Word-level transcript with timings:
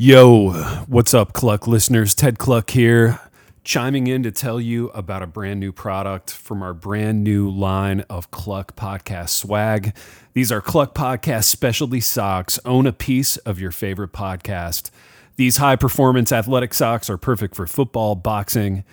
Yo, 0.00 0.52
what's 0.86 1.12
up, 1.12 1.32
Kluck 1.32 1.66
listeners? 1.66 2.14
Ted 2.14 2.38
Kluck 2.38 2.70
here, 2.70 3.18
chiming 3.64 4.06
in 4.06 4.22
to 4.22 4.30
tell 4.30 4.60
you 4.60 4.90
about 4.90 5.24
a 5.24 5.26
brand 5.26 5.58
new 5.58 5.72
product 5.72 6.30
from 6.30 6.62
our 6.62 6.72
brand 6.72 7.24
new 7.24 7.50
line 7.50 8.02
of 8.02 8.30
Kluck 8.30 8.76
Podcast 8.76 9.30
swag. 9.30 9.92
These 10.34 10.52
are 10.52 10.60
Kluck 10.60 10.94
Podcast 10.94 11.46
specialty 11.46 12.00
socks. 12.00 12.60
Own 12.64 12.86
a 12.86 12.92
piece 12.92 13.38
of 13.38 13.58
your 13.58 13.72
favorite 13.72 14.12
podcast. 14.12 14.90
These 15.34 15.56
high 15.56 15.74
performance 15.74 16.30
athletic 16.30 16.74
socks 16.74 17.10
are 17.10 17.18
perfect 17.18 17.56
for 17.56 17.66
football, 17.66 18.14
boxing, 18.14 18.84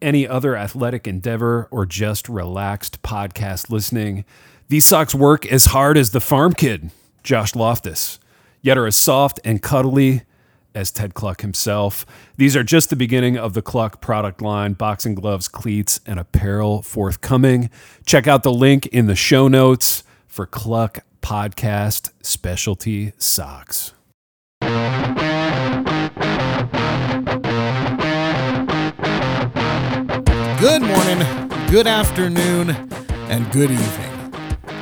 any 0.00 0.26
other 0.26 0.56
athletic 0.56 1.06
endeavor, 1.06 1.68
or 1.70 1.84
just 1.84 2.26
relaxed 2.26 3.02
podcast 3.02 3.68
listening. 3.68 4.24
These 4.68 4.86
socks 4.86 5.14
work 5.14 5.44
as 5.44 5.66
hard 5.66 5.98
as 5.98 6.12
the 6.12 6.22
farm 6.22 6.54
kid, 6.54 6.90
Josh 7.22 7.54
Loftus, 7.54 8.18
yet 8.62 8.78
are 8.78 8.86
as 8.86 8.96
soft 8.96 9.38
and 9.44 9.60
cuddly 9.60 10.22
as 10.74 10.90
Ted 10.90 11.14
Kluck 11.14 11.40
himself. 11.42 12.04
These 12.36 12.56
are 12.56 12.64
just 12.64 12.90
the 12.90 12.96
beginning 12.96 13.36
of 13.38 13.54
the 13.54 13.62
Kluck 13.62 14.00
product 14.00 14.42
line 14.42 14.72
boxing 14.72 15.14
gloves, 15.14 15.48
cleats, 15.48 16.00
and 16.06 16.18
apparel 16.18 16.82
forthcoming. 16.82 17.70
Check 18.06 18.26
out 18.26 18.42
the 18.42 18.52
link 18.52 18.86
in 18.88 19.06
the 19.06 19.14
show 19.14 19.48
notes 19.48 20.02
for 20.26 20.46
Kluck 20.46 21.00
Podcast 21.22 22.10
Specialty 22.22 23.12
Socks. 23.18 23.92
Good 30.60 30.80
morning, 30.80 31.48
good 31.70 31.86
afternoon, 31.86 32.70
and 33.28 33.52
good 33.52 33.70
evening. 33.70 34.34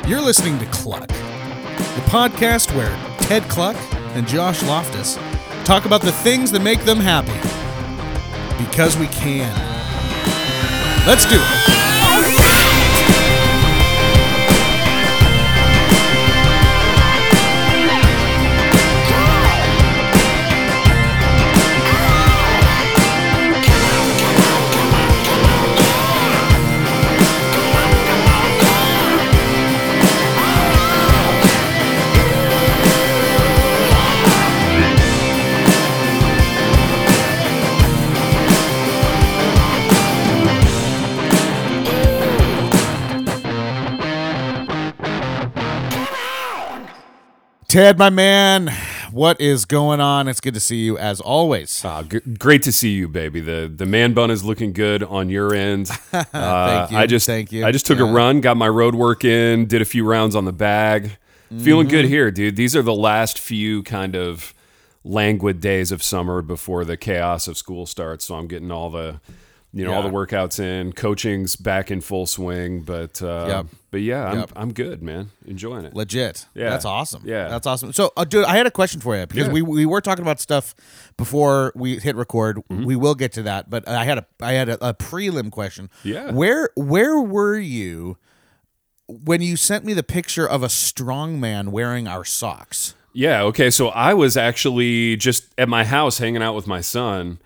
You're 0.07 0.21
listening 0.21 0.59
to 0.61 0.67
Kluck, 0.67 1.09
the 1.09 2.03
podcast 2.07 2.75
where 2.77 2.91
Ted 3.19 3.43
Kluck 3.45 3.77
and 4.15 4.27
Josh 4.29 4.63
Loftus 4.63 5.17
talk 5.65 5.85
about 5.85 6.03
the 6.03 6.13
things 6.13 6.51
that 6.53 6.63
make 6.63 6.85
them 6.85 6.99
happy. 6.99 7.33
Because 8.63 8.97
we 8.97 9.07
can. 9.09 9.53
Let's 11.07 11.25
do 11.25 11.37
it. 11.37 11.72
Ted, 47.73 47.97
my 47.99 48.11
man, 48.11 48.71
what 49.13 49.41
is 49.41 49.65
going 49.65 49.99
on? 49.99 50.29
It's 50.29 50.43
good 50.43 50.53
to 50.53 50.61
see 50.61 50.77
you 50.85 50.99
as 50.99 51.23
always. 51.23 51.83
Uh, 51.83 52.03
g- 52.03 52.21
great 52.39 52.63
to 52.65 52.73
see 52.73 52.91
you, 52.91 53.09
baby. 53.09 53.41
The 53.41 53.73
the 53.75 53.87
man 53.87 54.13
bun 54.13 54.31
is 54.31 54.45
looking 54.45 54.75
good 54.75 55.03
on 55.03 55.31
your 55.31 55.55
end. 55.55 55.89
Uh, 56.13 56.27
Thank 56.87 56.91
you. 56.93 56.99
I 56.99 57.07
just 57.07 57.25
Thank 57.27 57.51
you. 57.51 57.65
I 57.65 57.73
just 57.73 57.87
took 57.87 57.99
a 57.99 58.05
run, 58.05 58.43
got 58.43 58.59
my 58.59 58.69
road 58.69 58.95
work 58.95 59.25
in, 59.25 59.65
did 59.67 59.81
a 59.81 59.87
few 59.87 60.05
rounds 60.05 60.37
on 60.37 60.45
the 60.45 60.53
bag. 60.53 61.13
Feeling 61.63 61.87
Mm-hmm. 61.87 61.91
good 61.97 62.05
here, 62.07 62.31
dude. 62.31 62.57
These 62.57 62.77
are 62.77 62.83
the 62.83 62.95
last 62.95 63.39
few 63.39 63.83
kind 63.83 64.15
of 64.15 64.53
languid 65.03 65.61
days 65.61 65.91
of 65.93 66.03
summer 66.03 66.43
before 66.43 66.85
the 66.85 66.99
chaos 66.99 67.49
of 67.49 67.57
school 67.57 67.87
starts. 67.87 68.27
So 68.27 68.35
I'm 68.35 68.47
getting 68.49 68.71
all 68.71 68.91
the 68.91 69.21
you 69.73 69.85
know 69.85 69.93
all 69.95 70.03
the 70.03 70.11
workouts 70.11 70.61
in. 70.61 70.93
Coaching's 70.93 71.57
back 71.57 71.91
in 71.91 72.01
full 72.01 72.27
swing, 72.27 72.83
but 72.83 73.23
uh, 73.23 73.47
Yep. 73.49 73.67
but 73.91 74.01
yeah, 74.03 74.27
I'm 74.27 74.39
Yep. 74.41 74.53
I'm 74.55 74.73
good, 74.73 75.03
man. 75.03 75.31
Enjoying 75.47 75.85
it. 75.85 75.95
Legit. 75.95 76.47
Yeah. 76.55 76.71
That's 76.71 76.85
awesome. 76.85 77.23
Yeah. 77.25 77.49
That's 77.49 77.67
awesome. 77.67 77.93
So, 77.93 78.13
uh, 78.17 78.25
dude, 78.25 78.45
I 78.45 78.57
had 78.57 78.67
a 78.67 78.71
question 78.71 79.01
for 79.01 79.17
you 79.17 79.27
because 79.27 79.47
Yeah. 79.47 79.53
we, 79.53 79.63
we 79.63 79.87
were 79.87 80.01
talking 80.01 80.23
about 80.25 80.41
stuff 80.41 80.75
before 81.17 81.73
we 81.75 81.99
hit 81.99 82.17
record. 82.17 82.59
Mm-hmm. 82.59 82.85
We 82.85 82.97
will 82.97 83.15
get 83.15 83.33
to 83.33 83.43
that, 83.45 83.71
but 83.71 83.89
I 83.89 84.05
had 84.05 84.19
a 84.19 84.27
I 84.41 84.53
had 84.53 84.69
a, 84.69 84.89
a 84.89 84.95
prelim 84.95 85.51
question. 85.51 85.89
Yeah. 86.05 86.31
Where 86.33 86.69
where 86.77 87.19
were 87.21 87.59
you 87.59 88.19
when 89.09 89.43
you 89.43 89.57
sent 89.57 89.85
me 89.85 89.93
the 89.95 90.03
picture 90.03 90.49
of 90.49 90.63
a 90.63 90.69
strong 90.69 91.41
man 91.41 91.71
wearing 91.73 92.07
our 92.07 92.25
socks? 92.25 92.95
Yeah, 93.15 93.43
okay. 93.43 93.69
So 93.69 93.89
I 93.89 94.15
was 94.15 94.37
actually 94.39 95.17
just 95.17 95.53
at 95.59 95.69
my 95.69 95.85
house 95.85 96.17
hanging 96.19 96.43
out 96.43 96.55
with 96.55 96.67
my 96.67 96.81
son. 96.81 97.39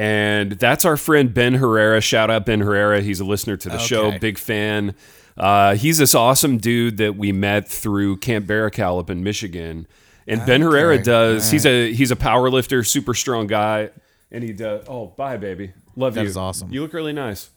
And 0.00 0.52
that's 0.52 0.86
our 0.86 0.96
friend 0.96 1.34
Ben 1.34 1.54
Herrera. 1.54 2.00
Shout 2.00 2.30
out 2.30 2.46
Ben 2.46 2.60
Herrera. 2.60 3.02
He's 3.02 3.20
a 3.20 3.24
listener 3.24 3.58
to 3.58 3.68
the 3.68 3.76
show, 3.78 4.18
big 4.18 4.38
fan. 4.38 4.94
Uh, 5.36 5.74
he's 5.74 5.98
this 5.98 6.14
awesome 6.14 6.56
dude 6.56 6.96
that 6.96 7.16
we 7.16 7.32
met 7.32 7.68
through 7.68 8.16
Camp 8.16 8.46
Barakel 8.46 8.98
up 8.98 9.10
in 9.10 9.22
Michigan. 9.22 9.86
And 10.26 10.44
Ben 10.46 10.62
Herrera 10.62 10.94
Okay. 10.94 11.02
does. 11.02 11.50
He's 11.50 11.66
a 11.66 11.92
he's 11.92 12.10
a 12.10 12.16
power 12.16 12.48
lifter, 12.50 12.82
super 12.82 13.12
strong 13.12 13.46
guy, 13.46 13.90
and 14.32 14.42
he 14.42 14.52
does. 14.54 14.84
Oh, 14.88 15.08
bye, 15.08 15.36
baby. 15.36 15.72
Love 15.96 16.14
That 16.14 16.22
you. 16.22 16.28
is 16.28 16.36
awesome. 16.36 16.72
You 16.72 16.80
look 16.82 16.92
really 16.94 17.12
nice. 17.12 17.50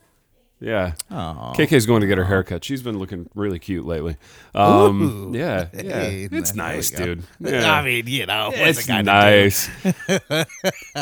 Yeah. 0.64 0.94
Aw. 1.12 1.54
KK's 1.54 1.86
going 1.86 2.02
to 2.02 2.08
get 2.08 2.18
her 2.18 2.24
haircut. 2.24 2.64
She's 2.64 2.82
been 2.82 2.98
looking 2.98 3.30
really 3.36 3.60
cute 3.60 3.86
lately. 3.86 4.16
Um, 4.56 5.02
Ooh. 5.02 5.38
yeah, 5.38 5.68
yeah. 5.74 5.82
Hey, 5.82 6.30
it's 6.32 6.56
nice, 6.56 6.90
dude. 6.90 7.24
Yeah. 7.40 7.70
I 7.74 7.84
mean, 7.84 8.08
you 8.08 8.26
know, 8.26 8.52
It's 8.54 8.88
nice. 8.88 9.70
but 10.18 10.48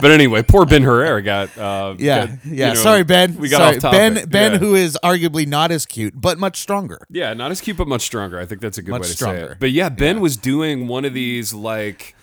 anyway, 0.04 0.42
poor 0.42 0.66
Ben 0.66 0.82
Herrera 0.82 1.22
got. 1.22 1.56
Uh, 1.56 1.96
Yeah, 2.00 2.26
got, 2.26 2.46
yeah. 2.46 2.68
you 2.70 2.74
know, 2.74 2.80
Sorry, 2.82 3.04
Ben. 3.04 3.36
We 3.38 3.50
got 3.50 3.58
Sorry. 3.58 3.76
off 3.76 3.82
topic. 3.82 3.98
Ben, 4.00 4.30
Ben, 4.30 4.52
yeah. 4.54 4.58
who 4.58 4.74
is 4.76 4.98
arguably 5.04 5.46
not 5.46 5.72
as 5.72 5.86
cute 5.86 6.20
but 6.20 6.40
much 6.40 6.58
stronger. 6.58 7.06
Yeah, 7.10 7.34
not 7.34 7.52
as 7.52 7.62
cute, 7.62 7.78
but 7.78 7.88
much 7.88 8.02
stronger. 8.02 8.40
I 8.40 8.46
think 8.46 8.62
that's 8.62 8.78
a 8.80 8.82
good 8.82 8.92
Much 8.92 9.02
way 9.04 9.08
to 9.08 9.14
say 9.14 9.42
it. 9.44 9.58
But 9.60 9.72
yeah, 9.72 9.90
Ben 9.90 10.20
was 10.22 10.38
doing 10.38 10.88
one 10.88 11.06
of 11.06 11.14
these 11.14 11.54
like. 11.54 12.16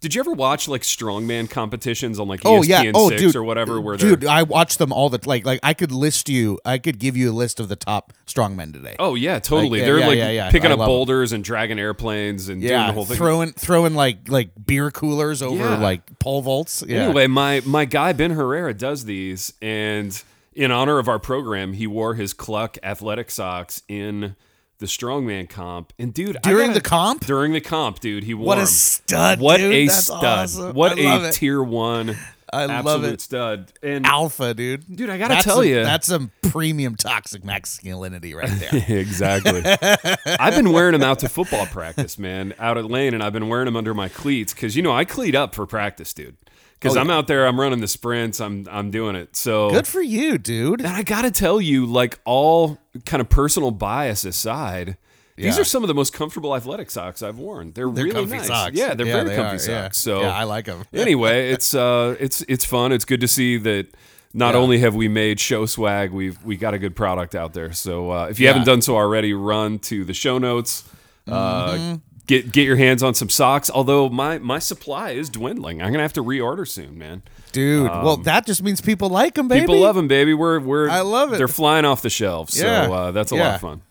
Did 0.00 0.14
you 0.14 0.20
ever 0.20 0.32
watch 0.32 0.68
like 0.68 0.82
strongman 0.82 1.50
competitions 1.50 2.20
on 2.20 2.28
like 2.28 2.42
Oh 2.44 2.60
ESPN 2.60 2.84
yeah. 2.84 2.92
Oh, 2.94 3.08
six 3.08 3.20
dude. 3.20 3.36
or 3.36 3.42
whatever? 3.42 3.80
Where 3.80 3.96
dude, 3.96 4.24
I 4.24 4.44
watch 4.44 4.78
them 4.78 4.92
all 4.92 5.10
the 5.10 5.20
like. 5.26 5.44
Like 5.44 5.60
I 5.62 5.74
could 5.74 5.90
list 5.90 6.28
you. 6.28 6.60
I 6.64 6.78
could 6.78 6.98
give 6.98 7.16
you 7.16 7.32
a 7.32 7.34
list 7.34 7.58
of 7.58 7.68
the 7.68 7.76
top 7.76 8.12
strongmen 8.26 8.72
today. 8.72 8.94
oh 8.98 9.14
yeah, 9.16 9.40
totally. 9.40 9.70
Like, 9.70 9.80
yeah, 9.80 9.84
they're 9.86 9.98
yeah, 9.98 10.06
like 10.06 10.18
yeah, 10.18 10.50
picking 10.50 10.70
I 10.70 10.74
up 10.74 10.78
boulders 10.78 11.32
and 11.32 11.42
dragging 11.42 11.78
airplanes 11.78 12.48
and 12.48 12.60
doing 12.60 12.72
yeah, 12.72 12.86
the 12.86 12.92
whole 12.92 13.04
thing. 13.04 13.16
throwing 13.16 13.52
throwing 13.52 13.94
like 13.94 14.28
like 14.28 14.50
beer 14.64 14.90
coolers 14.90 15.42
over 15.42 15.76
like 15.76 16.18
pole 16.18 16.42
vaults. 16.42 16.82
Anyway, 16.82 17.26
my 17.26 17.60
my 17.64 17.84
guy 17.84 18.12
Ben 18.12 18.30
Herrera 18.30 18.74
does 18.74 19.04
these, 19.04 19.52
and 19.60 20.22
in 20.54 20.70
honor 20.70 20.98
of 20.98 21.08
our 21.08 21.18
program, 21.18 21.72
he 21.72 21.86
wore 21.86 22.14
his 22.14 22.32
Kluck 22.32 22.78
athletic 22.82 23.30
socks 23.30 23.82
in 23.88 24.36
the 24.78 24.86
strongman 24.86 25.48
comp. 25.48 25.92
And 25.98 26.12
dude, 26.14 26.36
I 26.36 26.40
During 26.40 26.68
gotta- 26.68 26.80
the 26.80 26.88
comp? 26.88 27.24
during 27.26 27.52
the 27.52 27.60
comp, 27.60 28.00
dude, 28.00 28.24
he 28.24 28.34
wore 28.34 28.46
What 28.46 28.58
a 28.58 28.66
stud, 28.66 29.40
What 29.40 29.56
dude. 29.58 29.72
a 29.74 29.88
stud! 29.88 30.24
awesome. 30.24 30.74
What 30.74 30.98
a 30.98 31.26
it. 31.28 31.32
tier 31.32 31.62
one, 31.62 32.16
I 32.52 32.80
love 32.80 33.04
it. 33.04 33.20
stud. 33.20 33.72
And 33.82 34.06
alpha, 34.06 34.54
dude. 34.54 34.84
Dude, 34.96 35.10
I 35.10 35.18
gotta 35.18 35.34
That's 35.34 35.44
tell 35.44 35.62
ya. 35.62 35.82
that's 35.82 36.06
some 36.06 36.30
premium 36.42 36.96
toxic 36.96 37.44
masculinity 37.44 38.32
right 38.34 38.48
there. 38.48 38.84
exactly. 38.98 39.62
I've 40.40 40.54
been 40.54 40.72
wearing 40.72 40.92
them 40.92 41.02
out 41.02 41.18
to 41.18 41.28
football 41.28 41.66
practice, 41.66 42.18
man, 42.18 42.54
out 42.58 42.78
at 42.78 42.86
lane, 42.86 43.12
and 43.14 43.22
I've 43.22 43.34
been 43.34 43.48
wearing 43.48 43.66
them 43.66 43.76
under 43.76 43.92
my 43.92 44.08
cleats 44.08 44.54
because 44.54 44.76
you 44.76 44.82
know 44.82 44.92
I 44.92 45.04
cleat 45.04 45.34
up 45.34 45.54
for 45.54 45.66
practice, 45.66 46.14
dude. 46.14 46.36
Because 46.80 46.96
Oh, 46.96 47.00
I'm 47.00 47.08
yeah. 47.08 47.16
out 47.16 47.26
there, 47.26 47.46
I'm 47.46 47.58
running 47.60 47.80
the 47.80 47.88
sprints, 47.88 48.40
I'm 48.40 48.66
I'm 48.70 48.90
doing 48.90 49.16
it. 49.16 49.34
So 49.36 49.70
Good 49.70 49.86
for 49.86 50.00
you, 50.02 50.38
dude. 50.38 50.80
And 50.80 50.88
I 50.88 51.02
gotta 51.02 51.30
tell 51.30 51.60
you, 51.60 51.86
like 51.86 52.18
all 52.24 52.78
kind 53.04 53.20
of 53.20 53.28
personal 53.28 53.70
bias 53.72 54.24
aside, 54.24 54.96
these 55.36 55.58
are 55.58 55.64
some 55.64 55.82
of 55.84 55.88
the 55.88 55.94
most 55.94 56.12
comfortable 56.12 56.54
athletic 56.56 56.90
socks 56.90 57.22
I've 57.22 57.38
worn. 57.38 57.72
They're, 57.72 57.90
They're 57.90 58.04
really 58.04 58.12
comfy 58.14 58.36
nice. 58.38 58.46
socks. 58.48 58.74
Yeah, 58.76 58.94
they're 58.94 59.06
very 59.06 59.28
they 59.30 59.36
comfy 59.36 59.64
are, 59.66 59.70
yeah. 59.74 59.82
socks. 59.84 59.98
So 59.98 60.20
yeah, 60.22 60.32
I 60.34 60.44
like 60.44 60.66
them. 60.66 60.84
anyway, 60.92 61.50
it's 61.50 61.74
uh, 61.74 62.16
it's 62.20 62.42
it's 62.48 62.64
fun. 62.64 62.92
It's 62.92 63.04
good 63.04 63.20
to 63.22 63.28
see 63.28 63.56
that. 63.58 63.88
Not 64.34 64.54
Yeah. 64.54 64.60
only 64.60 64.78
have 64.80 64.94
we 64.94 65.08
made 65.08 65.40
show 65.40 65.64
swag, 65.64 66.10
we've 66.12 66.38
we 66.44 66.56
got 66.58 66.74
a 66.74 66.78
good 66.78 66.94
product 66.94 67.34
out 67.34 67.54
there. 67.54 67.72
So 67.72 68.10
uh, 68.10 68.26
if 68.26 68.38
you 68.38 68.44
Yeah. 68.44 68.52
haven't 68.52 68.66
done 68.66 68.82
so 68.82 68.94
already, 68.94 69.32
run 69.32 69.78
to 69.80 70.04
the 70.04 70.12
show 70.14 70.36
notes. 70.38 70.84
Uh, 71.26 71.72
Mm-hmm. 71.72 71.94
Get 72.28 72.52
get 72.52 72.64
your 72.66 72.76
hands 72.76 73.02
on 73.02 73.14
some 73.14 73.28
socks. 73.28 73.70
Although 73.70 74.08
my 74.10 74.38
my 74.38 74.60
supply 74.60 75.10
is 75.10 75.28
dwindling, 75.28 75.82
I'm 75.82 75.90
gonna 75.90 76.02
have 76.04 76.12
to 76.12 76.22
reorder 76.22 76.68
soon, 76.68 76.96
man. 76.96 77.22
Dude, 77.52 77.86
well, 77.90 78.18
that 78.18 78.46
just 78.46 78.62
means 78.62 78.80
people 78.80 79.08
like 79.08 79.34
them, 79.34 79.48
baby. 79.48 79.60
Um, 79.62 79.66
People 79.66 79.80
love 79.80 79.96
them, 79.96 80.06
baby. 80.08 80.34
We're 80.34 80.60
we're 80.60 80.88
I 80.90 81.00
love 81.00 81.32
it. 81.32 81.38
They're 81.38 81.48
flying 81.48 81.84
off 81.84 82.02
the 82.02 82.10
shelves. 82.10 82.56
Yeah. 82.56 82.86
So 82.86 82.92
uh, 82.92 83.10
that's 83.12 83.32
a 83.32 83.34
lot 83.34 83.54
of 83.56 83.60
fun. 83.60 83.82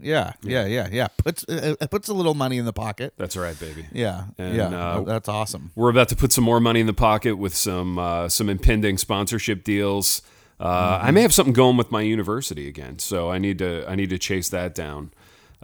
Yeah, 0.00 0.32
yeah, 0.42 0.66
yeah, 0.66 0.88
yeah. 0.90 1.06
Puts 1.16 1.44
uh, 1.48 1.76
it 1.80 1.90
puts 1.90 2.08
a 2.08 2.14
little 2.14 2.34
money 2.34 2.58
in 2.58 2.64
the 2.66 2.72
pocket. 2.72 3.14
That's 3.16 3.36
right, 3.36 3.58
baby. 3.58 3.86
Yeah, 3.92 4.24
And, 4.38 4.56
yeah. 4.56 4.68
uh, 4.68 5.00
that's 5.02 5.28
awesome. 5.28 5.70
We're 5.76 5.88
about 5.88 6.08
to 6.10 6.16
put 6.16 6.32
some 6.32 6.44
more 6.44 6.60
money 6.60 6.80
in 6.80 6.86
the 6.86 6.92
pocket 6.92 7.38
with 7.38 7.54
some 7.54 7.98
uh, 7.98 8.28
some 8.28 8.50
impending 8.50 8.98
sponsorship 8.98 9.64
deals. 9.64 10.20
Uh, 10.58 10.66
Mm-hmm. 10.66 11.06
I 11.06 11.10
may 11.12 11.22
have 11.22 11.32
something 11.34 11.52
going 11.52 11.76
with 11.76 11.90
my 11.90 12.02
university 12.02 12.68
again, 12.68 12.98
so 12.98 13.30
I 13.30 13.38
need 13.38 13.58
to 13.58 13.84
I 13.88 13.94
need 13.94 14.10
to 14.10 14.18
chase 14.18 14.48
that 14.50 14.74
down. 14.74 15.12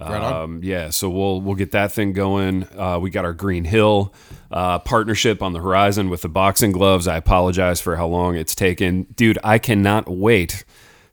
Right. 0.01 0.23
Um, 0.23 0.61
yeah, 0.63 0.91
so 0.91 1.11
we'll 1.11 1.41
we'll 1.41 1.55
get 1.57 1.73
that 1.73 1.93
thing 1.93 2.13
going. 2.13 2.67
Uh, 2.77 2.99
we 3.01 3.11
got 3.11 3.25
our 3.25 3.35
Green 3.35 3.65
Hill 3.65 4.15
uh, 4.51 4.79
partnership 4.79 5.43
on 5.43 5.53
the 5.53 5.61
horizon 5.61 6.09
with 6.09 6.23
the 6.23 6.29
boxing 6.29 6.73
gloves. 6.73 7.07
I 7.07 7.17
apologize 7.17 7.81
for 7.81 7.97
how 7.97 8.07
long 8.07 8.35
it's 8.37 8.55
taken, 8.55 9.03
dude. 9.15 9.39
I 9.45 9.59
cannot 9.59 10.09
wait 10.09 10.65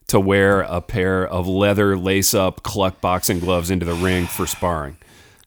to 0.06 0.18
wear 0.18 0.60
a 0.62 0.80
pair 0.80 1.26
of 1.26 1.46
leather 1.46 1.96
lace 1.98 2.32
up 2.32 2.62
Kluck 2.62 3.00
boxing 3.02 3.40
gloves 3.40 3.70
into 3.70 3.84
the 3.84 3.92
ring 3.94 4.26
for 4.26 4.46
sparring. 4.46 4.96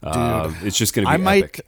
Uh, 0.03 0.53
it's 0.61 0.77
just 0.77 0.93
going 0.93 1.05
to 1.05 1.09
be 1.09 1.13
I 1.13 1.17
might. 1.17 1.43
epic. 1.43 1.65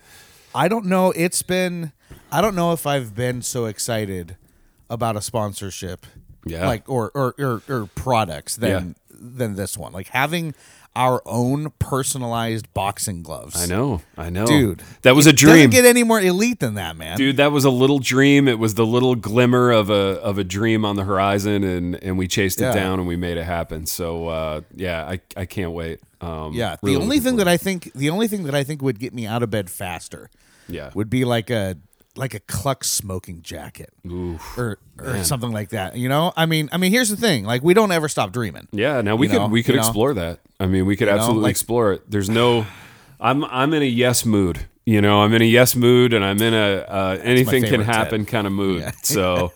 I 0.56 0.68
don't 0.68 0.86
know. 0.86 1.12
It's 1.12 1.42
been. 1.42 1.92
I 2.32 2.42
don't 2.42 2.56
know 2.56 2.72
if 2.74 2.86
I've 2.86 3.16
been 3.16 3.42
so 3.42 3.66
excited 3.66 4.38
about 4.90 5.16
a 5.16 5.22
sponsorship, 5.22 6.06
Yeah. 6.46 6.68
like 6.68 6.88
or 6.88 7.12
or 7.16 7.34
or, 7.40 7.62
or 7.68 7.90
products 7.96 8.56
than 8.58 8.96
than 9.24 9.56
this 9.56 9.78
one. 9.78 9.94
Like 9.94 10.10
having 10.10 10.54
our 10.96 11.24
own 11.26 11.72
personalized 11.80 12.72
boxing 12.76 13.24
gloves. 13.24 13.60
I 13.60 13.66
know, 13.66 14.02
I 14.16 14.30
know, 14.30 14.46
dude. 14.46 14.84
That 15.02 15.16
was 15.16 15.26
a 15.26 15.30
it 15.32 15.38
Doesn't 15.38 15.50
dream. 15.50 15.70
get 15.72 15.86
any 15.86 16.04
more 16.04 16.22
elite 16.22 16.60
than 16.60 16.76
that, 16.76 16.96
man. 16.96 17.18
Dude, 17.18 17.38
that 17.38 17.52
was 17.52 17.66
a 17.66 17.72
little 17.72 17.98
dream. 17.98 18.48
It 18.48 18.60
was 18.60 18.76
the 18.76 18.86
little 18.86 19.16
glimmer 19.16 19.72
of 19.72 19.90
a 19.90 20.20
of 20.22 20.38
a 20.38 20.44
dream 20.44 20.86
on 20.86 20.96
the 20.96 21.04
horizon, 21.04 21.64
and 21.64 21.96
and 22.04 22.18
we 22.18 22.28
chased 22.28 22.60
it 22.60 22.66
Yeah. 22.66 22.74
down 22.76 23.00
and 23.00 23.08
we 23.08 23.16
made 23.16 23.38
it 23.38 23.44
happen. 23.46 23.86
So 23.88 24.28
uh, 24.28 24.62
yeah, 24.76 25.04
I 25.06 25.20
I 25.36 25.46
can't 25.46 25.72
wait. 25.72 26.00
Um, 26.22 26.54
Yeah, 26.54 26.76
really 26.84 26.96
the 26.98 27.02
only 27.02 27.18
looking 27.18 27.22
thing 27.32 27.38
that 27.38 27.48
I 27.48 27.58
think 27.58 27.92
the 27.94 28.10
only 28.12 28.28
thing 28.28 28.44
that 28.44 28.54
I 28.56 28.64
think 28.64 28.82
would 28.84 29.00
get 29.00 29.14
me 29.16 29.26
out 29.26 29.42
of 29.42 29.50
bed 29.50 29.70
faster 29.72 30.30
yeah 30.70 30.92
would 30.94 31.10
be 31.10 31.26
like 31.26 31.50
a 31.50 31.76
like 32.16 32.34
a 32.34 32.40
Kluck 32.40 32.84
smoking 32.84 33.42
jacket 33.42 33.92
or 34.58 34.78
or 35.00 35.24
something 35.24 35.52
like 35.52 35.70
that. 35.70 35.96
You 35.98 36.10
know, 36.10 36.32
I 36.36 36.46
mean, 36.46 36.70
I 36.72 36.78
mean, 36.78 36.92
here's 36.92 37.10
the 37.10 37.18
thing: 37.18 37.46
like 37.46 37.64
we 37.64 37.74
don't 37.74 37.92
ever 37.92 38.08
stop 38.08 38.32
dreaming. 38.32 38.68
yeah. 38.72 39.02
Now 39.02 39.16
we 39.16 39.28
could 39.28 39.38
know, 39.40 39.48
we 39.48 39.64
could 39.64 39.76
you 39.76 39.82
know. 39.82 39.88
explore 39.88 40.14
that. 40.14 40.40
I 40.60 40.68
mean, 40.68 40.86
we 40.86 40.96
could 40.96 41.08
know, 41.08 41.16
absolutely 41.16 41.44
like- 41.44 41.52
explore 41.52 41.94
it. 41.94 42.10
There's 42.10 42.30
no, 42.30 42.66
I'm 43.20 43.44
I'm 43.46 43.74
in 43.74 43.82
a 43.82 43.86
yes 43.86 44.26
mood. 44.26 44.68
You 44.86 45.00
know, 45.00 45.22
I'm 45.22 45.34
in 45.34 45.42
a 45.42 45.46
yes 45.46 45.78
mood, 45.78 46.14
and 46.14 46.26
I'm 46.26 46.42
in 46.42 46.54
a 46.54 46.86
uh, 46.88 47.18
anything 47.24 47.64
can 47.64 47.80
happen 47.80 48.26
kind 48.26 48.46
of 48.46 48.52
mood. 48.52 48.84
So 49.02 49.54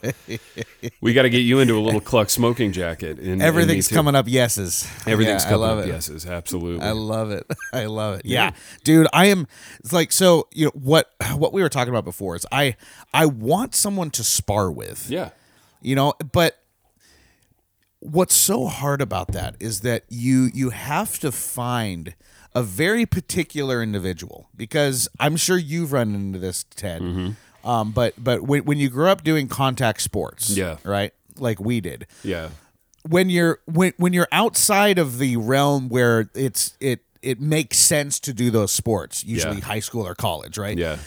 we 1.02 1.12
got 1.12 1.22
to 1.22 1.30
get 1.30 1.40
you 1.40 1.58
into 1.58 1.76
a 1.76 1.80
little 1.82 2.00
Kluck 2.00 2.30
smoking 2.30 2.72
jacket. 2.72 3.18
And, 3.18 3.42
Everything's 3.42 3.88
coming 3.88 4.14
up 4.14 4.26
yeses. 4.26 4.88
Everything's 5.06 5.44
Yeah, 5.44 5.50
coming 5.50 5.68
up 5.68 5.84
it. 5.84 5.88
yeses. 5.88 6.24
Absolutely. 6.24 6.86
I 6.86 6.92
love 6.92 7.30
it. 7.30 7.46
I 7.74 7.84
love 7.84 8.20
it. 8.20 8.24
Yeah. 8.24 8.52
Dude, 8.84 9.06
I 9.12 9.26
am 9.26 9.46
it's 9.80 9.92
like 9.92 10.12
so, 10.12 10.48
you 10.54 10.64
know, 10.66 10.72
what 10.74 11.12
what 11.34 11.52
we 11.52 11.60
were 11.60 11.68
talking 11.68 11.92
about 11.92 12.06
before 12.06 12.34
is 12.34 12.46
I 12.50 12.76
I 13.12 13.26
want 13.26 13.74
someone 13.74 14.10
to 14.12 14.24
spar 14.24 14.70
with. 14.70 15.10
yeah. 15.10 15.30
You 15.82 15.94
know, 15.94 16.14
but 16.32 16.58
what's 18.00 18.34
so 18.34 18.66
hard 18.66 19.00
about 19.02 19.32
that 19.32 19.56
is 19.60 19.80
that 19.82 20.04
you 20.08 20.48
you 20.54 20.70
have 20.70 21.18
to 21.18 21.30
find 21.32 22.14
a 22.54 22.62
very 22.62 23.06
particular 23.06 23.82
individual 23.82 24.48
because 24.56 25.08
I'm 25.20 25.36
sure 25.36 25.56
you've 25.58 25.92
run 25.92 26.14
into 26.14 26.38
this, 26.38 26.64
Ted. 26.74 27.02
Mm-hmm. 27.02 27.68
Um, 27.68 27.92
but 27.92 28.14
but 28.16 28.42
when, 28.42 28.64
when 28.64 28.78
you 28.78 28.88
grew 28.88 29.08
up 29.08 29.22
doing 29.24 29.48
contact 29.48 30.00
sports, 30.02 30.50
Yeah. 30.50 30.76
right, 30.84 31.12
like 31.36 31.60
we 31.60 31.80
did, 31.80 32.06
Yeah. 32.24 32.50
when 33.02 33.28
you're 33.30 33.60
when 33.66 33.92
when 33.98 34.12
you're 34.12 34.28
outside 34.32 34.98
of 34.98 35.18
the 35.18 35.36
realm 35.36 35.88
where 35.88 36.30
it's 36.34 36.74
it 36.80 37.00
it 37.20 37.40
makes 37.40 37.76
sense 37.78 38.20
to 38.20 38.32
do 38.32 38.50
those 38.50 38.70
sports, 38.72 39.24
usually 39.24 39.56
Yeah. 39.58 39.64
high 39.64 39.80
school 39.80 40.06
or 40.06 40.14
college, 40.14 40.56
right? 40.56 40.78
Yeah. 40.78 40.98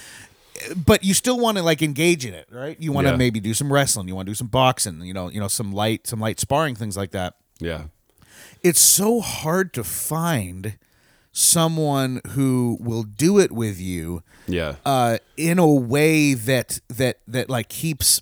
But 0.76 1.04
you 1.04 1.14
still 1.16 1.40
want 1.40 1.58
to 1.58 1.64
like 1.64 1.82
engage 1.82 2.26
in 2.26 2.34
it, 2.34 2.48
right? 2.52 2.80
You 2.80 2.92
want 2.92 3.08
to 3.08 3.12
Yeah. 3.12 3.18
maybe 3.18 3.40
do 3.40 3.54
some 3.54 3.72
wrestling, 3.74 4.08
you 4.08 4.14
want 4.16 4.28
to 4.28 4.32
do 4.32 4.36
some 4.36 4.48
boxing, 4.48 5.02
you 5.02 5.14
know, 5.14 5.30
you 5.30 5.40
know, 5.40 5.48
some 5.48 5.72
light 5.74 6.06
some 6.06 6.20
light 6.20 6.40
sparring 6.40 6.76
things 6.76 6.96
like 6.96 7.12
that. 7.12 7.36
Yeah. 7.60 7.86
It's 8.62 8.80
so 8.80 9.22
hard 9.22 9.74
to 9.74 9.84
find 9.84 10.78
someone 11.32 12.22
who 12.32 12.78
will 12.82 13.04
do 13.04 13.40
it 13.40 13.52
with 13.52 13.80
you 13.80 14.22
Yeah. 14.48 14.76
uh, 14.86 15.18
in 15.38 15.60
a 15.60 15.68
way 15.68 16.34
that 16.34 16.80
that 16.90 17.20
that 17.28 17.50
like 17.50 17.70
keeps 17.70 18.22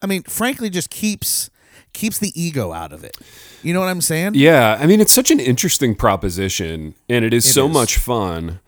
I 0.00 0.06
mean, 0.06 0.22
frankly, 0.22 0.70
just 0.70 0.90
keeps 0.90 1.50
keeps 1.92 2.18
the 2.18 2.32
ego 2.40 2.72
out 2.72 2.92
of 2.92 3.02
it. 3.04 3.16
You 3.62 3.72
know 3.74 3.80
what 3.80 3.88
I'm 3.88 4.00
saying? 4.00 4.32
Yeah, 4.34 4.78
I 4.80 4.86
mean 4.86 5.00
it's 5.00 5.12
such 5.12 5.30
an 5.30 5.40
interesting 5.40 5.94
proposition 5.94 6.94
and 7.08 7.24
it 7.24 7.34
is 7.34 7.44
so 7.52 7.66
is. 7.66 7.72
much 7.74 7.96
fun. 7.98 8.60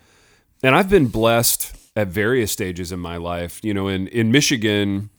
And 0.63 0.75
I've 0.75 0.91
been 0.91 1.07
blessed 1.07 1.73
at 1.97 2.09
various 2.09 2.53
stages 2.53 2.93
in 2.93 2.99
my 3.01 3.17
life. 3.17 3.61
You 3.63 3.73
know, 3.75 3.89
in 3.89 4.09
in 4.09 4.31
Michigan 4.33 5.11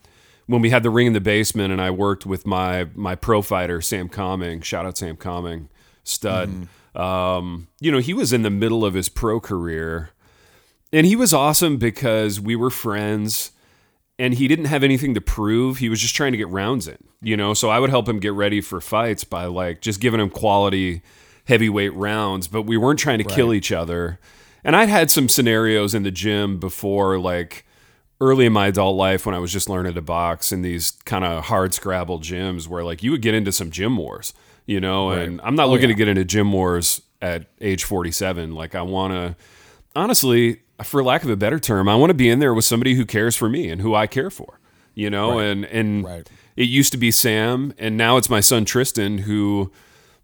when 0.48 0.62
we 0.62 0.70
had 0.70 0.84
the 0.84 0.90
ring 0.90 1.08
in 1.08 1.14
the 1.14 1.22
basement 1.22 1.72
and 1.72 1.82
I 1.82 1.90
worked 1.92 2.26
with 2.26 2.46
my 2.46 2.88
my 2.94 3.16
pro 3.16 3.42
fighter 3.42 3.80
Sam 3.82 4.10
Coming, 4.10 4.62
shout 4.62 4.86
out 4.86 4.98
Sam 4.98 5.16
Coming, 5.16 5.70
stud. 6.04 6.68
Um, 6.96 7.68
you 7.80 7.92
know, 7.92 8.00
he 8.00 8.14
was 8.14 8.34
in 8.34 8.42
the 8.42 8.50
middle 8.50 8.84
of 8.84 8.94
his 8.94 9.10
pro 9.10 9.40
career 9.40 10.12
and 10.94 11.08
he 11.08 11.16
was 11.16 11.34
awesome 11.34 11.78
because 11.78 12.40
we 12.40 12.56
were 12.56 12.70
friends 12.70 13.52
and 14.20 14.34
he 14.34 14.48
didn't 14.48 14.66
have 14.66 14.84
anything 14.84 15.14
to 15.14 15.22
prove. 15.22 15.78
He 15.78 15.90
was 15.90 16.02
just 16.02 16.16
trying 16.16 16.34
to 16.34 16.38
get 16.38 16.50
rounds 16.50 16.88
in, 16.88 16.98
you 17.22 17.38
know. 17.38 17.54
So 17.54 17.70
I 17.70 17.80
would 17.80 17.90
help 17.90 18.08
him 18.08 18.20
get 18.20 18.34
ready 18.34 18.62
for 18.62 18.82
fights 18.82 19.24
by 19.24 19.46
like 19.46 19.82
just 19.82 20.02
giving 20.02 20.20
him 20.20 20.30
quality 20.30 21.02
heavyweight 21.46 21.94
rounds, 21.96 22.48
but 22.48 22.64
we 22.64 22.78
weren't 22.78 23.00
trying 23.00 23.18
to 23.18 23.24
kill 23.24 23.54
each 23.54 23.72
other. 23.72 24.20
And 24.64 24.76
I'd 24.76 24.90
had 24.90 25.10
some 25.10 25.28
scenarios 25.28 25.96
in 25.96 26.04
the 26.04 26.12
gym 26.12 26.60
before, 26.60 27.18
like 27.18 27.66
early 28.20 28.46
in 28.46 28.54
my 28.54 28.68
adult 28.68 28.96
life 28.96 29.26
when 29.26 29.34
I 29.34 29.40
was 29.40 29.52
just 29.52 29.70
learning 29.70 29.96
to 29.96 30.02
box 30.02 30.52
in 30.52 30.62
these 30.62 30.92
kind 31.06 31.26
of 31.26 31.46
hard 31.46 31.74
scrabble 31.74 32.20
gyms 32.20 32.68
where 32.68 32.84
like 32.84 33.02
you 33.02 33.10
would 33.12 33.24
get 33.24 33.34
into 33.34 33.52
some 33.52 33.72
gym 33.72 33.98
wars, 33.98 34.34
you 34.72 34.80
know. 34.80 35.12
And 35.12 35.42
I'm 35.44 35.56
not 35.56 35.68
oh, 35.68 35.72
looking 35.72 35.90
to 35.90 35.94
get 35.96 36.08
into 36.08 36.24
gym 36.24 36.52
wars 36.54 37.02
at 37.22 37.48
age 37.60 37.84
47. 37.84 38.56
Like 38.56 38.74
I 38.74 38.82
want 38.82 39.14
to 39.14 39.36
honestly, 39.96 40.62
for 40.84 41.04
lack 41.04 41.24
of 41.24 41.30
a 41.30 41.36
better 41.36 41.60
term, 41.60 41.90
I 41.90 41.96
want 41.96 42.10
to 42.10 42.16
be 42.16 42.30
in 42.30 42.40
there 42.40 42.54
with 42.54 42.66
somebody 42.66 42.96
who 42.96 43.06
cares 43.06 43.36
for 43.36 43.50
me 43.50 43.70
and 43.70 43.82
who 43.82 43.94
I 43.94 44.08
care 44.08 44.30
for, 44.30 44.60
you 44.96 45.10
know, 45.10 45.40
and, 45.40 45.66
and 45.66 46.06
Right. 46.06 46.30
it 46.56 46.70
used 46.70 46.92
to 46.94 46.98
be 46.98 47.12
Sam 47.12 47.74
and 47.78 47.98
now 47.98 48.18
it's 48.18 48.30
my 48.30 48.40
son 48.40 48.64
Tristan 48.66 49.20
who, 49.20 49.72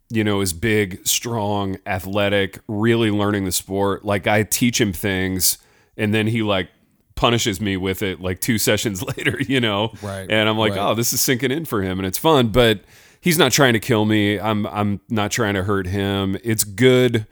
you 0.10 0.24
know, 0.24 0.40
is 0.40 0.54
big, 0.54 1.06
strong, 1.06 1.78
athletic, 1.86 2.60
really 2.68 3.12
learning 3.12 3.44
the 3.44 3.52
sport. 3.52 4.06
Like 4.06 4.26
I 4.26 4.44
teach 4.44 4.80
him 4.80 4.94
things 4.94 5.58
and 5.98 6.14
then 6.14 6.28
he 6.28 6.42
like 6.42 6.70
punishes 7.16 7.60
me 7.60 7.76
with 7.76 8.02
it 8.02 8.22
like 8.22 8.40
two 8.40 8.58
sessions 8.70 9.04
later, 9.18 9.38
you 9.42 9.60
know? 9.60 9.92
Right, 10.02 10.32
And 10.32 10.48
I'm 10.48 10.58
like, 10.58 10.76
right. 10.76 10.92
oh, 10.92 10.96
this 10.96 11.12
is 11.12 11.20
sinking 11.20 11.52
in 11.52 11.66
for 11.66 11.82
him 11.84 12.00
and 12.00 12.08
it's 12.08 12.18
fun, 12.18 12.48
but 12.48 12.80
he's 13.22 13.38
not 13.38 13.52
trying 13.52 13.74
to 13.74 13.80
kill 13.80 14.06
me. 14.06 14.40
I'm 14.40 14.66
I'm 14.68 15.02
not 15.10 15.32
trying 15.32 15.56
to 15.56 15.64
hurt 15.64 15.88
him. 15.88 16.38
It's 16.44 16.64
good 16.64 17.26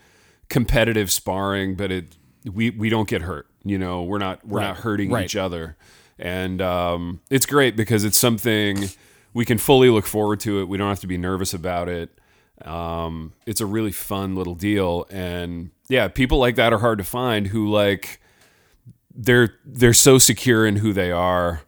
competitive 0.50 1.12
sparring, 1.12 1.76
but 1.76 1.92
it 1.92 2.16
we 2.52 2.70
we 2.70 2.90
don't 2.90 3.08
get 3.08 3.24
hurt. 3.24 3.48
You 3.64 3.78
know, 3.78 4.04
we're 4.04 4.20
not 4.20 4.46
we're 4.48 4.62
not 4.62 4.78
hurting 4.78 5.12
right. 5.12 5.26
each 5.26 5.36
other, 5.36 5.78
and 6.20 6.62
um, 6.62 7.22
it's 7.30 7.46
great 7.46 7.76
because 7.76 8.04
it's 8.04 8.18
something 8.18 8.90
we 9.34 9.46
can 9.46 9.58
fully 9.58 9.90
look 9.90 10.06
forward 10.06 10.40
to 10.42 10.62
it. 10.62 10.68
We 10.68 10.78
don't 10.78 10.90
have 10.90 11.00
to 11.02 11.08
be 11.08 11.18
nervous 11.18 11.54
about 11.54 11.90
it. 11.90 12.10
Um, 12.64 13.34
it's 13.46 13.60
a 13.60 13.66
really 13.66 13.92
fun 13.92 14.36
little 14.36 14.56
deal, 14.56 15.08
and 15.10 15.72
yeah, 15.88 16.08
people 16.08 16.38
like 16.38 16.56
that 16.56 16.74
are 16.74 16.80
hard 16.80 17.00
to 17.00 17.04
find. 17.04 17.48
Who 17.48 17.70
like 17.70 18.20
they're 19.14 19.56
they're 19.66 19.94
so 19.94 20.18
secure 20.18 20.66
in 20.66 20.78
who 20.78 20.94
they 20.94 21.12
are 21.12 21.62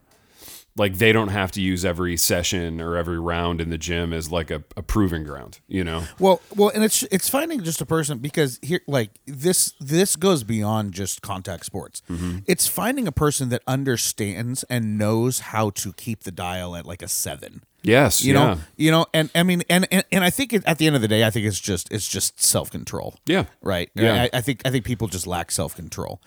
like 0.78 0.98
they 0.98 1.12
don't 1.12 1.30
have 1.30 1.52
to 1.52 1.62
use 1.62 1.84
every 1.84 2.18
session 2.18 2.80
or 2.80 2.96
every 2.96 3.20
round 3.20 3.60
in 3.62 3.70
the 3.70 3.78
gym 3.78 4.14
as 4.14 4.32
like 4.32 4.52
a, 4.52 4.64
a 4.76 4.82
proving 4.82 5.24
ground 5.24 5.60
you 5.68 5.84
know 5.84 6.04
Well, 6.20 6.42
well, 6.56 6.70
and 6.70 6.84
it's 6.84 7.04
it's 7.04 7.30
finding 7.30 7.64
just 7.64 7.82
a 7.82 7.86
person 7.86 8.20
because 8.20 8.60
here, 8.62 8.82
like 8.88 9.12
this, 9.26 9.74
this 9.80 10.16
goes 10.16 10.44
beyond 10.44 10.94
just 10.94 11.22
contact 11.22 11.66
sports. 11.66 12.02
Mm-hmm. 12.10 12.40
It's 12.48 12.68
finding 12.68 13.08
a 13.08 13.12
person 13.12 13.50
that 13.50 13.62
understands 13.68 14.64
and 14.64 14.98
knows 14.98 15.40
how 15.40 15.70
to 15.72 15.94
keep 15.94 16.24
the 16.24 16.32
dial 16.32 16.76
at 16.76 16.86
like 16.86 17.02
a 17.02 17.08
seven. 17.08 17.64
Yes 17.84 18.24
You 18.24 18.34
yeah 18.34 18.40
know, 18.56 18.60
you 18.76 18.92
know, 18.92 19.06
and 19.14 19.30
I 19.36 19.44
mean, 19.44 19.64
and 19.70 19.88
and, 19.92 20.04
and 20.12 20.24
I 20.24 20.30
think 20.30 20.54
it, 20.54 20.64
at 20.66 20.78
the 20.78 20.88
end 20.88 20.96
of 20.96 21.02
the 21.02 21.08
day, 21.08 21.24
I 21.24 21.30
think 21.30 21.46
it's 21.46 21.60
just 21.60 21.92
it's 21.92 22.08
just 22.08 22.42
self 22.44 22.70
control. 22.72 23.16
yeah 23.26 23.46
Right. 23.62 23.90
Yeah. 23.96 24.24
I, 24.34 24.38
I 24.38 24.42
think 24.42 24.62
I 24.66 24.72
think 24.72 24.84
people 24.86 25.08
just 25.08 25.26
lack 25.28 25.52
self 25.52 25.76
control 25.76 26.20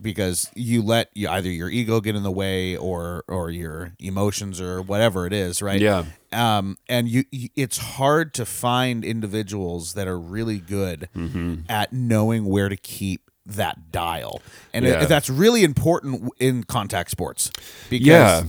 because 0.00 0.50
you 0.54 0.82
let 0.82 1.10
you 1.14 1.28
either 1.28 1.48
your 1.50 1.68
ego 1.70 2.00
get 2.00 2.14
in 2.16 2.22
the 2.22 2.30
way 2.30 2.76
or 2.76 3.24
or 3.28 3.50
your 3.50 3.92
emotions 3.98 4.60
or 4.60 4.82
whatever 4.82 5.26
it 5.26 5.32
is. 5.32 5.62
Right. 5.62 5.80
Yeah. 5.80 6.04
Um. 6.32 6.76
And 6.88 7.08
you, 7.08 7.24
you 7.30 7.48
it's 7.56 7.78
hard 7.78 8.34
to 8.34 8.44
find 8.44 9.04
individuals 9.04 9.94
that 9.94 10.06
are 10.06 10.18
really 10.18 10.58
good 10.58 11.08
Mm-hmm. 11.16 11.54
at 11.70 11.92
knowing 11.92 12.44
where 12.44 12.68
to 12.68 12.76
keep 12.76 13.30
that 13.46 13.90
dial, 13.90 14.42
and 14.74 14.84
it- 14.84 15.08
that's 15.08 15.30
really 15.30 15.64
important 15.64 16.30
in 16.38 16.64
contact 16.64 17.10
sports. 17.10 17.50
Because 17.88 18.06
Yeah. 18.06 18.42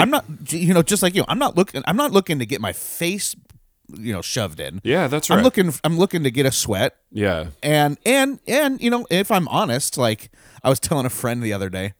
I'm 0.00 0.10
not, 0.10 0.24
you 0.52 0.72
know, 0.74 0.82
just 0.82 1.02
like 1.02 1.14
you. 1.14 1.24
I'm 1.28 1.38
not 1.38 1.56
looking. 1.56 1.82
I'm 1.86 1.96
not 1.96 2.12
looking 2.12 2.38
to 2.38 2.46
get 2.46 2.60
my 2.60 2.72
face, 2.72 3.34
you 3.94 4.12
know, 4.12 4.22
shoved 4.22 4.58
in. 4.60 4.80
yeah 4.84 5.06
that's 5.08 5.28
right 5.30 5.36
I'm 5.38 5.44
looking. 5.44 5.72
I'm 5.84 5.98
looking 5.98 6.22
to 6.24 6.30
get 6.30 6.46
a 6.46 6.52
sweat 6.52 6.96
yeah 7.10 7.48
and 7.62 7.98
and 8.06 8.40
and 8.46 8.80
you 8.80 8.88
know 8.90 9.06
if 9.10 9.30
i'm 9.30 9.46
honest 9.48 9.98
like 9.98 10.30
i 10.64 10.70
was 10.70 10.80
telling 10.80 11.04
a 11.04 11.10
friend 11.10 11.42
the 11.42 11.52
other 11.52 11.68
day 11.68 11.92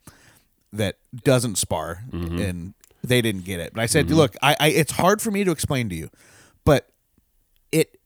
that 0.71 0.97
doesn't 1.23 1.57
spar 1.57 2.03
Mm-hmm. 2.11 2.39
and 2.39 2.73
they 3.03 3.21
didn't 3.21 3.45
get 3.45 3.59
it 3.59 3.73
but 3.75 3.81
i 3.81 3.85
said 3.85 4.09
look 4.09 4.35
I, 4.41 4.55
I 4.59 4.67
it's 4.69 4.93
hard 4.93 5.21
for 5.21 5.29
me 5.29 5.43
to 5.43 5.51
explain 5.51 5.87
to 5.89 5.95
you 5.95 6.09
but 6.65 6.89
it 7.71 7.99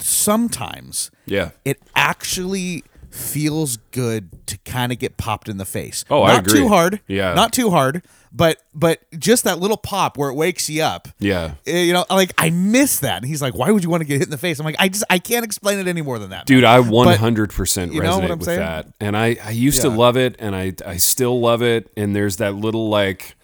sometimes 0.00 1.10
Yeah. 1.26 1.50
it 1.64 1.80
actually 1.94 2.82
feels 3.16 3.78
good 3.90 4.46
to 4.46 4.58
kind 4.58 4.92
of 4.92 4.98
get 4.98 5.16
popped 5.16 5.48
in 5.48 5.56
the 5.56 5.64
face. 5.64 6.04
Oh, 6.10 6.22
I 6.22 6.34
not 6.34 6.46
agree. 6.46 6.60
too 6.60 6.68
hard. 6.68 7.00
Yeah. 7.08 7.34
not 7.34 7.52
too 7.52 7.70
hard, 7.70 8.02
but 8.32 8.58
but 8.74 9.00
just 9.18 9.44
that 9.44 9.58
little 9.58 9.76
pop 9.78 10.18
where 10.18 10.28
it 10.28 10.34
wakes 10.34 10.68
you 10.68 10.82
up. 10.82 11.08
Yeah. 11.18 11.52
Eh, 11.66 11.84
You 11.84 11.92
know, 11.94 12.04
like 12.10 12.32
I 12.36 12.50
miss 12.50 13.00
that. 13.00 13.16
And 13.18 13.26
he's 13.26 13.40
like, 13.40 13.54
"Why 13.54 13.70
would 13.70 13.82
you 13.82 13.88
want 13.90 14.02
to 14.02 14.04
get 14.04 14.18
hit 14.18 14.24
in 14.24 14.30
the 14.30 14.36
face?" 14.38 14.58
I'm 14.58 14.64
like, 14.66 14.76
"I 14.78 14.88
just 14.88 15.04
I 15.08 15.18
can't 15.18 15.44
explain 15.44 15.78
it 15.78 15.88
any 15.88 16.02
more 16.02 16.18
than 16.18 16.30
that." 16.30 16.46
Dude. 16.46 16.64
I 16.64 16.80
100% 16.80 17.92
you 17.92 18.02
know 18.02 18.18
what 18.18 18.24
resonate 18.30 18.38
with 18.38 18.44
saying? 18.44 18.58
that. 18.60 18.86
And 19.00 19.16
I, 19.16 19.36
I 19.42 19.50
used 19.50 19.80
to 19.82 19.88
love 19.88 20.16
it 20.16 20.36
and 20.38 20.54
I, 20.54 20.74
I 20.84 20.96
still 20.98 21.40
love 21.40 21.62
it. 21.62 21.90
And 21.96 22.14
there's 22.14 22.36
that 22.36 22.54
little 22.54 22.88
like, 22.90 23.35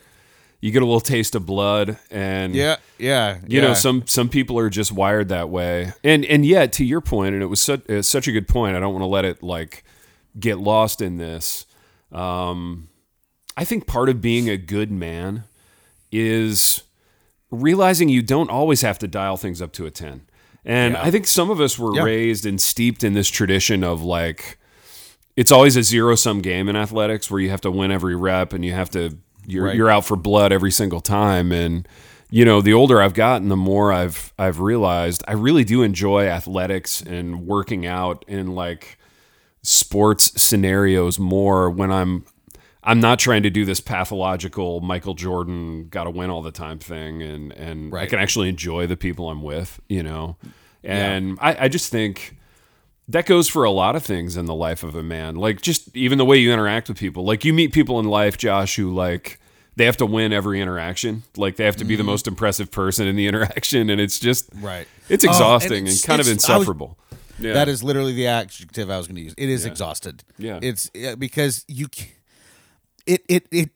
you 0.62 0.70
get 0.70 0.80
a 0.80 0.86
little 0.86 1.00
taste 1.00 1.34
of 1.34 1.44
blood 1.44 1.98
and 2.10 2.54
yeah, 2.54 2.76
yeah, 2.98 3.38
you 3.46 3.60
know 3.60 3.74
some 3.74 4.06
some 4.06 4.28
people 4.30 4.58
are 4.58 4.70
just 4.70 4.92
wired 4.92 5.28
that 5.28 5.50
way 5.50 5.92
and 6.02 6.24
and 6.24 6.46
yet 6.46 6.72
to 6.74 6.84
your 6.84 7.00
point 7.02 7.34
and 7.34 7.42
it 7.42 7.46
was 7.46 7.60
such, 7.60 7.82
it's 7.88 8.08
such 8.08 8.26
a 8.28 8.32
good 8.32 8.46
point 8.48 8.74
i 8.76 8.80
don't 8.80 8.92
want 8.94 9.02
to 9.02 9.06
let 9.08 9.24
it 9.24 9.42
like 9.42 9.82
get 10.38 10.58
lost 10.58 11.02
in 11.02 11.18
this 11.18 11.66
um 12.12 12.88
i 13.56 13.64
think 13.64 13.86
part 13.86 14.08
of 14.08 14.20
being 14.20 14.48
a 14.48 14.56
good 14.56 14.90
man 14.90 15.44
is 16.10 16.84
realizing 17.50 18.08
you 18.08 18.22
don't 18.22 18.50
always 18.50 18.82
have 18.82 18.98
to 18.98 19.08
dial 19.08 19.36
things 19.36 19.60
up 19.60 19.72
to 19.72 19.84
a 19.86 19.90
10 19.90 20.22
and 20.64 20.94
Yeah. 20.94 21.02
i 21.02 21.10
think 21.10 21.26
some 21.26 21.50
of 21.50 21.60
us 21.60 21.78
were 21.78 21.94
Yeah. 21.96 22.02
raised 22.04 22.46
and 22.46 22.60
steeped 22.60 23.02
in 23.02 23.14
this 23.14 23.28
tradition 23.28 23.82
of 23.82 24.02
like 24.02 24.58
it's 25.36 25.50
always 25.50 25.76
a 25.76 25.82
zero 25.82 26.14
sum 26.14 26.40
game 26.40 26.68
in 26.68 26.76
athletics 26.76 27.30
where 27.30 27.40
you 27.40 27.50
have 27.50 27.62
to 27.62 27.70
win 27.70 27.90
every 27.90 28.14
rep 28.14 28.52
and 28.52 28.64
you 28.64 28.72
have 28.72 28.90
to 28.90 29.18
you're 29.46 29.64
Right. 29.66 29.76
you're 29.76 29.90
out 29.90 30.04
for 30.04 30.16
blood 30.16 30.52
every 30.52 30.70
single 30.70 31.00
time 31.00 31.52
and 31.52 31.86
you 32.30 32.44
know 32.44 32.60
the 32.60 32.72
older 32.72 33.00
I've 33.02 33.14
gotten 33.14 33.48
the 33.48 33.56
more 33.56 33.92
I've 33.92 34.32
I've 34.38 34.60
realized 34.60 35.22
I 35.28 35.32
really 35.32 35.64
do 35.64 35.82
enjoy 35.82 36.26
athletics 36.26 37.02
and 37.02 37.46
working 37.46 37.84
out 37.86 38.24
in 38.28 38.54
like 38.54 38.98
sports 39.62 40.40
scenarios 40.40 41.18
more 41.18 41.70
when 41.70 41.90
I'm 41.92 42.24
I'm 42.84 42.98
not 42.98 43.18
trying 43.20 43.44
to 43.44 43.50
do 43.50 43.64
this 43.64 43.80
pathological 43.80 44.80
Michael 44.80 45.14
Jordan 45.14 45.88
got 45.88 46.04
to 46.04 46.10
win 46.10 46.30
all 46.30 46.42
the 46.42 46.50
time 46.50 46.78
thing 46.78 47.22
and 47.22 47.52
and 47.52 47.94
I 47.94 48.06
can 48.06 48.18
actually 48.18 48.48
enjoy 48.48 48.86
the 48.86 48.96
people 48.96 49.30
I'm 49.30 49.42
with, 49.42 49.80
you 49.88 50.02
know. 50.02 50.36
And 50.84 51.38
I, 51.40 51.66
I 51.66 51.68
just 51.68 51.92
think 51.92 52.36
that 53.12 53.26
goes 53.26 53.48
for 53.48 53.64
a 53.64 53.70
lot 53.70 53.96
of 53.96 54.02
things 54.02 54.36
in 54.36 54.46
the 54.46 54.54
life 54.54 54.82
of 54.82 54.94
a 54.94 55.02
man. 55.02 55.36
Like 55.36 55.60
just 55.62 55.94
even 55.96 56.18
the 56.18 56.24
way 56.24 56.36
you 56.38 56.52
interact 56.52 56.88
with 56.88 56.98
people. 56.98 57.24
Like 57.24 57.44
you 57.44 57.52
meet 57.52 57.72
people 57.72 57.98
in 58.00 58.06
life, 58.06 58.36
Josh, 58.36 58.76
who 58.76 58.92
like 58.92 59.38
they 59.76 59.84
have 59.86 59.96
to 59.98 60.06
win 60.06 60.32
every 60.32 60.60
interaction. 60.60 61.22
Like 61.36 61.56
they 61.56 61.64
have 61.64 61.76
to 61.76 61.84
be 61.84 61.96
the 61.96 62.04
most 62.04 62.26
impressive 62.26 62.70
person 62.70 63.06
in 63.06 63.16
the 63.16 63.26
interaction, 63.30 63.88
and 63.90 64.00
it's 64.00 64.18
just 64.18 64.50
Mm-hmm. 64.50 64.66
Right. 64.66 64.88
It's 65.08 65.24
Oh, 65.24 65.28
and 65.28 65.34
exhausting 65.34 65.88
and, 65.88 66.02
kind 66.04 66.20
of 66.20 66.26
it's- 66.28 66.48
I 66.48 66.56
was- 66.58 66.66
insufferable. 66.66 66.98
yeah. 67.38 67.54
That 67.54 67.68
is 67.68 67.82
literally 67.82 68.12
the 68.14 68.26
adjective 68.26 68.90
I 68.90 68.96
was 68.98 69.06
going 69.06 69.16
to 69.16 69.22
use. 69.22 69.34
It 69.38 69.48
is 69.48 69.64
exhausted. 69.64 70.24
Yeah. 70.38 70.58
it's 70.62 70.90
yeah, 70.94 71.14
because 71.14 71.64
you. 71.68 71.88
It 73.06 73.22
it 73.28 73.46
it. 73.50 73.70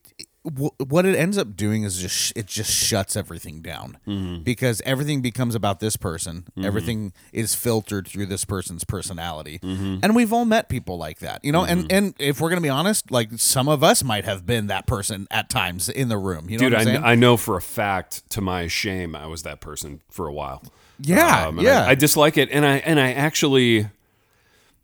Wh- 0.46 0.80
What 0.90 1.04
it 1.06 1.16
ends 1.16 1.36
up 1.38 1.56
doing 1.56 1.82
is 1.84 1.98
just 1.98 2.14
sh- 2.16 2.32
it 2.36 2.46
just 2.46 2.70
shuts 2.70 3.16
everything 3.16 3.60
down 3.60 3.98
Mm-hmm. 4.06 4.42
because 4.42 4.80
everything 4.86 5.20
becomes 5.22 5.54
about 5.54 5.80
this 5.80 5.96
person. 5.96 6.44
Everything 6.62 7.12
is 7.32 7.54
filtered 7.54 8.06
through 8.08 8.26
this 8.26 8.44
person's 8.44 8.84
personality, 8.84 9.58
Mm-hmm. 9.62 9.98
and 10.02 10.14
we've 10.16 10.32
all 10.32 10.44
met 10.44 10.68
people 10.68 10.96
like 10.98 11.18
that, 11.20 11.44
you 11.44 11.52
know. 11.52 11.64
And 11.64 11.90
and 11.92 12.14
if 12.18 12.40
we're 12.40 12.48
gonna 12.50 12.60
be 12.60 12.68
honest, 12.68 13.10
like 13.10 13.30
some 13.36 13.68
of 13.68 13.82
us 13.84 14.02
might 14.04 14.24
have 14.24 14.46
been 14.46 14.66
that 14.68 14.86
person 14.86 15.26
at 15.30 15.48
times 15.50 15.88
in 15.88 16.08
the 16.08 16.18
room. 16.18 16.48
You 16.48 16.58
know 16.58 16.70
Dude, 16.70 16.88
I? 16.88 17.12
I 17.12 17.14
know 17.14 17.36
for 17.36 17.56
a 17.56 17.62
fact, 17.62 18.28
to 18.30 18.40
my 18.40 18.66
shame, 18.68 19.14
I 19.16 19.26
was 19.26 19.42
that 19.42 19.60
person 19.60 20.00
for 20.10 20.26
a 20.26 20.32
while. 20.32 20.62
yeah, 21.00 21.48
Um, 21.48 21.60
yeah. 21.60 21.84
I, 21.84 21.90
I 21.90 21.94
dislike 21.94 22.36
it, 22.38 22.48
and 22.50 22.64
I 22.64 22.76
and 22.78 22.98
I 22.98 23.12
actually, 23.12 23.88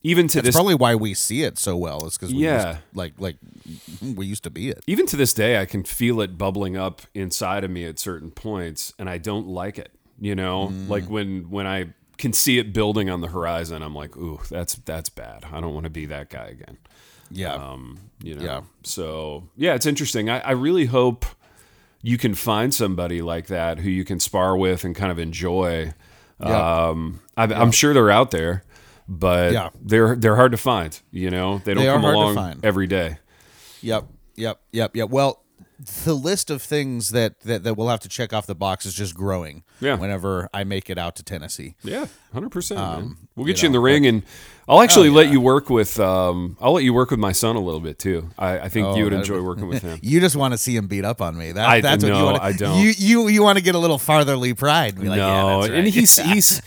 even 0.02 0.26
to 0.28 0.38
That's 0.38 0.46
this 0.48 0.54
probably 0.54 0.74
why 0.74 0.94
we 0.94 1.14
see 1.14 1.42
it 1.42 1.58
so 1.58 1.76
well. 1.76 2.04
Is 2.06 2.16
because 2.18 2.32
Yeah. 2.32 2.68
used, 2.72 2.78
like 2.94 3.12
like 3.18 3.36
we 4.16 4.26
used 4.26 4.42
to 4.44 4.50
be 4.50 4.68
it. 4.68 4.82
even 4.86 5.06
to 5.06 5.16
this 5.16 5.32
day, 5.32 5.60
I 5.60 5.64
can 5.64 5.84
feel 5.84 6.20
it 6.20 6.36
bubbling 6.38 6.76
up 6.76 7.02
inside 7.14 7.64
of 7.64 7.70
me 7.70 7.84
at 7.84 7.98
certain 7.98 8.30
points, 8.30 8.94
and 8.98 9.08
I 9.08 9.18
don't 9.18 9.46
like 9.46 9.78
it. 9.78 9.90
You 10.20 10.34
know, 10.34 10.68
Mm. 10.68 10.88
like 10.88 11.04
when 11.10 11.50
when 11.50 11.66
I 11.66 11.94
can 12.18 12.32
see 12.32 12.58
it 12.58 12.72
building 12.72 13.10
on 13.10 13.20
the 13.20 13.28
horizon, 13.28 13.82
I'm 13.82 13.94
like, 13.94 14.16
ooh, 14.16 14.40
that's 14.50 14.74
that's 14.76 15.08
bad. 15.08 15.44
I 15.52 15.60
don't 15.60 15.74
want 15.74 15.84
to 15.84 15.90
be 15.90 16.06
that 16.06 16.30
guy 16.30 16.46
again. 16.46 16.78
Yeah, 17.34 17.54
Um, 17.54 17.98
you 18.22 18.34
know. 18.34 18.42
Yeah. 18.44 18.60
So 18.84 19.48
yeah, 19.56 19.74
it's 19.74 19.86
interesting. 19.86 20.28
I, 20.28 20.40
I 20.40 20.50
really 20.50 20.84
hope 20.86 21.24
you 22.02 22.18
can 22.18 22.34
find 22.34 22.74
somebody 22.74 23.22
like 23.22 23.46
that 23.46 23.78
who 23.78 23.88
you 23.88 24.04
can 24.04 24.20
spar 24.20 24.56
with 24.56 24.84
and 24.84 24.94
kind 24.94 25.10
of 25.10 25.18
enjoy. 25.18 25.94
Yeah. 26.40 26.88
Um, 26.88 27.20
I, 27.36 27.44
I'm 27.44 27.70
sure 27.72 27.94
they're 27.94 28.10
out 28.10 28.32
there, 28.32 28.64
but 29.18 29.52
Yeah. 29.52 29.70
they're 29.80 30.16
they're 30.16 30.36
hard 30.36 30.52
to 30.52 30.58
find. 30.58 30.98
You 31.10 31.30
know, 31.30 31.58
they 31.64 31.74
don't 31.74 31.84
They 31.84 31.90
come 31.90 32.04
along 32.04 32.60
every 32.62 32.86
day. 32.86 33.18
Yep, 33.82 34.06
yep, 34.36 34.60
yep, 34.72 34.96
yep. 34.96 35.10
Well, 35.10 35.42
the 36.04 36.14
list 36.14 36.50
of 36.50 36.62
things 36.62 37.10
that, 37.10 37.40
that 37.40 37.64
that 37.64 37.74
we'll 37.76 37.88
have 37.88 38.00
to 38.00 38.08
check 38.08 38.32
off 38.32 38.46
the 38.46 38.54
box 38.54 38.86
is 38.86 38.94
just 38.94 39.14
growing. 39.14 39.64
Yeah. 39.80 39.96
Whenever 39.96 40.48
I 40.54 40.62
make 40.64 40.88
it 40.90 40.98
out 40.98 41.16
to 41.16 41.22
Tennessee. 41.24 41.74
Yeah, 41.82 42.06
hundred 42.32 42.50
percent. 42.50 42.78
Um, 42.80 43.18
We'll 43.34 43.46
get 43.46 43.62
you 43.62 43.66
you, 43.66 43.68
in 43.68 43.72
the 43.72 43.80
ring, 43.80 44.06
and 44.06 44.22
I'll 44.68 44.82
actually 44.82 45.08
Oh, 45.08 45.12
let 45.12 45.30
you 45.32 45.40
work 45.40 45.70
with. 45.70 45.98
Um, 45.98 46.56
I'll 46.60 46.74
let 46.74 46.84
you 46.84 46.92
work 46.92 47.10
with 47.10 47.18
my 47.18 47.32
son 47.32 47.56
a 47.56 47.60
little 47.60 47.80
bit 47.80 47.98
too. 47.98 48.28
I, 48.38 48.60
I 48.60 48.68
think 48.68 48.86
Oh, 48.88 48.94
you 48.94 49.04
would 49.04 49.12
enjoy 49.14 49.36
be- 49.36 49.40
working 49.50 49.66
with 49.68 49.82
him. 49.82 49.98
You 50.02 50.20
just 50.20 50.36
want 50.36 50.52
to 50.52 50.58
see 50.58 50.76
him 50.76 50.86
beat 50.86 51.04
up 51.04 51.20
on 51.22 51.36
me. 51.36 51.50
That, 51.52 51.66
I- 51.68 51.80
that's 51.80 52.04
what 52.04 52.14
you 52.14 52.24
want. 52.24 52.42
I 52.42 52.52
don't. 52.52 52.78
You 52.78 52.92
you 52.96 53.28
you 53.28 53.42
want 53.42 53.58
to 53.58 53.64
get 53.64 53.74
a 53.74 53.78
little 53.78 53.98
fartherly 53.98 54.54
pride. 54.56 55.00
Be 55.00 55.08
like, 55.08 55.16
yeah, 55.18 55.42
no, 55.42 55.62
that's 55.62 55.72
and 55.72 55.88
he's 55.88 56.16
he's 56.30 56.62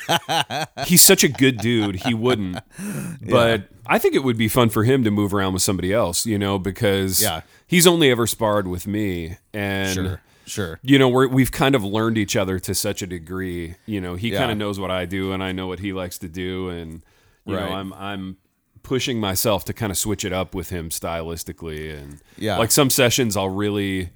he's 0.87 1.01
such 1.01 1.23
a 1.23 1.29
good 1.29 1.57
dude. 1.59 1.97
He 1.97 2.13
wouldn't, 2.13 2.57
but 3.21 3.69
I 3.85 3.99
think 3.99 4.15
it 4.15 4.23
would 4.23 4.37
be 4.37 4.47
fun 4.47 4.69
for 4.69 4.83
him 4.83 5.03
to 5.03 5.11
move 5.11 5.33
around 5.33 5.53
with 5.53 5.61
somebody 5.61 5.93
else. 5.93 6.25
You 6.25 6.37
know, 6.39 6.59
because 6.59 7.21
Yeah. 7.21 7.41
He's 7.67 7.87
only 7.87 8.09
ever 8.11 8.27
sparred 8.27 8.67
with 8.67 8.87
me, 8.87 9.37
and 9.53 9.93
sure, 9.93 10.21
sure. 10.45 10.79
you 10.83 10.97
know 10.99 11.09
we're, 11.09 11.27
we've 11.27 11.51
kind 11.51 11.75
of 11.75 11.83
learned 11.83 12.17
each 12.17 12.35
other 12.35 12.59
to 12.59 12.75
such 12.75 13.01
a 13.01 13.07
degree. 13.07 13.75
You 13.85 14.01
know, 14.01 14.15
he 14.15 14.31
Yeah. 14.31 14.39
kind 14.39 14.51
of 14.51 14.57
knows 14.57 14.79
what 14.79 14.91
I 14.91 15.05
do, 15.05 15.31
and 15.31 15.43
I 15.43 15.51
know 15.51 15.67
what 15.67 15.79
he 15.79 15.93
likes 15.93 16.17
to 16.19 16.27
do, 16.27 16.69
and 16.69 17.03
you 17.45 17.55
Right. 17.55 17.69
know, 17.69 17.75
I'm 17.75 17.93
I'm 17.93 18.37
pushing 18.83 19.19
myself 19.19 19.65
to 19.65 19.73
kind 19.73 19.91
of 19.91 19.97
switch 19.97 20.23
it 20.23 20.31
up 20.31 20.53
with 20.53 20.69
him 20.69 20.89
stylistically, 20.89 21.97
and 21.97 22.19
Yeah. 22.37 22.57
like 22.57 22.71
some 22.71 22.89
sessions 22.89 23.35
I'll 23.35 23.49
really 23.49 24.09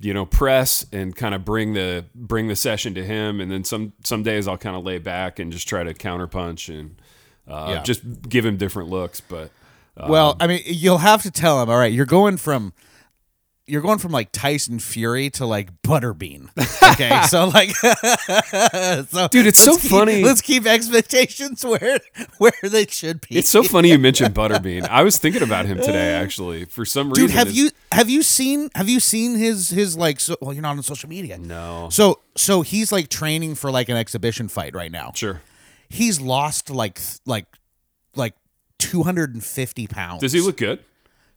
you 0.00 0.12
know 0.12 0.26
press 0.26 0.84
and 0.92 1.14
kind 1.14 1.34
of 1.36 1.44
bring 1.44 1.72
the 1.74 2.04
bring 2.16 2.48
the 2.48 2.56
session 2.56 2.94
to 2.94 3.04
him 3.04 3.40
and 3.40 3.50
then 3.50 3.62
some 3.62 3.92
some 4.02 4.24
days 4.24 4.48
I'll 4.48 4.58
kind 4.58 4.74
of 4.74 4.84
lay 4.84 4.98
back 4.98 5.38
and 5.38 5.52
just 5.52 5.68
try 5.68 5.84
to 5.84 5.94
counterpunch 5.94 6.68
and 6.68 6.96
uh, 7.48 7.74
Yeah. 7.76 7.82
just 7.84 8.02
give 8.28 8.44
him 8.44 8.56
different 8.56 8.88
looks 8.90 9.20
but 9.20 9.50
Well, 9.96 10.30
um, 10.30 10.36
I 10.40 10.46
mean, 10.46 10.62
you'll 10.66 10.98
have 10.98 11.22
to 11.22 11.30
tell 11.30 11.62
him. 11.62 11.68
All 11.70 11.76
right, 11.78 11.92
you're 11.92 12.06
going 12.06 12.36
from 12.36 12.72
you're 13.66 13.80
going 13.80 13.98
from 13.98 14.12
like 14.12 14.30
Tyson 14.30 14.78
Fury 14.78 15.30
to 15.30 15.46
like 15.46 15.80
Butterbean. 15.82 16.50
Okay, 16.92 17.22
so 17.28 17.46
like, 17.48 17.70
so 19.08 19.28
Dude, 19.28 19.46
it's 19.46 19.58
so 19.58 19.76
keep- 19.78 19.90
funny. 19.90 20.22
Let's 20.22 20.42
keep 20.42 20.66
expectations 20.66 21.64
where 21.64 21.98
where 22.38 22.52
they 22.62 22.86
should 22.86 23.20
be. 23.26 23.38
it's 23.38 23.48
so 23.48 23.62
funny 23.62 23.90
you 23.90 23.98
mentioned 23.98 24.34
Butterbean 24.42 24.86
I 24.88 25.02
was 25.02 25.16
thinking 25.16 25.42
about 25.42 25.66
him 25.66 25.78
today 25.78 26.14
uh, 26.14 26.22
actually 26.22 26.64
for 26.66 26.84
some 26.84 27.08
reason 27.10 27.26
Dude, 27.26 27.30
have 27.34 27.52
you 27.52 27.70
have 27.92 28.10
you 28.10 28.22
seen 28.22 28.68
have 28.74 28.88
you 28.88 29.00
seen 29.00 29.36
his 29.36 29.70
his 29.70 29.96
like 29.96 30.20
so, 30.20 30.36
well 30.40 30.52
you're 30.52 30.62
not 30.62 30.76
on 30.76 30.82
social 30.82 31.08
media. 31.08 31.38
no 31.38 31.88
So 31.90 32.20
so 32.36 32.62
he's 32.62 32.92
like 32.92 33.08
training 33.08 33.54
for 33.54 33.70
like 33.70 33.88
an 33.88 33.96
exhibition 33.96 34.48
fight 34.48 34.74
right 34.74 34.92
now. 34.92 35.12
sure 35.14 35.40
He's 35.88 36.20
lost 36.20 36.68
like 36.70 37.00
like 37.24 37.46
like 38.14 38.34
250 38.78 39.86
pounds. 39.86 40.20
does 40.20 40.32
he 40.32 40.40
look 40.40 40.56
good 40.56 40.80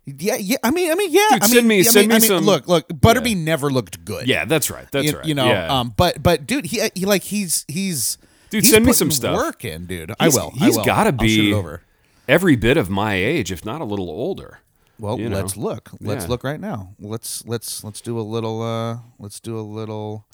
Yeah, 0.06 0.36
yeah. 0.38 0.58
I 0.64 0.72
mean, 0.72 0.92
I 0.92 0.96
mean, 0.96 1.12
yeah. 1.12 1.38
Dude, 1.40 1.44
I 1.44 1.48
mean, 1.48 1.54
send 1.54 1.68
me- 1.68 1.80
I 1.80 1.82
send 1.84 2.08
me 2.08 2.16
I 2.16 2.20
mean, 2.20 2.28
some- 2.28 2.46
Look, 2.46 2.68
look. 2.68 2.88
Butterbean 2.90 3.38
never 3.44 3.70
looked 3.70 4.06
good. 4.06 4.28
yeah 4.28 4.46
that's 4.46 4.70
right 4.72 4.88
that's 4.92 5.08
you, 5.12 5.18
right 5.18 5.26
you 5.26 5.36
know. 5.36 5.48
yeah. 5.48 5.80
Um, 5.80 5.94
but 5.98 6.22
but 6.24 6.48
dude, 6.48 6.66
he, 6.66 6.82
he 6.96 7.06
like 7.06 7.24
he's 7.24 7.66
he's 7.68 8.18
Dude, 8.50 8.64
he's 8.64 8.72
send 8.72 8.86
me 8.86 8.94
some 8.94 9.12
stuff. 9.12 9.36
Work 9.36 9.66
in, 9.66 9.86
dude. 9.86 10.10
He's- 10.20 10.38
I 10.38 10.40
will. 10.42 10.52
He's 10.52 10.78
will. 10.78 10.86
gotta 10.86 11.12
be- 11.12 11.54
over. 11.54 11.82
every 12.28 12.56
bit 12.56 12.78
of 12.78 12.90
my 12.90 13.14
age 13.16 13.52
if 13.52 13.66
not 13.66 13.82
a 13.82 13.86
little 13.86 14.10
older 14.10 14.60
Well, 15.00 15.20
you 15.20 15.28
know. 15.30 15.36
let's 15.36 15.58
look. 15.58 15.90
Let's 16.00 16.24
Yeah. 16.26 16.30
look 16.30 16.44
right 16.46 16.60
now. 16.60 16.94
Let's 17.00 17.46
let's 17.46 17.84
let's 17.84 18.00
do 18.02 18.18
a 18.20 18.22
little. 18.24 18.62
uh 18.62 19.00
Let's 19.20 19.40
do 19.42 19.60
a 19.60 19.62
little. 19.62 20.26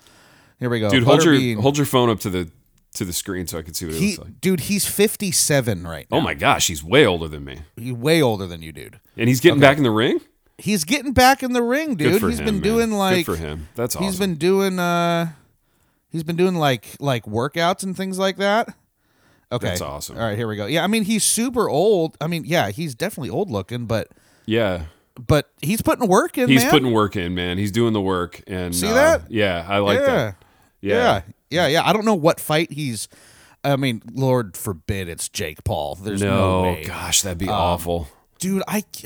Here 0.60 0.70
we 0.70 0.80
go. 0.80 0.90
dude 0.92 1.04
hold 1.04 1.24
your 1.24 1.34
Butterbean. 1.34 1.62
hold 1.62 1.78
your 1.78 1.86
phone 1.88 2.10
up 2.10 2.20
to 2.22 2.30
the 2.30 2.50
to 2.94 3.06
the 3.06 3.14
screen 3.14 3.48
so 3.48 3.58
I 3.58 3.62
can 3.64 3.74
see 3.74 3.86
what 3.86 3.96
it 3.96 4.00
He, 4.00 4.08
looks 4.16 4.20
like 4.20 4.42
dude, 4.42 4.60
he's 4.62 4.86
57 4.86 5.86
right 5.86 6.08
now. 6.12 6.18
oh 6.18 6.22
my 6.22 6.34
gosh 6.34 6.68
he's 6.68 6.84
way 6.84 7.06
older 7.06 7.28
than 7.28 7.44
me 7.44 7.60
He's 7.76 7.94
way 7.94 8.22
older 8.22 8.46
than 8.48 8.62
you, 8.62 8.72
dude. 8.72 9.00
and 9.18 9.28
he's 9.28 9.40
getting 9.40 9.60
back 9.60 9.78
in 9.78 9.84
the 9.84 9.92
ring 9.92 10.20
He's 10.60 10.84
getting 10.84 11.14
back 11.14 11.42
in 11.42 11.52
the 11.54 11.64
ring, 11.64 11.96
dude. 11.96 12.22
He's 12.22 12.40
him, 12.40 12.46
been 12.46 12.56
man. 12.56 12.64
doing 12.64 12.92
like 12.92 13.26
good 13.26 13.36
for 13.36 13.42
him. 13.42 13.68
That's 13.76 13.96
awesome. 13.96 14.06
He's 14.06 14.20
been 14.20 14.36
doing 14.36 14.78
uh 14.78 15.32
he's 16.12 16.24
been 16.24 16.36
doing 16.36 16.56
like 16.56 16.96
like 17.00 17.26
workouts 17.26 17.84
and 17.84 17.98
things 17.98 18.20
like 18.20 18.38
that. 18.38 18.70
Okay. 19.52 19.68
That's 19.68 19.82
awesome. 19.82 20.16
All 20.18 20.24
right, 20.24 20.38
here 20.38 20.48
we 20.48 20.56
go. 20.56 20.68
Yeah, 20.68 20.84
I 20.84 20.88
mean 20.88 21.04
he's 21.06 21.24
super 21.24 21.68
old. 21.68 22.16
I 22.22 22.28
mean, 22.28 22.44
yeah, 22.46 22.70
he's 22.70 22.94
definitely 22.96 23.32
old 23.32 23.50
looking, 23.50 23.88
but 23.88 24.10
yeah, 24.46 24.86
but 25.28 25.50
he's 25.62 25.82
putting 25.82 26.08
work 26.08 26.38
in, 26.38 26.48
he's 26.50 26.62
man. 26.64 26.72
putting 26.72 26.92
work 26.94 27.16
in, 27.16 27.34
man. 27.34 27.58
He's 27.58 27.72
doing 27.72 27.94
the 27.94 28.02
work, 28.02 28.42
and 28.48 28.76
See 28.76 28.88
uh, 28.88 28.94
that? 28.94 29.32
Yeah, 29.32 29.66
I 29.68 29.80
like 29.80 30.00
yeah. 30.00 30.06
that. 30.06 30.36
yeah. 30.82 30.94
Yeah. 30.96 31.22
Yeah, 31.54 31.68
yeah, 31.68 31.84
I 31.88 31.94
don't 31.94 32.04
know 32.06 32.16
what 32.16 32.40
fight 32.40 32.72
he's 32.74 33.08
I 33.64 33.78
mean, 33.78 34.02
Lord 34.14 34.58
forbid 34.58 35.08
it's 35.08 35.30
Jake 35.30 35.64
Paul. 35.64 35.96
There's 35.96 36.22
no, 36.22 36.64
No, 36.64 36.72
way, 36.74 36.84
gosh, 36.84 37.22
that'd 37.22 37.38
be 37.38 37.48
um, 37.48 37.54
awful. 37.54 38.08
dude. 38.40 38.64
I 38.68 38.84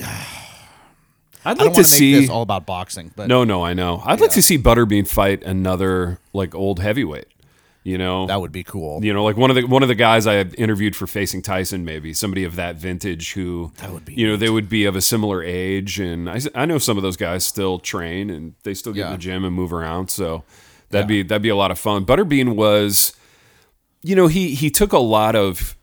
I 1.44 1.50
like 1.50 1.58
don't 1.58 1.58
to 1.58 1.64
want 1.66 1.76
make 1.76 1.86
see. 1.86 2.14
this 2.20 2.30
all 2.30 2.42
about 2.42 2.66
boxing, 2.66 3.12
but 3.14 3.28
no, 3.28 3.44
no, 3.44 3.64
I 3.64 3.72
know. 3.72 4.02
I'd 4.04 4.20
like 4.20 4.32
to 4.32 4.42
see 4.42 4.58
Butterbean 4.58 5.06
fight 5.06 5.42
another 5.44 6.18
like 6.32 6.54
old 6.54 6.80
heavyweight. 6.80 7.26
You 7.84 7.96
know, 7.96 8.26
that 8.26 8.40
would 8.40 8.52
be 8.52 8.64
cool. 8.64 9.02
you 9.02 9.14
know, 9.14 9.24
like 9.24 9.36
one 9.36 9.48
of 9.48 9.56
the 9.56 9.62
one 9.64 9.82
of 9.82 9.88
the 9.88 9.94
guys 9.94 10.26
I 10.26 10.34
had 10.34 10.54
interviewed 10.56 10.94
for 10.96 11.06
facing 11.06 11.40
Tyson, 11.40 11.84
maybe 11.84 12.12
somebody 12.12 12.44
of 12.44 12.56
that 12.56 12.76
vintage 12.76 13.32
who 13.32 13.72
That 13.76 13.92
would 13.92 14.04
be 14.04 14.14
you 14.14 14.26
know 14.28 14.36
they 14.36 14.50
would 14.50 14.68
be 14.68 14.84
of 14.84 14.96
a 14.96 15.00
similar 15.00 15.42
age, 15.42 15.98
and 16.00 16.28
I, 16.28 16.40
I 16.54 16.66
know 16.66 16.76
some 16.78 16.96
of 16.98 17.02
those 17.04 17.16
guys 17.16 17.46
still 17.46 17.78
train 17.78 18.28
and 18.28 18.54
they 18.64 18.74
still 18.74 18.92
get 18.92 19.06
in 19.06 19.12
the 19.12 19.18
gym 19.18 19.44
and 19.44 19.54
move 19.54 19.72
around, 19.72 20.10
so 20.10 20.42
that'd 20.90 21.04
Yeah. 21.08 21.22
be 21.22 21.22
that'd 21.22 21.42
be 21.42 21.48
a 21.48 21.56
lot 21.56 21.70
of 21.70 21.78
fun. 21.78 22.04
Butterbean 22.04 22.54
was, 22.56 23.12
you 24.02 24.14
know, 24.16 24.26
he 24.26 24.54
he 24.54 24.70
took 24.70 24.92
a 24.92 24.98
lot 24.98 25.34
of 25.36 25.76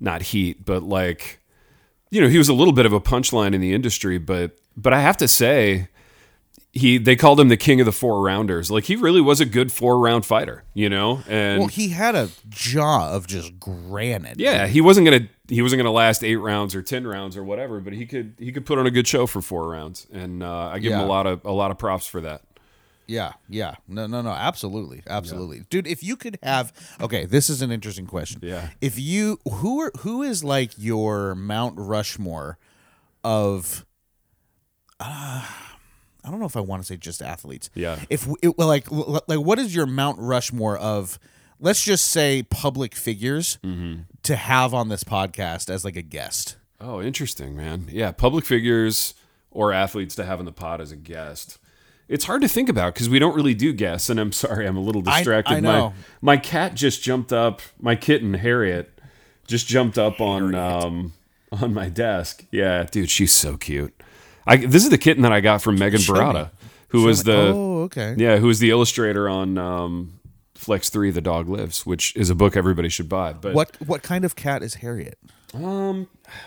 not 0.00 0.22
heat, 0.22 0.64
but 0.64 0.82
like, 0.82 1.40
you 2.10 2.20
know, 2.20 2.28
he 2.28 2.38
was 2.38 2.48
a 2.48 2.54
little 2.54 2.72
bit 2.74 2.86
of 2.86 2.92
a 2.92 3.00
punchline 3.00 3.54
in 3.54 3.60
the 3.60 3.72
industry, 3.74 4.18
but 4.18 4.58
but 4.76 4.92
I 4.92 5.00
have 5.00 5.16
to 5.18 5.28
say 5.28 5.88
he 6.72 6.98
they 6.98 7.16
called 7.16 7.40
him 7.40 7.48
the 7.48 7.56
king 7.56 7.80
of 7.80 7.84
the 7.86 7.92
four 7.92 8.22
rounders. 8.22 8.70
Like 8.70 8.84
he 8.84 8.94
really 8.96 9.20
was 9.20 9.40
a 9.40 9.44
good 9.44 9.72
four 9.72 9.98
round 9.98 10.24
fighter, 10.24 10.62
you 10.72 10.88
know? 10.88 11.20
And 11.28 11.58
Well, 11.58 11.68
he 11.68 11.88
had 11.88 12.14
a 12.14 12.28
jaw 12.48 13.10
of 13.10 13.26
just 13.26 13.58
granite. 13.58 14.38
yeah, 14.38 14.68
he 14.68 14.80
wasn't 14.80 15.06
gonna 15.06 15.28
he 15.48 15.62
wasn't 15.62 15.80
gonna 15.80 15.90
last 15.90 16.22
eight 16.22 16.36
rounds 16.36 16.76
or 16.76 16.82
ten 16.82 17.06
rounds 17.06 17.36
or 17.36 17.42
whatever, 17.42 17.80
but 17.80 17.92
he 17.92 18.06
could 18.06 18.34
he 18.38 18.52
could 18.52 18.64
put 18.64 18.78
on 18.78 18.86
a 18.86 18.90
good 18.92 19.08
show 19.08 19.26
for 19.26 19.42
four 19.42 19.68
rounds, 19.68 20.06
and 20.12 20.42
uh, 20.44 20.68
I 20.72 20.78
give 20.78 20.92
him 20.92 21.00
a 21.00 21.06
lot 21.06 21.26
of 21.26 21.44
a 21.44 21.50
lot 21.52 21.72
of 21.72 21.78
props 21.78 22.06
for 22.06 22.20
that. 22.20 22.42
Yeah, 23.10 23.32
yeah. 23.48 23.74
No, 23.88 24.06
no, 24.06 24.22
no. 24.22 24.30
Absolutely, 24.30 25.02
absolutely, 25.08 25.62
dude. 25.68 25.88
If 25.88 26.02
you 26.04 26.16
could 26.16 26.38
have, 26.44 26.72
okay, 27.00 27.24
this 27.26 27.50
is 27.50 27.60
an 27.60 27.72
interesting 27.72 28.06
question. 28.06 28.40
Yeah. 28.42 28.68
If 28.80 29.00
you 29.00 29.40
who 29.50 29.80
are 29.80 29.90
who 30.00 30.22
is 30.22 30.44
like 30.44 30.72
your 30.78 31.34
Mount 31.34 31.74
Rushmore 31.76 32.56
of, 33.24 33.84
uh, 35.00 35.44
I 36.24 36.30
don't 36.30 36.38
know 36.38 36.46
if 36.46 36.56
I 36.56 36.60
want 36.60 36.82
to 36.82 36.86
say 36.86 36.96
just 36.96 37.20
athletes. 37.22 37.68
Yeah. 37.74 37.98
If 38.08 38.28
it, 38.42 38.58
like 38.58 38.86
like 38.90 39.40
what 39.40 39.58
is 39.58 39.74
your 39.74 39.86
Mount 39.86 40.18
Rushmore 40.20 40.76
of? 40.78 41.18
Let's 41.62 41.82
just 41.84 42.06
say 42.06 42.42
public 42.44 42.94
figures 42.94 43.58
Mm-hmm. 43.62 44.02
to 44.22 44.36
have 44.36 44.72
on 44.72 44.88
this 44.88 45.04
podcast 45.04 45.68
as 45.68 45.84
like 45.84 45.96
a 45.96 46.02
guest. 46.02 46.56
Oh, 46.80 47.02
interesting, 47.02 47.54
man. 47.54 47.86
Yeah, 47.90 48.12
public 48.12 48.46
figures 48.46 49.12
or 49.50 49.72
athletes 49.72 50.14
to 50.14 50.24
have 50.24 50.38
in 50.40 50.46
the 50.46 50.52
pod 50.52 50.80
as 50.80 50.90
a 50.92 50.96
guest. 50.96 51.58
It's 52.10 52.24
hard 52.24 52.42
to 52.42 52.48
think 52.48 52.68
about 52.68 52.92
because 52.92 53.08
we 53.08 53.20
don't 53.20 53.36
really 53.36 53.54
do 53.54 53.72
guests, 53.72 54.10
and 54.10 54.18
I'm 54.18 54.32
sorry, 54.32 54.66
I'm 54.66 54.76
a 54.76 54.80
little 54.80 55.00
distracted. 55.00 55.54
I 55.54 55.60
know. 55.60 55.94
My 56.20 56.34
my 56.34 56.36
cat 56.36 56.74
just 56.74 57.02
jumped 57.02 57.32
up. 57.32 57.62
My 57.80 57.94
kitten 57.94 58.34
Harriet 58.34 58.98
just 59.46 59.68
jumped 59.68 59.96
up 59.96 60.20
on 60.20 60.54
um 60.56 61.12
on 61.52 61.72
my 61.72 61.88
desk. 61.88 62.44
Yeah, 62.50 62.82
dude, 62.82 63.10
she's 63.10 63.32
so 63.32 63.56
cute. 63.56 63.94
I 64.44 64.56
this 64.56 64.82
is 64.82 64.90
the 64.90 64.98
kitten 64.98 65.22
that 65.22 65.32
I 65.32 65.40
got 65.40 65.62
from 65.62 65.78
Megan. 65.78 66.00
Barada, 66.00 66.50
who 66.88 67.04
was 67.04 67.22
the 67.22 67.52
oh, 67.54 67.82
okay. 67.82 68.16
yeah, 68.18 68.38
who 68.38 68.48
was 68.48 68.58
the 68.58 68.70
illustrator 68.70 69.28
on 69.28 69.56
um, 69.56 70.19
Flex 70.60 70.88
Three: 70.90 71.10
The 71.10 71.20
Dog 71.20 71.48
Lives, 71.48 71.84
which 71.86 72.14
is 72.16 72.30
a 72.30 72.34
book 72.34 72.56
everybody 72.56 72.88
should 72.88 73.08
buy. 73.08 73.32
But 73.32 73.54
What 73.54 73.76
what 73.86 74.02
kind 74.02 74.24
of 74.24 74.36
cat 74.36 74.62
is 74.62 74.74
Harriet? 74.74 75.18
um, 75.52 76.06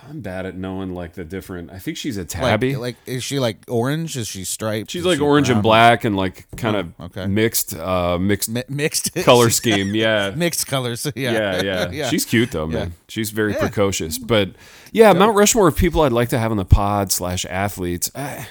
I'm 0.09 0.21
bad 0.21 0.45
at 0.45 0.55
knowing 0.55 0.93
like 0.93 1.13
the 1.13 1.25
different. 1.25 1.71
I 1.71 1.79
think 1.79 1.97
she's 1.97 2.15
a 2.15 2.23
tabby. 2.23 2.77
like 2.77 2.95
is 3.05 3.21
she 3.21 3.37
like 3.39 3.57
orange? 3.67 4.15
Is 4.15 4.29
she 4.29 4.45
striped? 4.45 4.91
she's 4.91 5.01
Is 5.01 5.05
like 5.05 5.17
she 5.17 5.23
orange 5.23 5.49
and 5.49 5.61
black 5.61 6.05
and 6.05 6.15
like 6.15 6.47
kind 6.55 6.77
of 6.77 6.93
okay. 7.01 7.25
mixed, 7.27 7.75
uh, 7.75 8.17
mixed 8.17 8.49
Mi- 8.49 8.63
mixed 8.69 9.13
color 9.25 9.49
scheme. 9.49 9.93
Yeah. 9.93 10.31
mixed 10.35 10.67
colors. 10.67 11.05
Yeah, 11.15 11.61
Yeah, 11.61 11.91
yeah, 11.91 12.09
She's 12.09 12.23
cute 12.23 12.51
though, 12.51 12.65
man. 12.67 12.87
Yeah. 12.89 12.93
She's 13.09 13.31
very 13.31 13.53
precocious. 13.53 14.17
But 14.17 14.51
yeah, 14.93 15.11
Mount 15.11 15.35
Rushmore 15.35 15.67
of 15.67 15.75
people 15.75 16.01
I'd 16.01 16.13
like 16.13 16.29
to 16.29 16.39
have 16.39 16.51
on 16.51 16.57
the 16.57 16.65
pod 16.65 17.11
slash 17.11 17.45
athletes. 17.49 18.09
I, 18.15 18.47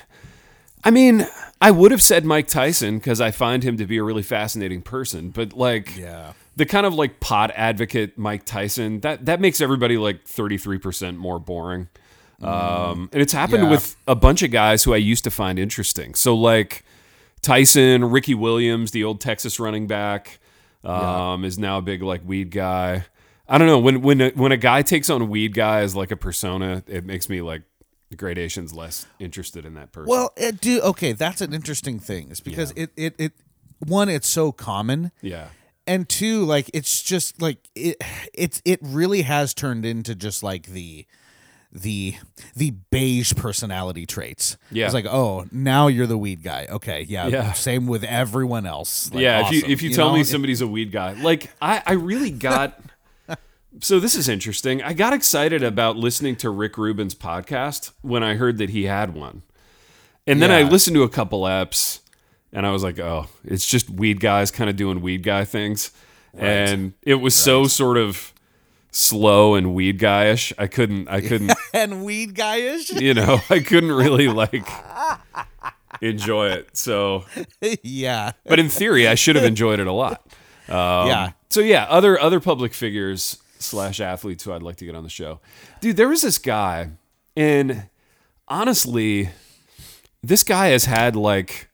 I 0.84 0.90
mean, 0.90 1.26
I 1.62 1.70
would 1.70 1.90
have 1.92 2.02
said 2.02 2.24
Mike 2.24 2.48
Tyson 2.48 2.98
because 2.98 3.20
I 3.20 3.30
find 3.30 3.62
him 3.62 3.76
to 3.76 3.86
be 3.86 3.96
a 3.98 4.02
really 4.02 4.22
fascinating 4.22 4.82
person. 4.82 5.30
But 5.30 5.52
like, 5.52 5.96
yeah. 5.96 6.32
the 6.56 6.66
kind 6.66 6.84
of 6.84 6.92
like 6.94 7.20
pot 7.20 7.52
advocate 7.54 8.18
Mike 8.18 8.44
Tyson 8.44 9.00
that 9.00 9.26
that 9.26 9.40
makes 9.40 9.60
everybody 9.60 9.96
like 9.96 10.24
33% 10.24 11.16
more 11.16 11.38
boring. 11.38 11.88
Um, 12.42 13.08
and 13.12 13.22
it's 13.22 13.32
happened 13.32 13.62
Yeah. 13.64 13.70
with 13.70 13.94
a 14.08 14.16
bunch 14.16 14.42
of 14.42 14.50
guys 14.50 14.82
who 14.82 14.92
I 14.92 14.96
used 14.96 15.22
to 15.24 15.30
find 15.30 15.58
interesting. 15.58 16.14
So 16.14 16.34
like 16.34 16.84
Tyson, 17.40 18.04
Ricky 18.10 18.34
Williams, 18.34 18.90
the 18.90 19.04
old 19.04 19.20
Texas 19.20 19.60
running 19.60 19.86
back, 19.86 20.40
um, 20.84 21.44
is 21.44 21.58
now 21.58 21.78
a 21.78 21.82
big 21.82 22.02
like 22.02 22.22
weed 22.26 22.50
guy. 22.50 23.04
I 23.48 23.58
don't 23.58 23.68
know 23.68 23.78
when 23.78 24.02
when 24.02 24.20
a, 24.20 24.30
when 24.30 24.50
a 24.50 24.56
guy 24.56 24.82
takes 24.82 25.10
on 25.10 25.28
weed 25.28 25.54
guy 25.54 25.80
as 25.80 25.94
like 25.94 26.10
a 26.10 26.16
persona, 26.16 26.82
it 26.88 27.04
makes 27.04 27.28
me 27.28 27.40
like 27.42 27.62
the 28.12 28.16
gradations 28.16 28.74
less 28.74 29.06
interested 29.18 29.64
in 29.64 29.72
that 29.74 29.90
person. 29.90 30.08
Well, 30.08 30.32
it 30.36 30.60
do 30.60 30.80
okay. 30.82 31.12
That's 31.12 31.40
an 31.40 31.52
interesting 31.54 31.98
thing. 31.98 32.28
It's 32.30 32.40
because 32.40 32.70
it, 32.76 32.90
it 32.94 33.14
it 33.18 33.32
one 33.78 34.08
it's 34.10 34.28
so 34.28 34.52
common, 34.52 35.12
yeah, 35.22 35.48
and 35.86 36.06
two 36.06 36.44
like 36.44 36.70
it's 36.74 37.02
just 37.02 37.40
like 37.40 37.58
it 37.74 37.96
it's 38.34 38.60
it 38.66 38.80
really 38.82 39.22
has 39.22 39.54
turned 39.54 39.86
into 39.86 40.14
just 40.14 40.42
like 40.42 40.66
the 40.66 41.06
the 41.72 42.16
the 42.54 42.72
beige 42.90 43.32
personality 43.34 44.04
traits. 44.04 44.58
Yeah. 44.70 44.84
It's 44.84 44.94
like, 44.94 45.06
oh, 45.06 45.46
now 45.50 45.86
you're 45.86 46.06
the 46.06 46.18
weed 46.18 46.42
guy. 46.42 46.66
Okay, 46.68 47.06
yeah. 47.08 47.28
Yeah. 47.28 47.52
Same 47.54 47.86
with 47.86 48.04
everyone 48.04 48.66
else. 48.66 49.10
Like, 49.10 49.22
yeah, 49.22 49.46
if 49.46 49.52
you 49.52 49.62
if 49.66 49.82
you, 49.82 49.94
tell 49.94 50.10
know? 50.10 50.16
me 50.16 50.24
somebody's 50.24 50.60
a 50.60 50.66
weed 50.66 50.92
guy, 50.92 51.14
like 51.14 51.50
I 51.60 51.82
I 51.86 51.92
really 51.94 52.30
got. 52.48 52.78
So 53.80 53.98
this 53.98 54.14
is 54.14 54.28
interesting. 54.28 54.82
I 54.82 54.92
got 54.92 55.12
excited 55.12 55.62
about 55.62 55.96
listening 55.96 56.36
to 56.36 56.50
Rick 56.50 56.76
Rubin's 56.76 57.14
podcast 57.14 57.92
when 58.02 58.22
I 58.22 58.34
heard 58.34 58.58
that 58.58 58.70
he 58.70 58.84
had 58.84 59.14
one, 59.14 59.42
and 60.26 60.40
then 60.42 60.50
I 60.50 60.62
listened 60.62 60.94
to 60.96 61.02
a 61.02 61.08
couple 61.08 61.42
apps 61.42 62.00
and 62.52 62.66
I 62.66 62.70
was 62.70 62.82
like, 62.82 62.98
oh, 62.98 63.26
it's 63.44 63.66
just 63.66 63.88
weed 63.88 64.20
guys 64.20 64.50
kind 64.50 64.68
of 64.68 64.76
doing 64.76 65.00
weed 65.00 65.22
guy 65.22 65.44
things, 65.44 65.90
and 66.34 66.92
it 67.02 67.16
was 67.16 67.34
so 67.34 67.66
sort 67.66 67.96
of 67.96 68.32
slow 68.90 69.54
and 69.54 69.74
weed 69.74 69.98
guyish. 69.98 70.52
I 70.58 70.66
couldn't 70.66 71.08
I 71.08 71.20
couldn't 71.22 71.52
and 71.72 72.04
weed 72.04 72.34
guyish. 72.34 73.00
you 73.00 73.14
know 73.14 73.40
I 73.48 73.60
couldn't 73.60 73.92
really 73.92 74.28
like 74.28 74.68
enjoy 76.00 76.50
it. 76.50 76.76
So, 76.76 77.24
yeah. 77.82 78.32
but 78.44 78.58
in 78.58 78.68
theory, 78.68 79.08
I 79.08 79.14
should 79.14 79.36
have 79.36 79.44
enjoyed 79.44 79.80
it 79.80 79.86
a 79.86 79.92
lot. 79.92 80.26
Um, 80.68 81.08
Yeah. 81.08 81.32
So 81.48 81.60
yeah, 81.60 81.84
other 81.88 82.20
other 82.20 82.40
public 82.40 82.74
figures 82.74 83.41
slash 83.62 84.00
athletes 84.00 84.44
who 84.44 84.52
I'd 84.52 84.62
like 84.62 84.76
to 84.76 84.84
get 84.84 84.94
on 84.94 85.02
the 85.02 85.10
show, 85.10 85.40
dude. 85.80 85.96
There 85.96 86.08
was 86.08 86.22
this 86.22 86.38
guy, 86.38 86.90
and 87.36 87.88
honestly, 88.48 89.30
this 90.22 90.42
guy 90.42 90.68
has 90.68 90.84
had 90.84 91.16
like 91.16 91.68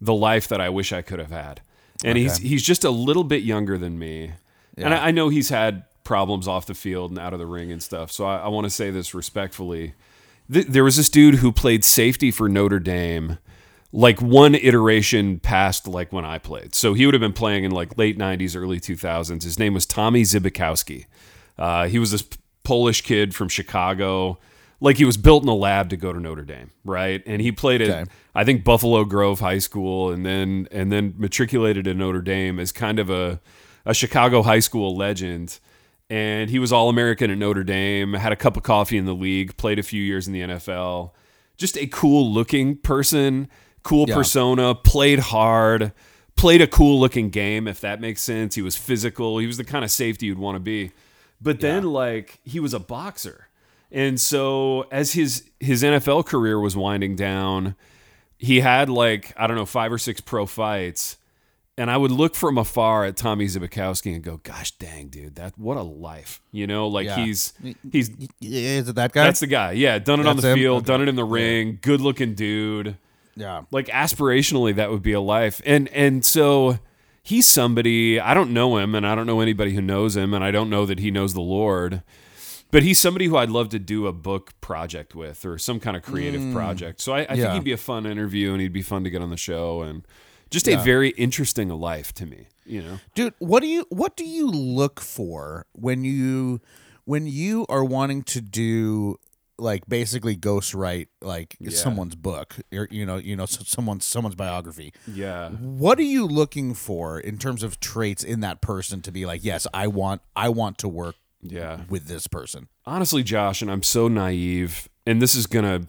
the 0.00 0.14
life 0.14 0.48
that 0.48 0.60
I 0.60 0.68
wish 0.68 0.92
I 0.92 1.02
could 1.02 1.18
have 1.18 1.30
had, 1.30 1.60
and 2.04 2.18
he's 2.18 2.38
he's 2.38 2.62
just 2.62 2.84
a 2.84 2.90
little 2.90 3.24
bit 3.24 3.42
younger 3.42 3.78
than 3.78 3.98
me, 3.98 4.32
and 4.76 4.94
I, 4.94 5.08
I 5.08 5.10
know 5.10 5.28
he's 5.28 5.48
had 5.48 5.84
problems 6.04 6.46
off 6.46 6.66
the 6.66 6.74
field 6.74 7.10
and 7.10 7.18
out 7.18 7.32
of 7.32 7.38
the 7.38 7.46
ring 7.46 7.72
and 7.72 7.82
stuff. 7.82 8.12
So 8.12 8.26
I, 8.26 8.38
I 8.38 8.48
want 8.48 8.64
to 8.64 8.70
say 8.70 8.90
this 8.90 9.14
respectfully. 9.14 9.94
Th- 10.52 10.66
there 10.66 10.84
was 10.84 10.96
this 10.96 11.08
dude 11.08 11.36
who 11.36 11.50
played 11.50 11.84
safety 11.84 12.30
for 12.30 12.48
Notre 12.48 12.78
Dame 12.78 13.38
like 13.94 14.20
one 14.20 14.56
iteration 14.56 15.38
past 15.38 15.86
like 15.86 16.12
when 16.12 16.24
I 16.24 16.38
played. 16.38 16.74
So 16.74 16.94
he 16.94 17.06
would 17.06 17.14
have 17.14 17.20
been 17.20 17.32
playing 17.32 17.62
in 17.62 17.70
like 17.70 17.96
late 17.96 18.18
90s, 18.18 18.56
early 18.56 18.80
2000s. 18.80 19.44
His 19.44 19.56
name 19.56 19.72
was 19.72 19.86
Tommy 19.86 20.22
Zbikowski. 20.22 21.06
Uh, 21.58 21.86
he 21.88 21.98
was 21.98 22.10
this 22.10 22.24
Polish 22.64 23.02
kid 23.02 23.34
from 23.34 23.48
Chicago. 23.48 24.38
Like 24.80 24.96
he 24.98 25.04
was 25.04 25.16
built 25.16 25.42
in 25.44 25.48
a 25.48 25.54
lab 25.54 25.88
to 25.90 25.96
go 25.96 26.12
to 26.12 26.20
Notre 26.20 26.42
Dame, 26.44 26.70
right? 26.84 27.22
And 27.26 27.40
he 27.40 27.52
played 27.52 27.80
at 27.80 27.90
Okay. 27.90 28.04
I 28.34 28.44
think 28.44 28.64
Buffalo 28.64 29.04
Grove 29.04 29.40
High 29.40 29.58
School 29.58 30.10
and 30.10 30.26
then 30.26 30.68
and 30.70 30.90
then 30.92 31.14
matriculated 31.16 31.86
at 31.86 31.96
Notre 31.96 32.20
Dame 32.20 32.58
as 32.58 32.72
kind 32.72 32.98
of 32.98 33.08
a 33.08 33.40
a 33.86 33.94
Chicago 33.94 34.42
high 34.42 34.58
school 34.60 34.96
legend. 34.96 35.58
And 36.10 36.50
he 36.50 36.58
was 36.58 36.70
all 36.72 36.90
American 36.90 37.30
at 37.30 37.38
Notre 37.38 37.64
Dame, 37.64 38.12
had 38.14 38.32
a 38.32 38.36
cup 38.36 38.56
of 38.58 38.62
coffee 38.62 38.98
in 38.98 39.06
the 39.06 39.14
league, 39.14 39.56
played 39.56 39.78
a 39.78 39.82
few 39.82 40.02
years 40.02 40.26
in 40.26 40.32
the 40.34 40.40
NFL. 40.42 41.12
Just 41.56 41.78
a 41.78 41.86
cool 41.86 42.30
looking 42.30 42.76
person, 42.76 43.48
cool 43.84 44.06
Yeah. 44.08 44.14
persona, 44.16 44.74
played 44.74 45.18
hard, 45.20 45.92
played 46.36 46.60
a 46.60 46.66
cool 46.66 47.00
looking 47.00 47.30
game, 47.30 47.66
if 47.66 47.80
that 47.80 48.00
makes 48.02 48.20
sense. 48.20 48.54
He 48.54 48.60
was 48.62 48.76
physical. 48.76 49.38
He 49.38 49.46
was 49.46 49.56
the 49.56 49.64
kind 49.64 49.82
of 49.84 49.90
safety 49.90 50.26
you'd 50.26 50.38
want 50.38 50.56
to 50.56 50.60
be. 50.60 50.90
But 51.44 51.60
then 51.60 51.84
like 51.84 52.40
he 52.44 52.58
was 52.58 52.74
a 52.74 52.80
boxer. 52.80 53.48
And 53.92 54.20
so 54.20 54.86
as 54.90 55.12
his 55.12 55.44
his 55.60 55.82
NFL 55.84 56.26
career 56.26 56.58
was 56.58 56.76
winding 56.76 57.14
down, 57.14 57.76
he 58.38 58.60
had 58.60 58.88
like, 58.88 59.32
I 59.36 59.46
don't 59.46 59.56
know, 59.56 59.66
five 59.66 59.92
or 59.92 59.98
six 59.98 60.20
pro 60.20 60.46
fights. 60.46 61.16
And 61.76 61.90
I 61.90 61.96
would 61.96 62.12
look 62.12 62.36
from 62.36 62.56
afar 62.56 63.04
at 63.04 63.16
Tommy 63.16 63.46
Zbikowski 63.46 64.14
and 64.14 64.22
go, 64.22 64.36
"Gosh, 64.44 64.70
dang, 64.72 65.08
dude, 65.08 65.34
that 65.34 65.58
what 65.58 65.76
a 65.76 65.82
life!" 65.82 66.40
You 66.52 66.68
know, 66.68 66.86
like 66.86 67.06
Yeah. 67.06 67.16
he's 67.24 67.52
he's 67.90 68.10
Is 68.40 68.88
it 68.88 68.94
that 68.94 69.12
guy? 69.12 69.24
that's 69.24 69.40
the 69.40 69.48
guy. 69.48 69.72
Yeah, 69.72 69.98
done 69.98 70.20
it 70.20 70.26
on 70.26 70.36
the 70.36 70.50
him? 70.50 70.56
field, 70.56 70.76
Okay. 70.78 70.86
done 70.86 71.02
it 71.02 71.08
in 71.08 71.16
the 71.16 71.24
ring, 71.24 71.78
good 71.82 72.00
looking 72.00 72.34
dude. 72.34 72.96
yeah. 73.34 73.62
Like 73.72 73.86
aspirationally, 73.88 74.76
that 74.76 74.92
would 74.92 75.02
be 75.02 75.12
a 75.14 75.20
life. 75.20 75.60
And 75.66 75.88
and 75.88 76.24
so 76.24 76.78
he's 77.24 77.48
somebody 77.48 78.20
I 78.20 78.34
don't 78.34 78.52
know 78.52 78.76
him, 78.76 78.94
and 78.94 79.04
I 79.04 79.16
don't 79.16 79.26
know 79.26 79.40
anybody 79.40 79.74
who 79.74 79.82
knows 79.82 80.16
him, 80.16 80.32
and 80.32 80.44
I 80.44 80.52
don't 80.52 80.70
know 80.70 80.86
that 80.86 81.00
he 81.00 81.10
knows 81.10 81.34
the 81.34 81.40
Lord. 81.40 82.02
But 82.70 82.82
he's 82.82 82.98
somebody 82.98 83.26
who 83.26 83.36
I'd 83.36 83.50
love 83.50 83.68
to 83.68 83.78
do 83.78 84.08
a 84.08 84.12
book 84.12 84.52
project 84.60 85.14
with 85.14 85.44
or 85.46 85.58
some 85.58 85.78
kind 85.78 85.96
of 85.96 86.02
creative 86.02 86.40
mm. 86.40 86.52
project. 86.52 87.00
So 87.00 87.12
I, 87.12 87.20
I 87.20 87.26
think 87.26 87.38
Yeah. 87.38 87.54
he'd 87.54 87.62
be 87.62 87.70
a 87.72 87.76
fun 87.76 88.04
interview 88.04 88.50
and 88.50 88.60
he'd 88.60 88.72
be 88.72 88.82
fun 88.82 89.04
to 89.04 89.10
get 89.10 89.22
on 89.22 89.30
the 89.30 89.36
show 89.36 89.82
and 89.82 90.04
just 90.50 90.66
a 90.66 90.76
very 90.76 91.10
interesting 91.10 91.68
life 91.68 92.12
to 92.14 92.26
me, 92.26 92.48
you 92.66 92.82
know? 92.82 92.98
dude 93.14 93.34
what 93.38 93.60
do 93.60 93.68
you 93.68 93.86
what 93.90 94.16
do 94.16 94.24
you 94.24 94.48
look 94.50 95.00
for 95.00 95.66
when 95.72 96.02
you 96.04 96.60
when 97.04 97.26
you 97.28 97.64
are 97.68 97.84
wanting 97.84 98.22
to 98.22 98.40
do 98.40 99.18
like 99.58 99.86
basically 99.88 100.36
ghostwrite 100.36 101.06
like 101.22 101.56
someone's 101.70 102.16
book 102.16 102.56
or 102.72 102.88
you 102.90 103.06
know 103.06 103.16
you 103.18 103.36
know 103.36 103.46
so- 103.46 103.62
someone's 103.64 104.04
someone's 104.04 104.34
biography 104.34 104.92
Yeah. 105.06 105.50
what 105.50 105.98
are 105.98 106.02
you 106.02 106.26
looking 106.26 106.74
for 106.74 107.20
in 107.20 107.38
terms 107.38 107.62
of 107.62 107.78
traits 107.78 108.24
in 108.24 108.40
that 108.40 108.60
person 108.60 109.00
to 109.02 109.12
be 109.12 109.26
like 109.26 109.44
yes 109.44 109.66
i 109.72 109.86
want 109.86 110.22
i 110.34 110.48
want 110.48 110.78
to 110.78 110.88
work 110.88 111.14
Yeah. 111.40 111.82
with 111.88 112.06
this 112.06 112.26
person 112.26 112.66
honestly 112.84 113.22
josh 113.22 113.62
and 113.62 113.70
i'm 113.70 113.84
so 113.84 114.08
naive 114.08 114.88
and 115.06 115.22
this 115.22 115.36
is 115.36 115.46
gonna 115.46 115.82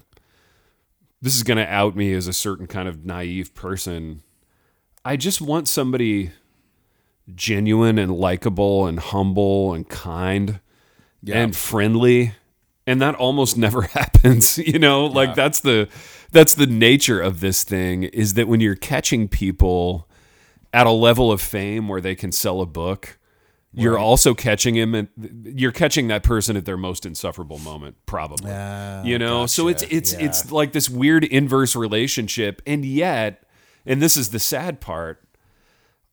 this 1.22 1.36
is 1.36 1.42
gonna 1.42 1.64
out 1.68 1.96
me 1.96 2.14
as 2.14 2.28
a 2.28 2.34
certain 2.34 2.68
kind 2.68 2.88
of 2.88 3.04
naive 3.04 3.56
person 3.56 4.22
i 5.04 5.18
just 5.18 5.42
want 5.42 5.68
somebody 5.68 6.32
genuine 7.34 7.98
and 7.98 8.14
likable 8.16 8.86
and 8.86 9.00
humble 9.00 9.74
and 9.74 9.90
kind 9.90 10.60
Yeah. 11.24 11.38
and 11.42 11.56
friendly 11.56 12.36
and 12.88 13.02
that 13.02 13.16
almost 13.16 13.58
never 13.66 13.84
happens 13.84 14.58
you 14.72 14.80
know? 14.80 15.06
Like 15.06 15.30
Yeah. 15.30 15.36
that's 15.36 15.60
the 15.62 15.88
that's 16.32 16.54
the 16.54 16.66
nature 16.68 17.22
of 17.22 17.40
this 17.40 17.64
thing 17.64 18.04
is 18.04 18.34
that 18.34 18.48
when 18.48 18.60
you're 18.60 18.76
catching 18.76 19.28
people 19.28 20.08
at 20.74 20.86
a 20.86 20.92
level 20.92 21.32
of 21.32 21.42
fame 21.42 21.88
where 21.88 22.02
they 22.02 22.16
can 22.16 22.32
sell 22.32 22.62
a 22.62 22.66
book 22.66 23.18
you're 23.78 23.98
also 24.00 24.34
catching 24.34 24.74
him 24.76 24.96
and 24.96 25.10
you're 25.54 25.74
catching 25.74 26.08
that 26.08 26.24
person 26.24 26.56
at 26.56 26.64
their 26.64 26.78
most 26.78 27.06
insufferable 27.06 27.60
moment 27.60 27.98
probably. 28.06 28.50
Ah, 28.50 29.04
you 29.04 29.20
know? 29.20 29.46
So 29.48 29.68
it's 29.68 29.84
it's 29.84 30.14
Yeah. 30.14 30.26
it's 30.28 30.50
like 30.50 30.72
this 30.72 30.90
weird 30.90 31.26
inverse 31.26 31.76
relationship. 31.76 32.62
And 32.66 32.86
yet 32.86 33.44
and 33.86 34.02
this 34.02 34.16
is 34.16 34.30
the 34.30 34.40
sad 34.40 34.80
part 34.80 35.22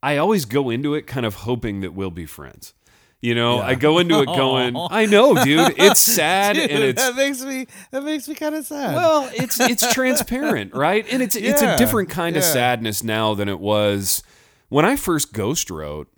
i 0.03 0.17
always 0.17 0.45
go 0.45 0.71
into 0.71 0.95
it 0.95 1.07
kind 1.07 1.25
of 1.25 1.37
hoping 1.37 1.81
that 1.83 1.95
we'll 1.95 2.11
be 2.11 2.27
friends 2.27 2.75
you 3.23 3.35
know 3.35 3.61
i 3.61 3.75
go 3.75 3.99
into 3.99 4.21
it 4.21 4.27
going 4.27 4.77
i 4.91 5.07
know 5.07 5.43
dude 5.43 5.73
it's 5.79 6.01
sad 6.19 6.57
and 6.59 6.85
it's 6.85 7.03
that 7.03 7.17
makes 7.17 7.43
me 7.43 7.67
that 7.91 8.03
makes 8.05 8.29
me 8.29 8.35
kind 8.35 8.55
of 8.55 8.67
sad 8.67 8.83
well, 8.95 9.31
it's 9.35 9.61
it's 9.61 9.93
transparent, 9.93 10.75
right? 10.75 11.07
And 11.11 11.23
it's 11.23 11.37
it's 11.37 11.63
a 11.63 11.77
different 11.77 12.09
kind 12.09 12.37
of 12.37 12.45
sadness 12.45 13.03
now 13.03 13.35
than 13.35 13.49
it 13.49 13.61
was 13.61 14.23
when 14.69 14.85
I 14.85 14.97
first 14.97 15.33
ghost 15.33 15.71
wrote. 15.71 16.09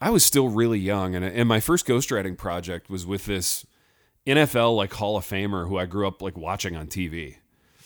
I 0.00 0.10
was 0.10 0.24
still 0.24 0.48
really 0.48 0.78
young, 0.78 1.14
and 1.14 1.24
and 1.24 1.48
my 1.48 1.60
first 1.60 1.86
ghostwriting 1.86 2.36
project 2.38 2.88
was 2.88 3.04
with 3.04 3.26
this 3.26 3.66
NFL 4.26 4.76
like 4.76 4.92
Hall 4.94 5.16
of 5.16 5.24
Famer 5.24 5.68
who 5.68 5.78
I 5.78 5.86
grew 5.86 6.06
up 6.06 6.22
like 6.22 6.36
watching 6.36 6.76
on 6.76 6.86
TV. 6.86 7.36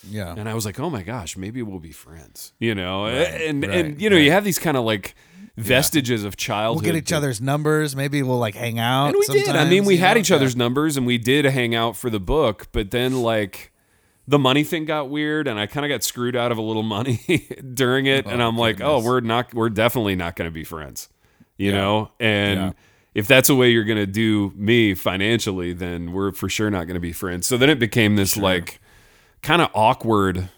Yeah 0.09 0.35
And 0.37 0.49
I 0.49 0.55
was 0.55 0.65
like, 0.65 0.79
oh 0.81 0.91
my 0.91 1.03
gosh, 1.03 1.37
maybe 1.37 1.63
we'll 1.63 1.79
be 1.81 1.93
friends, 1.93 2.53
you 2.59 2.75
know? 2.75 3.07
and 3.07 3.63
right, 3.67 3.75
and 3.87 4.01
you 4.01 4.11
know, 4.11 4.17
you 4.17 4.31
have 4.33 4.45
these 4.45 4.59
kind 4.59 4.77
of 4.77 4.85
like 4.85 5.15
vestiges 5.57 6.25
of 6.25 6.37
childhood. 6.37 6.85
we'll 6.85 6.93
get 6.95 6.99
each 6.99 7.13
other's 7.13 7.41
numbers 7.41 7.95
maybe 7.95 8.23
we'll 8.23 8.39
like 8.39 8.55
hang 8.55 8.79
out 8.79 9.09
and 9.09 9.17
we 9.19 9.27
did. 9.27 9.49
I 9.55 9.69
mean, 9.69 9.85
we 9.85 9.99
had 9.99 10.15
know? 10.15 10.21
each 10.21 10.31
Yeah. 10.31 10.37
other's 10.37 10.57
numbers 10.57 10.97
and 10.97 11.07
we 11.07 11.19
did 11.19 11.45
hang 11.45 11.75
out 11.75 11.97
for 11.97 12.09
the 12.11 12.21
book, 12.21 12.69
but 12.73 12.91
then 12.91 13.23
like 13.23 13.71
the 14.27 14.39
money 14.39 14.65
thing 14.65 14.85
got 14.87 15.11
weird 15.11 15.47
and 15.49 15.59
I 15.61 15.67
kind 15.67 15.85
of 15.85 15.91
got 15.91 16.03
screwed 16.05 16.37
out 16.37 16.53
of 16.53 16.59
a 16.59 16.63
little 16.63 16.83
money 16.85 17.19
during 17.75 18.07
it 18.07 18.25
and 18.27 18.41
Oh, 18.41 18.49
I'm 18.49 18.57
like, 18.57 18.81
"Oh, 18.81 19.03
we're 19.03 19.21
not 19.21 19.53
we're 19.53 19.69
definitely 19.69 20.15
not 20.17 20.37
going 20.37 20.49
to 20.49 20.55
be 20.55 20.65
friends." 20.65 21.09
You 21.59 21.73
Yeah. 21.73 21.77
know? 21.77 22.11
And 22.19 22.59
Yeah. 22.61 22.73
if 23.15 23.27
that's 23.29 23.49
the 23.49 23.57
way 23.57 23.71
you're 23.71 23.85
going 23.85 23.99
to 23.99 24.07
do 24.07 24.53
me 24.57 24.95
financially, 24.95 25.73
then 25.75 26.13
we're 26.13 26.33
for 26.33 26.49
sure 26.49 26.71
not 26.71 26.85
going 26.87 26.95
to 26.95 27.01
be 27.01 27.13
friends. 27.13 27.47
So 27.47 27.57
then 27.59 27.69
it 27.69 27.79
became 27.79 28.17
this 28.17 28.37
like 28.37 28.81
kind 29.43 29.63
of 29.63 29.71
awkward 29.75 30.49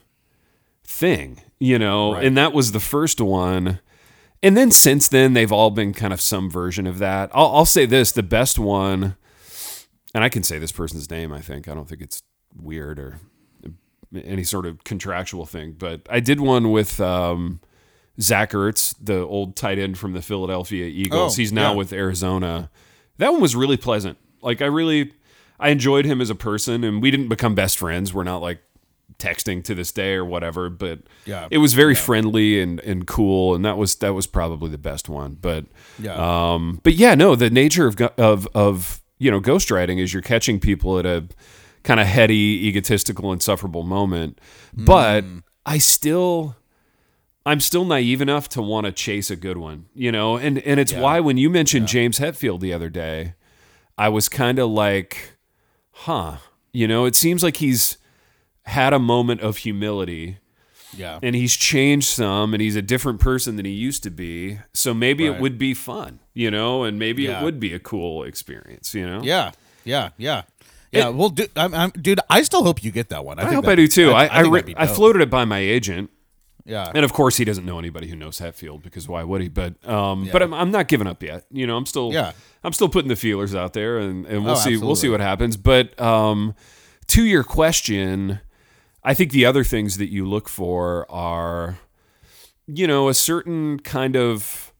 thing, 0.85 1.40
you 1.59 1.79
know? 1.79 2.14
Right. 2.14 2.25
And 2.25 2.37
that 2.37 2.53
was 2.53 2.73
the 2.73 2.81
first 2.81 3.20
one. 3.20 3.81
And 4.42 4.57
then 4.57 4.70
since 4.70 5.09
then, 5.09 5.33
they've 5.33 5.53
all 5.53 5.70
been 5.70 5.94
kind 5.94 6.12
of 6.12 6.20
some 6.20 6.51
version 6.51 6.87
of 6.87 6.99
that. 6.99 7.31
I'll, 7.33 7.49
I'll 7.49 7.64
say 7.64 7.87
this 7.87 8.12
the 8.12 8.23
best 8.23 8.59
one, 8.59 9.16
and 10.14 10.23
I 10.23 10.29
can 10.29 10.42
say 10.42 10.59
this 10.59 10.73
person's 10.73 11.11
name, 11.11 11.33
I 11.33 11.40
think. 11.40 11.66
I 11.66 11.75
don't 11.75 11.88
think 11.88 12.03
it's 12.03 12.23
weird 12.55 12.99
or 12.99 13.20
any 14.14 14.44
sort 14.44 14.66
of 14.66 14.85
contractual 14.85 15.47
thing, 15.47 15.73
but 15.73 16.03
I 16.11 16.20
did 16.20 16.40
one 16.40 16.70
with 16.70 17.01
um, 17.01 17.61
Zach 18.20 18.51
Ertz, 18.51 18.94
the 19.01 19.20
old 19.20 19.57
tight 19.57 19.79
end 19.79 19.99
from 19.99 20.12
the 20.12 20.23
Philadelphia 20.23 20.87
Eagles. 20.87 21.35
Oh, 21.35 21.37
He's 21.40 21.53
now 21.53 21.70
yeah. 21.70 21.79
with 21.79 21.92
Arizona. 21.92 22.70
That 23.16 23.33
one 23.33 23.40
was 23.40 23.57
really 23.57 23.77
pleasant. 23.79 24.18
Like, 24.42 24.61
I 24.61 24.66
really, 24.66 25.14
I 25.59 25.70
enjoyed 25.70 26.05
him 26.05 26.20
as 26.20 26.31
a 26.31 26.35
person, 26.35 26.85
and 26.85 27.01
we 27.01 27.11
didn't 27.11 27.29
become 27.29 27.55
best 27.55 27.79
friends. 27.79 28.12
We're 28.12 28.25
not 28.25 28.42
like 28.42 28.61
texting 29.18 29.62
to 29.64 29.74
this 29.74 29.92
day 29.92 30.14
or 30.14 30.24
whatever, 30.24 30.68
but 30.68 31.00
Yeah. 31.27 31.48
it 31.50 31.59
was 31.59 31.74
very 31.74 31.94
friendly 31.94 32.61
and, 32.61 32.81
and 32.81 33.07
cool, 33.07 33.55
and 33.55 33.64
that 33.64 33.77
was 33.79 33.96
that 33.96 34.14
was 34.14 34.27
probably 34.27 34.70
the 34.70 34.79
best 34.79 35.09
one. 35.09 35.37
But 35.40 35.64
Yeah. 35.98 36.14
um, 36.55 36.81
but 36.83 36.94
yeah, 36.94 37.14
no, 37.14 37.35
the 37.35 37.50
nature 37.50 37.87
of 37.87 38.00
of 38.18 38.46
of 38.55 39.00
you 39.18 39.31
know 39.31 39.40
ghostwriting 39.40 40.00
is 40.00 40.12
you're 40.12 40.22
catching 40.22 40.61
people 40.61 40.98
at 40.98 41.07
a 41.07 41.24
kind 41.83 42.00
of 42.00 42.07
heady, 42.07 42.66
egotistical, 42.66 43.33
insufferable 43.33 43.83
moment. 43.85 44.40
But 44.74 45.24
I 45.66 45.79
still. 45.79 46.57
I'm 47.46 47.61
still 47.61 47.85
naive 47.85 48.22
enough 48.22 48.48
to 48.50 48.62
want 48.62 48.87
to 48.87 48.92
chase 48.92 49.31
a 49.31 49.37
good 49.37 49.59
one, 49.59 49.85
you 49.94 50.11
know, 50.11 50.38
and 50.38 50.57
and 50.61 50.81
it's 50.81 50.94
why 50.94 51.20
when 51.20 51.37
you 51.37 51.50
mentioned 51.50 51.88
James 51.88 52.18
Hetfield 52.18 52.61
the 52.61 52.72
other 52.72 52.88
day, 52.88 53.35
I 53.98 54.09
was 54.09 54.31
kind 54.31 54.59
of 54.59 54.70
like, 54.70 55.33
huh, 55.90 56.38
you 56.72 56.88
know, 56.88 57.05
it 57.05 57.14
seems 57.14 57.42
like 57.42 57.59
he's 57.59 57.98
had 58.64 58.92
a 58.92 58.98
moment 58.98 59.40
of 59.40 59.59
humility 59.59 60.38
yeah 60.96 61.18
and 61.22 61.35
he's 61.35 61.55
changed 61.57 62.07
some 62.07 62.55
and 62.55 62.61
he's 62.62 62.77
a 62.77 62.83
different 62.83 63.20
person 63.20 63.57
than 63.57 63.64
he 63.64 63.72
used 63.72 64.03
to 64.05 64.11
be. 64.11 64.59
So 64.72 64.94
maybe 64.94 65.29
Right. 65.29 65.37
it 65.37 65.42
would 65.42 65.59
be 65.59 65.74
fun, 65.74 66.20
you 66.35 66.50
know, 66.50 66.85
and 66.85 66.98
maybe 66.98 67.24
Yeah. 67.24 67.40
it 67.40 67.44
would 67.44 67.59
be 67.59 67.72
a 67.74 67.79
cool 67.81 68.22
experience, 68.22 68.94
you 68.94 69.05
know? 69.05 69.20
Yeah, 69.22 69.50
yeah, 69.85 70.11
yeah, 70.16 70.42
yeah. 70.92 71.09
well, 71.09 71.31
dude, 71.31 71.50
I'm, 71.57 71.74
I'm, 71.74 71.90
dude, 71.90 72.20
I 72.31 72.42
still 72.42 72.62
hope 72.62 72.85
you 72.85 72.92
get 72.92 73.09
that 73.09 73.24
one. 73.24 73.38
I, 73.40 73.48
I 73.48 73.55
hope 73.55 73.66
I 73.66 73.74
do 73.74 73.88
too. 73.88 74.12
I 74.12 74.38
I, 74.38 74.42
think 74.42 74.55
re- 74.66 74.74
I 74.77 74.87
floated 74.87 75.20
it 75.20 75.31
by 75.31 75.44
my 75.44 75.59
agent, 75.59 76.11
Yeah, 76.64 76.90
and 76.94 77.05
of 77.05 77.12
course 77.12 77.37
he 77.38 77.44
doesn't 77.44 77.66
know 77.66 77.79
anybody 77.81 78.07
who 78.09 78.14
knows 78.16 78.38
Hetfield 78.38 78.83
because 78.85 79.09
why 79.09 79.24
would 79.24 79.40
he? 79.42 79.48
But 79.48 79.74
um, 79.88 80.29
but 80.33 80.42
I'm, 80.42 80.55
I'm 80.55 80.70
not 80.70 80.87
giving 80.88 81.07
up 81.09 81.22
yet. 81.24 81.44
You 81.50 81.66
know, 81.66 81.77
I'm 81.77 81.87
still 81.87 82.12
Yeah. 82.12 82.33
I'm 82.62 82.72
still 82.72 82.88
putting 82.88 83.09
the 83.09 83.16
feelers 83.16 83.53
out 83.55 83.72
there, 83.72 83.98
and, 83.98 84.24
and 84.27 84.44
we'll 84.44 84.53
Oh, 84.53 84.64
see 84.66 84.77
we'll 84.77 84.94
see 84.96 85.09
what 85.11 85.20
happens. 85.20 85.57
But 85.59 86.00
um, 86.00 86.55
to 87.09 87.24
your 87.24 87.42
question, 87.44 88.38
I 89.05 89.14
think 89.14 89.33
the 89.33 89.45
other 89.45 89.64
things 89.64 89.99
that 89.99 90.11
you 90.11 90.27
look 90.27 90.49
for 90.49 91.11
are, 91.11 91.79
you 92.67 92.87
know, 92.87 93.09
a 93.09 93.14
certain 93.14 93.79
kind 93.81 94.17
of 94.17 94.73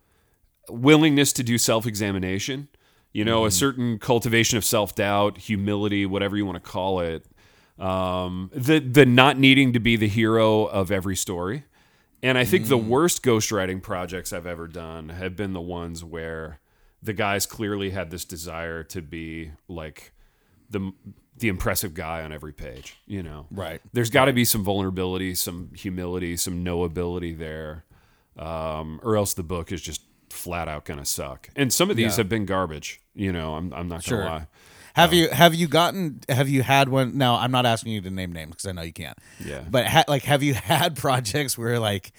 willingness 0.69 1.33
to 1.35 1.43
do 1.43 1.59
self 1.59 1.87
examination. 1.87 2.69
You 3.13 3.25
know, 3.25 3.45
a 3.45 3.51
certain 3.53 4.01
cultivation 4.01 4.59
of 4.59 4.65
self 4.65 4.97
doubt, 4.97 5.39
humility, 5.39 6.05
whatever 6.05 6.37
you 6.37 6.45
want 6.45 6.57
to 6.57 6.71
call 6.71 6.99
it. 6.99 7.25
Um, 7.79 8.51
the 8.53 8.81
the 8.81 9.07
not 9.07 9.39
needing 9.39 9.73
to 9.75 9.79
be 9.79 9.95
the 9.97 10.09
hero 10.09 10.65
of 10.65 10.91
every 10.91 11.15
story. 11.15 11.65
And 12.25 12.39
I 12.39 12.45
think 12.45 12.69
the 12.69 12.79
worst 12.79 13.23
ghostwriting 13.23 13.83
projects 13.83 14.33
I've 14.33 14.47
ever 14.47 14.67
done 14.67 15.11
have 15.11 15.37
been 15.37 15.53
the 15.53 15.61
ones 15.61 16.03
where 16.03 16.59
the 17.03 17.13
guys 17.13 17.45
clearly 17.45 17.91
had 17.91 18.11
this 18.11 18.25
desire 18.25 18.83
to 18.85 19.03
be 19.03 19.53
like 19.69 20.13
the 20.71 20.93
the 21.39 21.49
impressive 21.49 21.95
guy 21.95 22.23
on 22.23 22.33
every 22.33 22.53
page, 22.53 22.97
you 23.07 23.23
know. 23.23 23.47
Right. 23.51 23.81
There's 23.93 24.11
got 24.11 24.27
to 24.27 24.33
be 24.33 24.45
some 24.45 24.63
vulnerability, 24.65 25.35
some 25.35 25.71
humility, 25.75 26.37
some 26.37 26.65
knowability 26.65 27.37
there. 27.37 27.85
Um, 28.39 29.01
or 29.03 29.17
else 29.17 29.35
the 29.35 29.43
book 29.45 29.71
is 29.71 29.81
just 29.81 30.03
flat 30.31 30.67
out 30.69 30.85
going 30.85 30.99
to 30.99 31.05
suck. 31.05 31.49
And 31.55 31.73
some 31.73 31.91
of 31.91 31.97
these 31.97 32.13
Yeah. 32.13 32.17
have 32.19 32.29
been 32.29 32.47
garbage, 32.47 33.01
you 33.15 33.33
know, 33.33 33.55
I'm 33.55 33.73
I'm 33.73 33.87
not 33.89 34.03
going 34.05 34.21
Sure. 34.21 34.23
to 34.23 34.25
lie. 34.27 34.47
Have 34.95 35.13
you 35.13 35.29
have 35.31 35.55
you 35.55 35.67
gotten 35.69 36.21
have 36.29 36.49
you 36.49 36.63
had 36.63 36.89
one? 36.89 37.17
Now 37.19 37.37
I'm 37.37 37.51
not 37.53 37.67
asking 37.67 37.93
you 37.93 38.01
to 38.01 38.11
name 38.11 38.33
names 38.33 38.51
because 38.51 38.67
I 38.67 38.73
know 38.73 38.83
you 38.83 38.93
can't. 38.93 39.17
Yeah. 39.45 39.63
But 39.69 39.87
ha, 39.87 40.05
like, 40.09 40.23
have 40.25 40.43
you 40.43 40.55
had 40.73 40.97
projects 40.97 41.57
where 41.59 41.79
like 41.81 42.13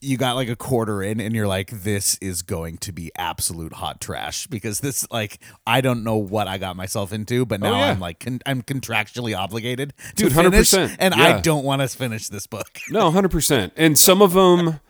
you 0.00 0.16
got 0.16 0.34
like 0.36 0.48
a 0.48 0.56
quarter 0.56 1.02
in 1.02 1.20
and 1.20 1.34
you're 1.34 1.48
like, 1.48 1.70
this 1.70 2.16
is 2.20 2.42
going 2.42 2.78
to 2.78 2.92
be 2.92 3.10
absolute 3.16 3.72
hot 3.74 4.00
trash 4.00 4.46
because 4.46 4.80
this 4.80 5.06
like 5.10 5.38
I 5.66 5.80
don't 5.80 6.04
know 6.04 6.16
what 6.16 6.46
I 6.48 6.58
got 6.58 6.76
myself 6.76 7.12
into, 7.12 7.44
but 7.46 7.60
oh, 7.62 7.64
now 7.66 7.74
Oh, 7.74 7.78
yeah. 7.78 7.90
I'm 7.90 8.00
like 8.00 8.20
con- 8.20 8.40
I'm 8.46 8.62
contractually 8.62 9.36
obligated 9.36 9.94
Dude, 10.14 10.30
to 10.30 10.34
finish, 10.42 10.70
100%, 10.70 10.96
and 10.98 11.14
yeah. 11.16 11.24
I 11.36 11.40
don't 11.40 11.64
want 11.64 11.82
to 11.82 11.88
finish 11.88 12.28
this 12.28 12.46
book. 12.46 12.78
No, 12.90 13.10
hundred 13.10 13.30
percent. 13.30 13.72
And 13.76 13.98
some 13.98 14.22
of 14.22 14.32
them, 14.32 14.80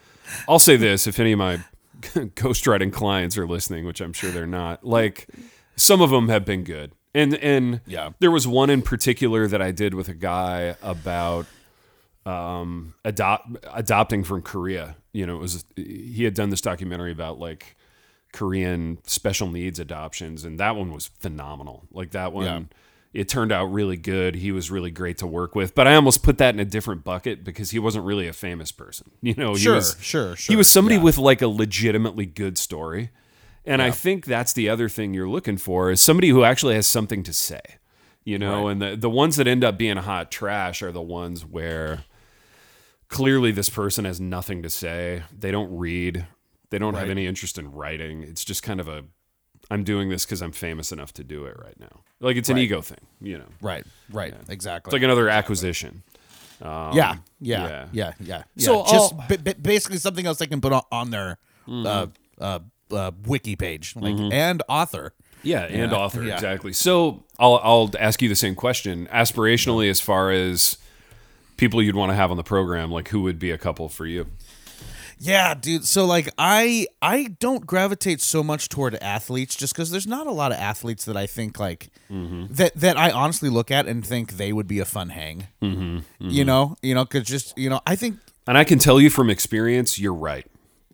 I'll 0.49 0.59
say 0.59 0.77
this: 0.77 1.07
if 1.07 1.19
any 1.19 1.33
of 1.33 1.39
my 1.39 1.61
ghostwriting 2.03 2.93
clients 2.93 3.37
are 3.39 3.47
listening, 3.47 3.85
which 3.87 4.01
I'm 4.01 4.13
sure 4.13 4.31
they're 4.31 4.47
not, 4.47 4.85
like 4.85 5.29
some 5.77 6.01
of 6.01 6.11
them 6.11 6.29
have 6.29 6.45
been 6.45 6.65
good. 6.65 6.93
And 7.15 7.35
and 7.37 7.81
Yeah. 7.87 8.11
there 8.21 8.31
was 8.31 8.47
one 8.47 8.71
in 8.71 8.83
particular 8.83 9.49
that 9.49 9.63
I 9.63 9.71
did 9.73 9.95
with 9.95 10.09
a 10.09 10.15
guy 10.15 10.77
about 10.83 11.47
um 12.27 12.95
adopt 13.05 13.49
adopting 13.73 14.25
from 14.25 14.43
Korea, 14.43 14.97
You 15.13 15.27
know, 15.27 15.37
it 15.37 15.41
was 15.41 15.65
he 15.77 16.25
had 16.25 16.35
done 16.35 16.51
this 16.51 16.61
documentary 16.61 17.13
about 17.13 17.39
like 17.39 17.77
Korean 18.33 18.99
special 19.07 19.49
needs 19.49 19.79
adoptions, 19.79 20.45
and 20.45 20.61
that 20.61 20.77
one 20.77 20.93
was 20.93 21.07
phenomenal. 21.21 21.87
Like 21.91 22.11
that 22.11 22.33
one, 22.33 22.45
Yeah. 22.45 22.61
it 23.23 23.29
turned 23.29 23.51
out 23.53 23.67
really 23.73 23.97
good. 23.97 24.35
He 24.35 24.53
was 24.53 24.71
really 24.71 24.91
great 24.91 25.17
to 25.19 25.27
work 25.27 25.55
with, 25.55 25.75
but 25.75 25.87
I 25.87 25.95
almost 25.95 26.23
put 26.23 26.37
that 26.39 26.53
in 26.55 26.61
a 26.61 26.65
different 26.67 27.05
bucket 27.05 27.43
because 27.45 27.71
he 27.71 27.79
wasn't 27.79 28.05
really 28.05 28.29
a 28.29 28.33
famous 28.35 28.71
person. 28.73 29.11
You 29.23 29.35
know, 29.35 29.55
Sure, 29.55 29.77
was 29.77 29.97
sure, 30.01 30.35
he 30.35 30.57
was 30.57 30.71
somebody 30.71 30.97
yeah. 30.97 31.03
with 31.03 31.17
like 31.19 31.41
a 31.43 31.49
legitimately 31.49 32.27
good 32.27 32.59
story. 32.59 33.11
And 33.65 33.83
I 33.83 33.91
think 33.91 34.25
that's 34.25 34.55
the 34.55 34.69
other 34.71 34.89
thing 34.89 35.13
you're 35.13 35.29
looking 35.29 35.59
for 35.59 35.91
is 35.91 36.01
somebody 36.01 36.29
who 36.31 36.43
actually 36.43 36.75
has 36.75 36.87
something 36.87 37.23
to 37.25 37.35
say. 37.35 37.61
You 38.29 38.39
know, 38.39 38.69
and 38.69 38.83
the 38.83 38.95
the 38.97 39.09
ones 39.11 39.37
that 39.37 39.47
end 39.49 39.65
up 39.65 39.79
being 39.79 39.97
hot 39.97 40.31
trash 40.31 40.83
are 40.83 40.93
the 40.93 41.01
ones 41.03 41.45
where 41.47 42.05
clearly 43.09 43.53
this 43.53 43.69
person 43.71 44.05
has 44.05 44.21
nothing 44.21 44.63
to 44.63 44.71
say. 44.71 45.23
They 45.37 45.51
don't 45.51 45.75
read. 45.77 46.27
They 46.71 46.79
don't 46.79 46.95
have 46.95 47.09
any 47.09 47.27
interest 47.27 47.59
in 47.59 47.73
writing. 47.73 48.23
It's 48.23 48.45
just 48.45 48.63
kind 48.63 48.81
of 48.81 48.89
a 48.89 49.05
I'm 49.71 49.83
doing 49.85 50.09
this 50.11 50.25
because 50.25 50.43
I'm 50.43 50.53
famous 50.53 50.93
enough 50.93 51.13
to 51.15 51.25
do 51.25 51.47
it 51.47 51.57
right 51.59 51.79
now. 51.81 52.01
Like 52.21 52.37
it's 52.37 52.49
an 52.51 52.57
Right. 52.57 52.63
ego 52.65 52.81
thing, 52.83 53.01
you 53.21 53.39
know. 53.39 53.49
Right. 53.63 53.87
Right. 54.11 54.35
Exactly. 54.49 54.91
It's 54.91 54.93
like 54.95 55.03
another 55.03 55.29
acquisition. 55.29 56.03
yeah, 56.61 56.91
yeah, 56.93 57.17
yeah. 57.41 57.69
yeah, 57.71 57.89
yeah, 57.93 58.13
yeah. 58.21 58.43
So 58.57 58.85
just 58.91 59.17
ba- 59.29 59.39
ba- 59.43 59.55
basically 59.61 59.99
something 59.99 60.27
else 60.27 60.39
they 60.39 60.47
can 60.47 60.61
put 60.61 60.73
on, 60.73 60.83
on 60.93 61.11
their 61.11 61.39
Mm-hmm. 61.69 61.87
uh, 61.87 62.07
uh, 62.45 62.59
uh, 62.95 63.11
wiki 63.27 63.55
page, 63.57 63.95
like 63.97 64.17
and 64.33 64.63
author. 64.69 65.13
Yeah, 65.43 65.63
and 65.65 65.93
author 65.93 66.23
yeah. 66.25 66.35
exactly. 66.35 66.73
So 66.73 67.23
I'll 67.39 67.61
I'll 67.63 67.91
ask 67.99 68.21
you 68.23 68.29
the 68.29 68.37
same 68.37 68.55
question. 68.55 69.07
Aspirationally, 69.13 69.89
as 69.91 70.01
far 70.01 70.31
as 70.31 70.79
people 71.57 71.83
you'd 71.83 71.97
want 71.97 72.11
to 72.11 72.17
have 72.17 72.31
on 72.31 72.37
the 72.37 72.45
program, 72.45 72.91
like 72.91 73.09
who 73.09 73.23
would 73.23 73.39
be 73.39 73.51
a 73.51 73.59
couple 73.59 73.89
for 73.89 74.07
you? 74.07 74.27
Yeah, 75.21 75.55
dude. 75.55 75.85
So 75.85 76.05
like 76.07 76.29
I 76.39 76.87
I 77.03 77.25
don't 77.41 77.67
gravitate 77.67 78.21
so 78.21 78.43
much 78.45 78.69
toward 78.69 78.95
athletes 78.97 79.57
just 79.57 79.75
because 79.75 79.91
there's 79.91 80.07
not 80.07 80.27
a 80.29 80.31
lot 80.33 80.53
of 80.53 80.59
athletes 80.59 81.05
that 81.07 81.17
I 81.17 81.27
think 81.27 81.59
like 81.59 81.89
Mm-hmm. 82.11 82.55
that 82.55 82.75
that 82.75 82.97
I 82.97 83.11
honestly 83.11 83.51
look 83.51 83.71
at 83.71 83.87
and 83.87 84.07
think 84.07 84.39
they 84.39 84.51
would 84.53 84.67
be 84.67 84.79
a 84.79 84.87
fun 84.87 85.11
hang. 85.11 85.49
Mm-hmm. 85.61 85.99
You 86.21 86.45
know, 86.45 86.77
you 86.83 86.95
know, 86.95 87.05
because 87.05 87.25
just 87.25 87.57
you 87.59 87.69
know, 87.69 87.81
I 87.87 87.97
think 87.97 88.19
And 88.47 88.57
I 88.57 88.65
can 88.65 88.79
tell 88.79 88.99
you 89.01 89.11
from 89.11 89.29
experience, 89.29 89.99
you're 89.99 90.15
right. 90.15 90.47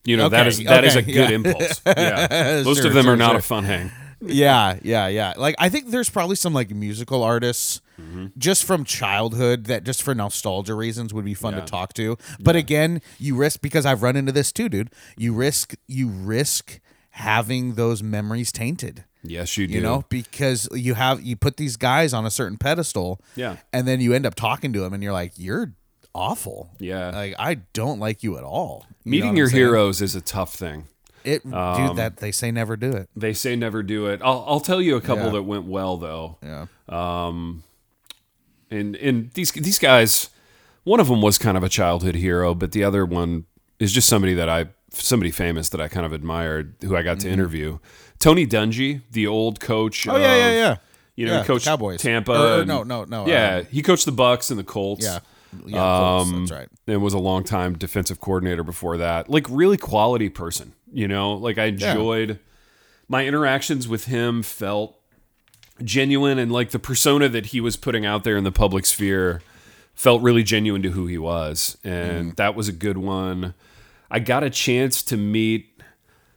You 0.05 0.17
know 0.17 0.29
that 0.29 0.41
Okay, 0.41 0.49
is 0.49 0.65
that 0.65 0.85
is 0.85 0.97
a 0.97 1.03
good 1.03 1.15
yeah. 1.15 1.29
impulse. 1.31 1.81
Yeah, 1.87 2.63
most 2.65 2.79
Sure, 2.79 2.89
of 2.89 2.95
them 2.95 3.05
sure, 3.05 3.13
are 3.15 3.17
not 3.17 3.31
sure. 3.31 3.39
a 3.39 3.43
fun 3.43 3.65
hang. 3.65 3.93
Yeah, 4.27 4.79
yeah, 4.83 5.07
yeah. 5.09 5.35
Like 5.37 5.55
I 5.59 5.69
think 5.69 5.91
there's 5.91 6.11
probably 6.11 6.37
some 6.37 6.53
like 6.55 6.71
musical 6.71 7.23
artists 7.23 7.81
Mm-hmm. 8.01 8.27
just 8.37 8.65
from 8.65 8.83
childhood 8.85 9.67
that 9.67 9.85
just 9.85 10.03
for 10.03 10.17
nostalgia 10.17 10.75
reasons 10.75 11.15
would 11.15 11.25
be 11.25 11.33
fun 11.33 11.55
Yeah. 11.55 11.61
to 11.61 11.67
talk 11.67 11.93
to. 11.95 12.19
But 12.41 12.57
again, 12.57 13.01
you 13.21 13.37
risk 13.37 13.61
because 13.63 13.87
I've 13.87 14.03
run 14.03 14.17
into 14.17 14.33
this 14.33 14.51
too, 14.51 14.69
dude. 14.69 14.91
You 15.17 15.33
risk 15.33 15.77
you 15.87 16.09
risk 16.09 16.81
having 17.11 17.75
those 17.75 18.03
memories 18.03 18.51
tainted. 18.51 19.05
Yes, 19.23 19.57
you 19.57 19.69
do. 19.69 19.75
You 19.75 19.81
know, 19.81 20.05
because 20.09 20.69
you 20.73 20.95
have 20.95 21.23
you 21.23 21.37
put 21.37 21.57
these 21.57 21.77
guys 21.77 22.13
on 22.13 22.27
a 22.27 22.33
certain 22.33 22.59
pedestal, 22.59 23.21
Yeah. 23.37 23.59
and 23.73 23.87
then 23.87 24.01
you 24.01 24.13
end 24.13 24.27
up 24.27 24.35
talking 24.35 24.73
to 24.73 24.81
them, 24.81 24.93
and 24.93 25.01
you're 25.01 25.13
like, 25.13 25.33
"You're 25.37 25.73
awful." 26.13 26.71
Yeah. 26.81 27.11
like 27.11 27.37
I 27.39 27.55
don't 27.75 28.01
like 28.01 28.25
you 28.25 28.37
at 28.39 28.43
all. 28.45 28.87
You 29.05 29.11
meeting 29.13 29.37
your 29.37 29.47
saying? 29.49 29.57
heroes 29.63 30.03
is 30.03 30.17
a 30.17 30.21
tough 30.21 30.53
thing. 30.55 30.89
It, 31.25 31.45
Um, 31.53 31.87
dude, 31.89 31.97
that 31.97 32.19
they 32.19 32.31
say 32.33 32.51
never 32.51 32.77
do 32.77 32.93
it. 32.93 33.09
They 33.17 33.33
say 33.33 33.57
never 33.57 33.83
do 33.83 34.07
it. 34.07 34.21
I'll 34.23 34.45
I'll 34.47 34.61
tell 34.61 34.81
you 34.83 34.97
a 34.97 35.01
couple 35.01 35.25
Yeah. 35.27 35.33
that 35.33 35.43
went 35.45 35.65
well 35.65 35.97
though. 35.97 36.37
Yeah, 36.43 36.67
Um, 36.89 37.63
and 38.71 38.97
and 38.97 39.31
these 39.33 39.53
these 39.53 39.79
guys, 39.79 40.29
one 40.85 41.01
of 41.01 41.09
them 41.09 41.21
was 41.23 41.39
kind 41.39 41.57
of 41.57 41.63
a 41.63 41.69
childhood 41.69 42.15
hero, 42.17 42.55
but 42.55 42.73
the 42.73 42.85
other 42.85 43.05
one 43.07 43.45
is 43.79 43.93
just 43.93 44.09
somebody 44.09 44.35
that 44.35 44.49
I 44.49 44.67
somebody 44.91 45.31
famous 45.31 45.69
that 45.71 45.81
I 45.81 45.89
kind 45.89 46.07
of 46.07 46.13
admired, 46.13 46.75
who 46.83 46.97
I 46.97 47.03
got 47.03 47.19
Mm-hmm. 47.19 47.27
to 47.29 47.33
interview. 47.33 47.79
Tony 48.19 48.47
Dungy, 48.47 49.03
the 49.11 49.27
old 49.27 49.61
coach. 49.61 50.07
Oh 50.07 50.17
yeah, 50.17 50.37
yeah, 50.37 50.51
yeah. 50.53 50.77
You 51.17 51.27
know, 51.27 51.33
Yeah, 51.35 51.41
he 51.43 51.47
coached 51.47 51.65
Cowboys. 51.67 52.01
Tampa. 52.01 52.33
Or- 52.33 52.37
or 52.37 52.59
and- 52.61 52.69
no, 52.69 52.83
no, 52.83 53.05
no, 53.05 53.27
Yeah, 53.27 53.59
um, 53.59 53.67
he 53.71 53.83
coached 53.83 54.05
the 54.05 54.13
Bucks 54.13 54.51
and 54.51 54.59
the 54.59 54.65
Colts. 54.65 55.05
Yeah, 55.05 55.21
yeah, 55.67 56.17
Um, 56.19 56.41
that's 56.47 56.53
right. 56.53 56.69
And 56.87 57.03
was 57.03 57.15
a 57.15 57.19
long 57.19 57.45
time 57.45 57.75
defensive 57.79 58.21
coordinator 58.21 58.63
before 58.63 58.97
that. 58.99 59.29
Like 59.31 59.47
really 59.49 59.77
quality 59.77 60.29
person, 60.29 60.73
you 60.93 61.09
know. 61.09 61.35
Like 61.35 61.59
I 61.59 61.65
enjoyed 61.67 62.39
my 63.09 63.27
interactions 63.27 63.87
with 63.89 64.05
him. 64.07 64.43
Felt 64.43 64.99
genuine 65.83 66.39
and 66.39 66.53
like 66.53 66.71
the 66.71 66.79
persona 66.79 67.29
that 67.29 67.47
he 67.47 67.61
was 67.61 67.77
putting 67.77 68.07
out 68.07 68.25
there 68.25 68.37
in 68.37 68.45
the 68.45 68.53
public 68.53 68.87
sphere 68.87 69.43
felt 69.95 70.23
really 70.23 70.43
genuine 70.43 70.83
to 70.83 70.91
who 70.91 71.07
he 71.07 71.19
was, 71.19 71.77
and 71.85 72.33
Mm. 72.33 72.37
that 72.37 72.55
was 72.55 72.69
a 72.69 72.73
good 72.73 72.99
one. 72.99 73.55
I 74.11 74.19
got 74.19 74.43
a 74.45 74.51
chance 74.51 75.03
to 75.05 75.17
meet 75.17 75.81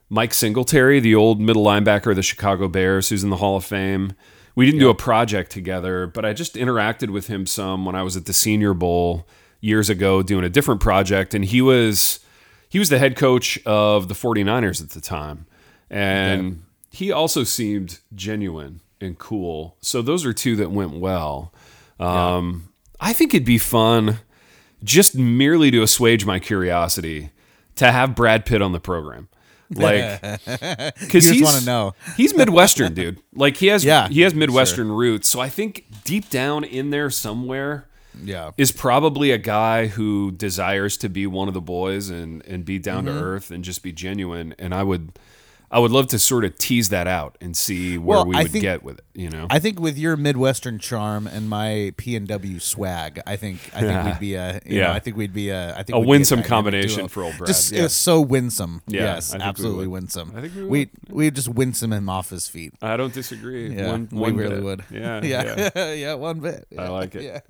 Mike 0.10 0.34
Singletary, 0.34 1.00
the 1.00 1.16
old 1.16 1.40
middle 1.42 1.64
linebacker 1.66 2.12
of 2.12 2.16
the 2.16 2.24
Chicago 2.24 2.68
Bears, 2.68 3.10
who's 3.10 3.24
in 3.24 3.30
the 3.30 3.38
Hall 3.38 3.58
of 3.58 3.66
Fame. 3.66 4.14
We 4.58 4.66
didn't 4.66 4.80
do 4.80 4.90
a 4.90 4.96
project 4.96 5.52
together, 5.52 6.08
but 6.08 6.26
I 6.26 6.34
just 6.34 6.56
interacted 6.56 7.12
with 7.12 7.28
him 7.28 7.46
some 7.46 7.86
when 7.86 7.94
I 7.94 8.02
was 8.02 8.18
at 8.18 8.26
the 8.26 8.34
Senior 8.34 8.74
Bowl 8.74 9.28
years 9.62 9.88
ago 9.88 10.24
doing 10.24 10.44
a 10.44 10.50
different 10.50 10.82
project 10.82 11.36
and 11.36 11.46
he 11.46 11.62
was 11.62 12.22
he 12.68 12.80
was 12.80 12.90
the 12.90 12.98
head 12.98 13.16
coach 13.16 13.60
of 13.68 14.08
the 14.08 14.16
49ers 14.16 14.82
at 14.82 14.90
the 14.90 15.00
time. 15.00 15.46
And 15.92 16.64
he 16.90 17.12
also 17.12 17.44
seemed 17.44 18.00
genuine 18.16 18.82
and 19.00 19.20
cool. 19.20 19.78
So 19.82 20.02
those 20.02 20.26
are 20.26 20.34
two 20.34 20.56
that 20.56 20.72
went 20.72 20.94
well. 20.94 21.54
Um, 22.00 22.70
I 23.00 23.14
think 23.14 23.36
it'd 23.36 23.46
be 23.46 23.60
fun 23.60 24.22
just 24.84 25.14
merely 25.14 25.70
to 25.70 25.84
assuage 25.84 26.26
my 26.26 26.40
curiosity 26.40 27.30
to 27.76 27.92
have 27.92 28.16
Brad 28.16 28.44
Pitt 28.44 28.64
on 28.64 28.72
the 28.72 28.80
program. 28.80 29.30
Like, 29.76 30.22
because 31.00 31.26
he's 31.26 31.42
wanna 31.44 31.66
know. 31.66 31.94
he's 32.18 32.36
Midwestern, 32.36 32.94
dude. 32.94 33.20
Like 33.34 33.58
he 33.58 33.68
has 33.68 33.84
Yeah, 33.84 34.08
he 34.08 34.22
has 34.22 34.34
Midwestern 34.34 34.92
roots. 34.92 35.28
So 35.28 35.40
I 35.40 35.50
think 35.50 35.86
deep 36.06 36.30
down 36.30 36.64
in 36.64 36.90
there 36.90 37.10
somewhere 37.10 37.88
Yeah, 38.24 38.52
is 38.58 38.72
probably 38.72 39.32
a 39.32 39.38
guy 39.38 39.88
who 39.88 40.32
desires 40.32 40.96
to 40.98 41.10
be 41.10 41.28
one 41.28 41.48
of 41.50 41.54
the 41.54 41.62
boys 41.62 42.10
and 42.10 42.46
and 42.46 42.64
be 42.64 42.80
down 42.80 43.06
Mm-hmm. 43.06 43.18
to 43.18 43.24
earth 43.24 43.52
and 43.52 43.64
just 43.64 43.84
be 43.84 43.92
genuine. 43.92 44.56
And 44.58 44.74
I 44.74 44.84
would 44.84 45.12
I 45.70 45.80
would 45.80 45.92
love 45.92 46.08
to 46.08 46.20
sort 46.20 46.46
of 46.46 46.58
tease 46.58 46.90
that 46.90 47.08
out 47.08 47.38
and 47.42 47.56
see 47.58 47.98
where 47.98 48.20
Well, 48.20 48.26
we 48.28 48.36
would 48.38 48.52
think- 48.52 48.62
get 48.62 48.84
with 48.84 49.00
it. 49.00 49.04
You 49.14 49.32
know, 49.32 49.48
I 49.50 49.58
think 49.58 49.80
with 49.80 49.98
your 49.98 50.16
Midwestern 50.16 50.78
charm 50.78 51.26
and 51.26 51.50
my 51.50 51.92
P 51.98 52.16
and 52.16 52.28
W 52.28 52.60
swag, 52.60 53.20
I 53.26 53.36
think 53.36 53.60
I 53.74 53.82
think 53.82 54.06
we'd 54.06 54.20
be 54.20 54.36
a 54.36 54.54
you 54.66 54.78
Yeah. 54.78 54.88
know, 54.88 54.94
I 54.94 55.00
think 55.00 55.18
we'd 55.18 55.34
be 55.34 55.50
a 55.50 55.76
I 55.76 55.82
think 55.82 55.96
A 55.96 56.00
winsome 56.00 56.36
dynamic 56.38 56.50
combination 56.50 56.98
duo. 57.00 57.08
for 57.08 57.24
old 57.24 57.36
Brad, 57.38 57.48
Just 57.48 57.72
yeah. 57.72 57.88
so 57.88 58.22
winsome. 58.22 58.84
Yeah, 58.88 59.16
yes, 59.16 59.34
we 59.34 59.42
absolutely 59.42 59.88
winsome. 59.88 60.34
I 60.36 60.42
think 60.42 60.54
we 60.56 60.64
we 60.64 60.90
we 61.10 61.32
just 61.32 61.50
winsome 61.50 61.94
him 61.94 62.10
off 62.10 62.30
his 62.30 62.48
feet. 62.48 62.74
I 62.80 62.96
don't 62.96 63.12
disagree. 63.12 63.76
Yeah, 63.76 63.92
one, 63.92 64.08
we 64.12 64.20
one 64.20 64.36
really 64.38 64.56
bit. 64.58 64.64
would. 64.64 64.84
Yeah, 64.92 65.22
yeah, 65.24 65.70
yeah. 65.76 65.94
yeah, 65.94 66.14
one 66.14 66.40
bit. 66.40 66.68
I 66.78 66.88
like 66.90 67.16
it. 67.16 67.44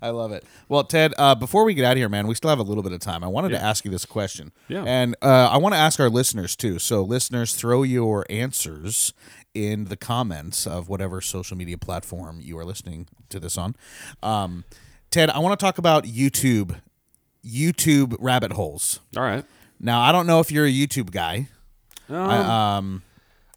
I 0.00 0.08
love 0.10 0.32
it. 0.32 0.44
Well, 0.68 0.84
Ted, 0.84 1.12
uh, 1.18 1.34
before 1.34 1.64
we 1.64 1.74
get 1.74 1.84
out 1.84 1.92
of 1.92 1.98
here, 1.98 2.08
man, 2.08 2.26
we 2.26 2.34
still 2.34 2.48
have 2.50 2.58
a 2.58 2.62
little 2.62 2.82
bit 2.82 2.92
of 2.92 3.00
time. 3.00 3.22
I 3.22 3.26
wanted 3.26 3.50
to 3.50 3.62
ask 3.62 3.84
you 3.84 3.90
this 3.90 4.06
question. 4.06 4.52
Yeah. 4.68 4.84
And 4.86 5.14
uh, 5.20 5.50
I 5.52 5.58
want 5.58 5.74
to 5.74 5.78
ask 5.78 6.00
our 6.00 6.08
listeners 6.08 6.47
too. 6.56 6.78
So, 6.78 7.02
listeners, 7.02 7.54
throw 7.54 7.82
your 7.82 8.24
answers 8.30 9.12
in 9.54 9.86
the 9.86 9.96
comments 9.96 10.66
of 10.66 10.88
whatever 10.88 11.20
social 11.20 11.56
media 11.56 11.78
platform 11.78 12.40
you 12.42 12.58
are 12.58 12.64
listening 12.64 13.08
to 13.28 13.40
this 13.40 13.56
on. 13.58 13.74
Um, 14.22 14.64
Ted, 15.10 15.30
I 15.30 15.38
want 15.38 15.58
to 15.58 15.64
talk 15.64 15.78
about 15.78 16.04
YouTube, 16.04 16.80
YouTube 17.44 18.16
rabbit 18.20 18.52
holes. 18.52 19.00
All 19.16 19.22
right. 19.22 19.44
Now, 19.80 20.00
I 20.00 20.12
don't 20.12 20.26
know 20.26 20.40
if 20.40 20.50
you're 20.52 20.66
a 20.66 20.72
YouTube 20.72 21.10
guy. 21.10 21.48
Um, 22.10 23.02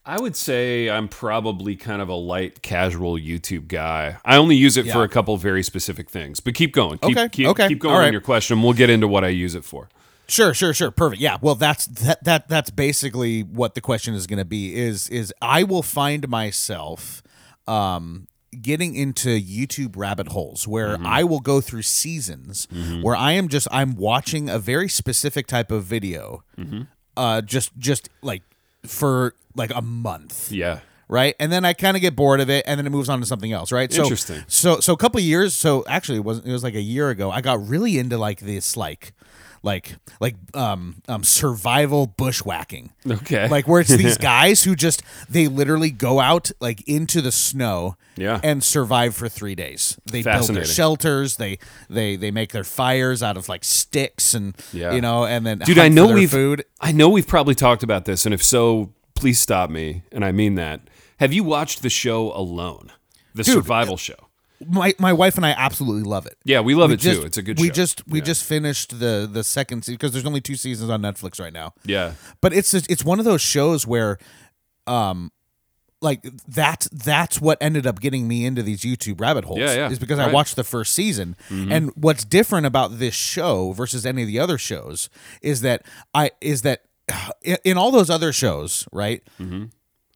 I 0.06 0.20
would 0.20 0.36
say 0.36 0.90
I'm 0.90 1.08
probably 1.08 1.76
kind 1.76 2.02
of 2.02 2.10
a 2.10 2.16
light 2.16 2.62
casual 2.62 3.18
YouTube 3.18 3.68
guy. 3.68 4.18
I 4.26 4.38
only 4.38 4.56
use 4.56 4.76
it 4.78 4.88
for 4.92 5.04
a 5.04 5.10
couple 5.10 5.38
very 5.38 5.64
specific 5.64 6.10
things. 6.10 6.40
But 6.40 6.56
keep 6.56 6.74
going. 6.74 6.98
Keep, 6.98 7.18
Okay, 7.18 7.30
Keep, 7.30 7.48
okay, 7.50 7.68
keep 7.68 7.80
going 7.80 7.96
all 7.96 8.02
on 8.02 8.12
your 8.12 8.22
question. 8.22 8.62
We'll 8.62 8.74
get 8.74 8.90
into 8.90 9.08
what 9.08 9.24
I 9.24 9.28
use 9.30 9.56
it 9.56 9.64
for. 9.64 9.90
Sure, 10.32 10.54
sure, 10.54 10.74
sure. 10.74 10.92
Perfect. 10.92 11.22
Yeah. 11.22 11.38
Well, 11.42 11.56
that's 11.56 11.86
that 11.88 12.24
that 12.24 12.48
that's 12.48 12.70
basically 12.70 13.42
what 13.44 13.76
the 13.76 13.82
question 13.82 14.14
is 14.14 14.28
going 14.28 14.40
to 14.40 14.46
be 14.46 14.76
is 14.76 15.10
is 15.10 15.34
I 15.42 15.64
will 15.64 15.84
find 15.84 16.30
myself 16.30 17.22
um 17.68 18.28
getting 18.62 18.96
into 18.96 19.30
YouTube 19.40 19.96
rabbit 19.98 20.30
holes 20.30 20.68
where 20.68 20.98
I 21.06 21.24
will 21.24 21.40
go 21.40 21.62
through 21.62 21.84
seasons 21.84 22.68
where 23.02 23.16
I 23.16 23.34
am 23.34 23.48
just 23.50 23.68
I'm 23.72 23.96
watching 23.96 24.50
a 24.50 24.58
very 24.60 24.88
specific 24.90 25.48
type 25.48 25.72
of 25.72 25.84
video 25.84 26.44
uh 27.18 27.42
just 27.42 27.72
just 27.78 28.10
like 28.22 28.44
for 28.86 29.34
like 29.56 29.72
a 29.76 29.82
month 29.82 30.52
Yeah. 30.52 30.80
right? 31.10 31.36
And 31.42 31.52
then 31.52 31.66
I 31.66 31.74
kind 31.74 31.98
of 31.98 32.02
get 32.02 32.16
bored 32.16 32.40
of 32.40 32.50
it, 32.50 32.64
and 32.68 32.78
then 32.78 32.88
it 32.88 32.90
moves 32.90 33.10
on 33.10 33.20
to 33.20 33.26
something 33.26 33.52
else, 33.52 33.72
right? 33.72 33.92
So, 33.92 34.04
Interesting. 34.04 34.44
So, 34.48 34.80
so 34.80 34.94
a 34.94 34.98
couple 34.98 35.20
of 35.20 35.26
years. 35.26 35.54
So 35.54 35.84
actually, 35.90 36.20
it 36.20 36.24
was 36.24 36.40
it 36.40 36.52
was 36.52 36.64
like 36.64 36.74
a 36.76 36.82
year 36.82 37.10
ago. 37.10 37.30
I 37.30 37.42
got 37.42 37.68
really 37.68 37.98
into 38.00 38.18
like 38.18 38.40
this, 38.40 38.78
like, 38.78 39.12
like 39.64 39.96
like 40.20 40.36
um 40.54 40.96
um 41.08 41.24
survival 41.24 42.08
bushwhacking. 42.08 42.92
Okay. 43.10 43.48
Like 43.48 43.68
where 43.68 43.82
it's 43.82 43.96
these 43.96 44.18
guys 44.34 44.64
who 44.64 44.76
just 44.76 45.04
they 45.30 45.48
literally 45.48 45.92
go 45.92 46.20
out 46.20 46.52
like 46.60 46.82
into 46.88 47.22
the 47.22 47.32
snow 47.32 47.96
Yeah. 48.16 48.40
and 48.44 48.64
survive 48.64 49.16
for 49.16 49.30
3 49.30 49.54
days. 49.56 49.98
They 50.12 50.24
build 50.24 50.48
their 50.50 50.66
shelters, 50.66 51.36
they 51.38 51.60
they 51.90 52.16
they 52.16 52.32
make 52.32 52.52
their 52.52 52.64
fires 52.64 53.22
out 53.22 53.38
of 53.38 53.48
like 53.50 53.64
sticks 53.64 54.34
and 54.34 54.56
Yeah. 54.74 54.94
you 54.94 55.02
know 55.02 55.26
and 55.26 55.46
then 55.46 55.60
Dude, 55.60 55.78
I 55.78 55.90
know 55.90 56.12
we've 56.14 56.32
food. 56.32 56.66
I 56.80 56.92
know 56.92 57.10
we've 57.10 57.28
probably 57.28 57.56
talked 57.56 57.84
about 57.84 58.06
this, 58.06 58.26
and 58.26 58.34
if 58.34 58.44
so, 58.44 58.94
please 59.16 59.40
stop 59.40 59.70
me, 59.70 60.02
and 60.12 60.26
I 60.26 60.32
mean 60.32 60.56
that. 60.56 60.82
Have 61.20 61.32
you 61.34 61.44
watched 61.44 61.84
the 61.84 61.90
show 61.92 62.32
Alone, 62.36 62.92
the 63.36 63.44
survival 63.44 63.96
show? 63.98 64.16
My 64.68 64.94
my 65.00 65.14
wife 65.14 65.38
and 65.38 65.46
I 65.46 65.52
absolutely 65.52 66.04
love 66.04 66.26
it. 66.26 66.38
Yeah, 66.44 66.60
we 66.62 66.76
love 66.76 66.90
We 66.90 66.96
it 66.96 67.00
just- 67.00 67.20
too. 67.22 67.26
It's 67.26 67.38
a 67.38 67.42
good 67.42 67.60
we 67.60 67.68
show. 67.68 67.74
just 67.74 68.08
we 68.08 68.22
just 68.22 68.44
finished 68.44 69.00
the 69.00 69.28
the 69.32 69.44
second 69.44 69.84
season 69.84 69.96
because 69.96 70.12
there's 70.12 70.26
only 70.26 70.42
two 70.42 70.56
seasons 70.56 70.90
on 70.90 71.02
Netflix 71.02 71.40
right 71.40 71.54
now. 71.54 71.74
yeah, 71.86 72.14
But 72.42 72.54
it's 72.54 72.74
it's 72.74 73.04
one 73.04 73.20
of 73.20 73.26
those 73.26 73.42
shows 73.42 73.88
where, 73.88 74.18
um, 74.88 75.32
like 76.02 76.24
that's 76.48 76.88
that's 76.90 77.40
what 77.40 77.58
ended 77.62 77.86
up 77.86 78.00
getting 78.00 78.28
me 78.28 78.46
into 78.46 78.64
these 78.64 78.82
YouTube 78.82 79.20
rabbit 79.22 79.46
holes. 79.46 79.60
Yeah, 79.60 79.74
yeah. 79.74 79.90
Is 79.92 80.00
because 80.00 80.18
Right. 80.20 80.30
I 80.30 80.32
watched 80.34 80.56
the 80.56 80.64
first 80.64 80.94
season, 80.94 81.36
and 81.50 81.92
what's 81.96 82.24
different 82.26 82.66
about 82.66 82.98
this 83.00 83.14
show 83.14 83.72
versus 83.74 84.06
any 84.06 84.24
of 84.24 84.28
the 84.28 84.40
other 84.40 84.58
shows 84.58 85.10
is 85.42 85.62
that 85.62 85.86
I 86.14 86.32
is 86.42 86.64
that 86.64 86.84
in, 87.44 87.58
in 87.64 87.78
all 87.78 87.92
those 87.92 88.10
other 88.10 88.34
shows, 88.34 88.88
right? 88.92 89.22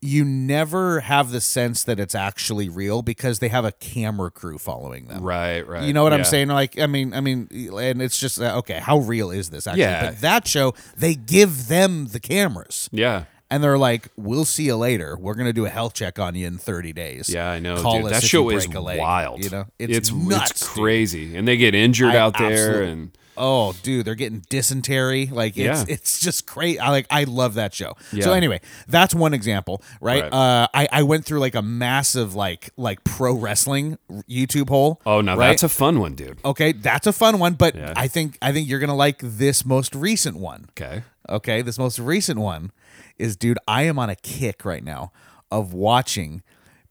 You 0.06 0.24
never 0.24 1.00
have 1.02 1.32
the 1.32 1.42
sense 1.42 1.84
that 1.84 2.00
it's 2.00 2.14
actually 2.16 2.70
real 2.70 3.02
because 3.02 3.40
they 3.40 3.48
have 3.50 3.66
a 3.66 3.72
camera 3.72 4.30
crew 4.32 4.58
following 4.58 5.08
them. 5.08 5.24
right, 5.24 5.68
right. 5.68 5.84
You 5.84 5.94
know 5.94 6.04
what 6.04 6.14
I'm 6.14 6.24
saying? 6.24 6.50
Like, 6.50 6.80
I 6.80 6.86
mean, 6.88 7.14
I 7.14 7.22
mean, 7.22 7.48
and 7.52 8.02
it's 8.02 8.20
just 8.20 8.40
uh, 8.40 8.58
okay. 8.60 8.80
How 8.80 9.00
real 9.00 9.32
is 9.32 9.50
this? 9.50 9.68
Actually, 9.68 9.82
Yeah. 9.82 10.06
but 10.12 10.22
that 10.22 10.48
show 10.48 10.74
they 10.96 11.16
give 11.16 11.68
them 11.68 12.08
the 12.08 12.20
cameras, 12.20 12.90
Yeah, 12.92 13.24
and 13.50 13.64
they're 13.64 13.78
like, 13.78 14.10
"We'll 14.16 14.46
see 14.46 14.64
you 14.66 14.76
later. 14.76 15.18
We're 15.20 15.36
gonna 15.36 15.54
do 15.54 15.66
a 15.66 15.70
health 15.70 15.94
check 15.94 16.20
on 16.20 16.36
you 16.36 16.46
in 16.48 16.58
30 16.58 16.94
days." 16.94 17.30
yeah, 17.30 17.50
I 17.50 17.60
know, 17.60 17.82
Call 17.82 18.02
dude. 18.04 18.12
That 18.12 18.24
show 18.24 18.50
is 18.50 18.66
a 18.66 18.80
leg, 18.80 19.00
wild. 19.00 19.44
you 19.44 19.50
know? 19.50 19.66
it's 19.80 19.98
It's 19.98 20.10
it's, 20.10 20.12
nuts, 20.12 20.60
dude. 20.62 20.70
crazy, 20.84 21.36
and 21.36 21.48
they 21.48 21.58
get 21.58 21.74
injured 21.76 22.16
I 22.16 22.18
out 22.18 22.38
there, 22.38 22.52
absolutely- 22.52 22.92
and 22.92 23.18
Oh, 23.38 23.74
dude, 23.84 24.06
they're 24.06 24.16
getting 24.16 24.42
dysentery. 24.50 25.28
Like, 25.28 25.58
it's 25.58 25.82
Yeah. 25.82 25.86
it's 25.94 26.20
just 26.20 26.46
great. 26.46 26.80
I 26.80 26.90
like, 26.90 27.08
I 27.10 27.24
love 27.26 27.56
that 27.56 27.74
show. 27.74 27.96
Yeah. 28.12 28.24
So 28.26 28.34
anyway, 28.34 28.62
that's 28.88 29.14
one 29.16 29.34
example, 29.34 29.82
right? 30.02 30.24
Right. 30.24 30.34
Uh, 30.34 30.68
I 30.74 30.88
I 30.92 31.04
went 31.04 31.26
through 31.26 31.40
like 31.40 31.56
a 31.56 31.62
massive 31.62 32.36
like 32.36 32.70
like 32.78 33.04
pro 33.04 33.34
wrestling 33.34 33.98
YouTube 34.30 34.70
hole. 34.70 35.02
oh, 35.06 35.22
now 35.22 35.36
right? 35.38 35.50
that's 35.50 35.64
a 35.64 35.70
fun 35.70 36.00
one, 36.00 36.16
dude. 36.16 36.40
Okay, 36.46 36.72
that's 36.72 37.08
a 37.08 37.14
fun 37.14 37.40
one, 37.40 37.54
but 37.54 37.76
Yeah. 37.76 37.94
I 37.96 38.08
think 38.08 38.38
I 38.42 38.52
think 38.52 38.68
you're 38.70 38.80
gonna 38.80 38.96
like 38.96 39.20
this 39.22 39.66
most 39.66 39.94
recent 39.96 40.38
one. 40.38 40.68
Okay, 40.72 41.04
Okay, 41.30 41.62
this 41.62 41.78
most 41.80 41.98
recent 42.00 42.40
one 42.40 42.72
is, 43.18 43.36
dude, 43.36 43.58
I 43.68 43.84
am 43.84 43.98
on 43.98 44.10
a 44.10 44.16
kick 44.16 44.64
right 44.64 44.84
now 44.84 45.12
of 45.52 45.74
watching 45.74 46.44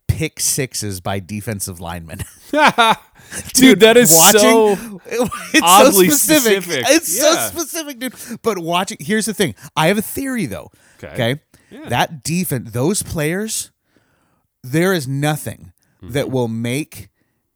pick 0.09 0.41
sixes 0.41 1.01
by 1.01 1.21
defensive 1.21 1.81
linemen. 1.81 2.19
dude, 3.55 3.81
that 3.81 3.97
is 3.97 4.11
so. 4.31 4.77
it's 5.07 5.61
oddly 5.63 6.09
so 6.11 6.15
specific. 6.17 6.63
specific. 6.63 6.85
It's 6.89 7.17
Yeah. 7.17 7.49
so 7.49 7.59
specific, 7.59 7.99
dude. 7.99 8.15
But 8.43 8.59
watching, 8.59 8.99
here's 9.01 9.27
the 9.27 9.35
thing. 9.35 9.55
I 9.77 9.89
have 9.89 9.99
a 9.99 10.03
theory 10.03 10.47
though. 10.47 10.71
Okay. 11.03 11.41
Yeah. 11.71 11.89
that 11.89 12.23
defense, 12.23 12.71
those 12.71 13.03
players, 13.03 13.71
there 14.63 14.93
is 14.93 15.09
nothing 15.09 15.73
Mm-hmm. 16.03 16.13
that 16.13 16.31
will 16.31 16.49
make 16.49 17.09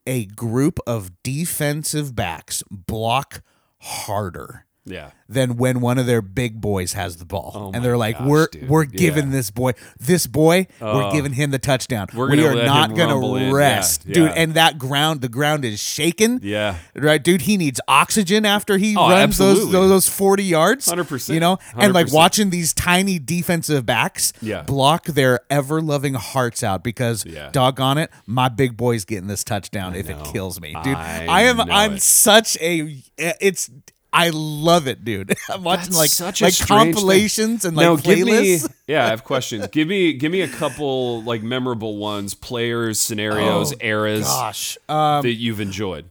a 0.06 0.24
group 0.24 0.78
of 0.86 1.10
defensive 1.22 2.16
backs 2.16 2.62
block 2.70 3.42
harder 3.80 4.64
Yeah, 4.84 5.10
than 5.28 5.56
when 5.58 5.80
one 5.80 5.98
of 5.98 6.06
their 6.06 6.22
big 6.22 6.62
boys 6.62 6.94
has 6.94 7.16
the 7.18 7.26
ball. 7.26 7.52
Oh 7.54 7.70
and 7.74 7.84
they're 7.84 7.98
like, 7.98 8.16
gosh, 8.18 8.26
we're 8.26 8.46
dude. 8.46 8.68
we're 8.70 8.84
giving 8.84 9.26
Yeah. 9.26 9.32
this 9.32 9.50
boy 9.50 9.72
this 10.00 10.26
boy, 10.26 10.66
we're 10.80 11.04
Oh. 11.04 11.12
giving 11.12 11.34
him 11.34 11.50
the 11.50 11.58
touchdown. 11.58 12.06
We're 12.14 12.30
we 12.30 12.36
gonna 12.38 12.56
are 12.60 12.64
not 12.64 12.94
gonna 12.96 13.12
rumble 13.12 13.36
in. 13.36 13.48
Yeah, 13.48 13.52
rest. 13.52 14.06
Dude, 14.06 14.16
yeah. 14.16 14.32
and 14.34 14.54
that 14.54 14.78
ground, 14.78 15.20
the 15.20 15.28
ground 15.28 15.66
is 15.66 15.78
shaking. 15.78 16.40
yeah. 16.42 16.76
Right, 16.94 17.22
dude, 17.22 17.42
he 17.42 17.58
needs 17.58 17.82
oxygen 17.86 18.46
after 18.46 18.78
he 18.78 18.96
Oh, 18.96 19.10
runs 19.10 19.36
those, 19.36 19.70
those 19.70 19.90
those 19.90 20.08
40 20.08 20.44
yards. 20.44 20.86
100%. 20.86 21.34
You 21.34 21.40
know? 21.40 21.58
And 21.76 21.92
like 21.92 22.06
100%. 22.06 22.12
watching 22.14 22.48
these 22.50 22.72
tiny 22.72 23.18
defensive 23.18 23.84
backs 23.84 24.32
Yeah. 24.40 24.62
block 24.62 25.04
their 25.04 25.40
ever 25.50 25.82
loving 25.82 26.14
hearts 26.14 26.62
out 26.62 26.82
because 26.82 27.26
Yeah. 27.26 27.50
doggone 27.52 27.98
it, 27.98 28.10
my 28.26 28.48
big 28.48 28.76
boy's 28.78 29.04
getting 29.04 29.26
this 29.28 29.44
touchdown 29.44 29.94
if 29.94 30.08
it 30.08 30.16
kills 30.32 30.62
me. 30.62 30.74
Dude, 30.82 30.96
I 30.96 31.26
I, 31.28 31.42
am 31.42 31.60
I'm 31.60 31.94
it. 31.96 32.02
such 32.02 32.56
a 32.62 33.02
it's 33.18 33.68
I 34.12 34.30
love 34.32 34.86
it, 34.88 35.04
dude. 35.04 35.34
I'm 35.50 35.62
watching 35.62 35.86
That's 35.92 35.96
like 35.98 36.10
such 36.10 36.40
like 36.40 36.58
compilations 36.58 37.64
and 37.64 37.76
like 37.76 37.84
now, 37.84 37.96
give 37.96 38.20
me. 38.20 38.32
playlists. 38.56 38.72
Yeah, 38.86 39.04
I 39.04 39.08
have 39.08 39.22
questions. 39.22 39.66
give 39.68 39.86
me, 39.86 40.14
give 40.14 40.32
me 40.32 40.40
a 40.40 40.48
couple 40.48 41.22
like 41.24 41.42
memorable 41.42 41.98
ones, 41.98 42.34
players, 42.34 42.98
scenarios, 42.98 43.74
eras 43.80 44.24
Oh, 44.26 44.30
Gosh, 44.40 44.78
um, 44.88 45.22
that 45.22 45.34
you've 45.34 45.60
enjoyed. 45.60 46.08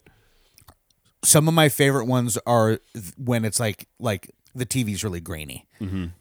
some 1.24 1.48
of 1.48 1.56
my 1.56 1.70
favorite 1.70 2.06
ones 2.06 2.38
are 2.46 2.80
when 3.18 3.46
it's 3.46 3.60
like 3.60 3.88
like 4.00 4.30
the 4.54 4.66
TV's 4.68 5.04
really 5.04 5.20
grainy. 5.22 5.66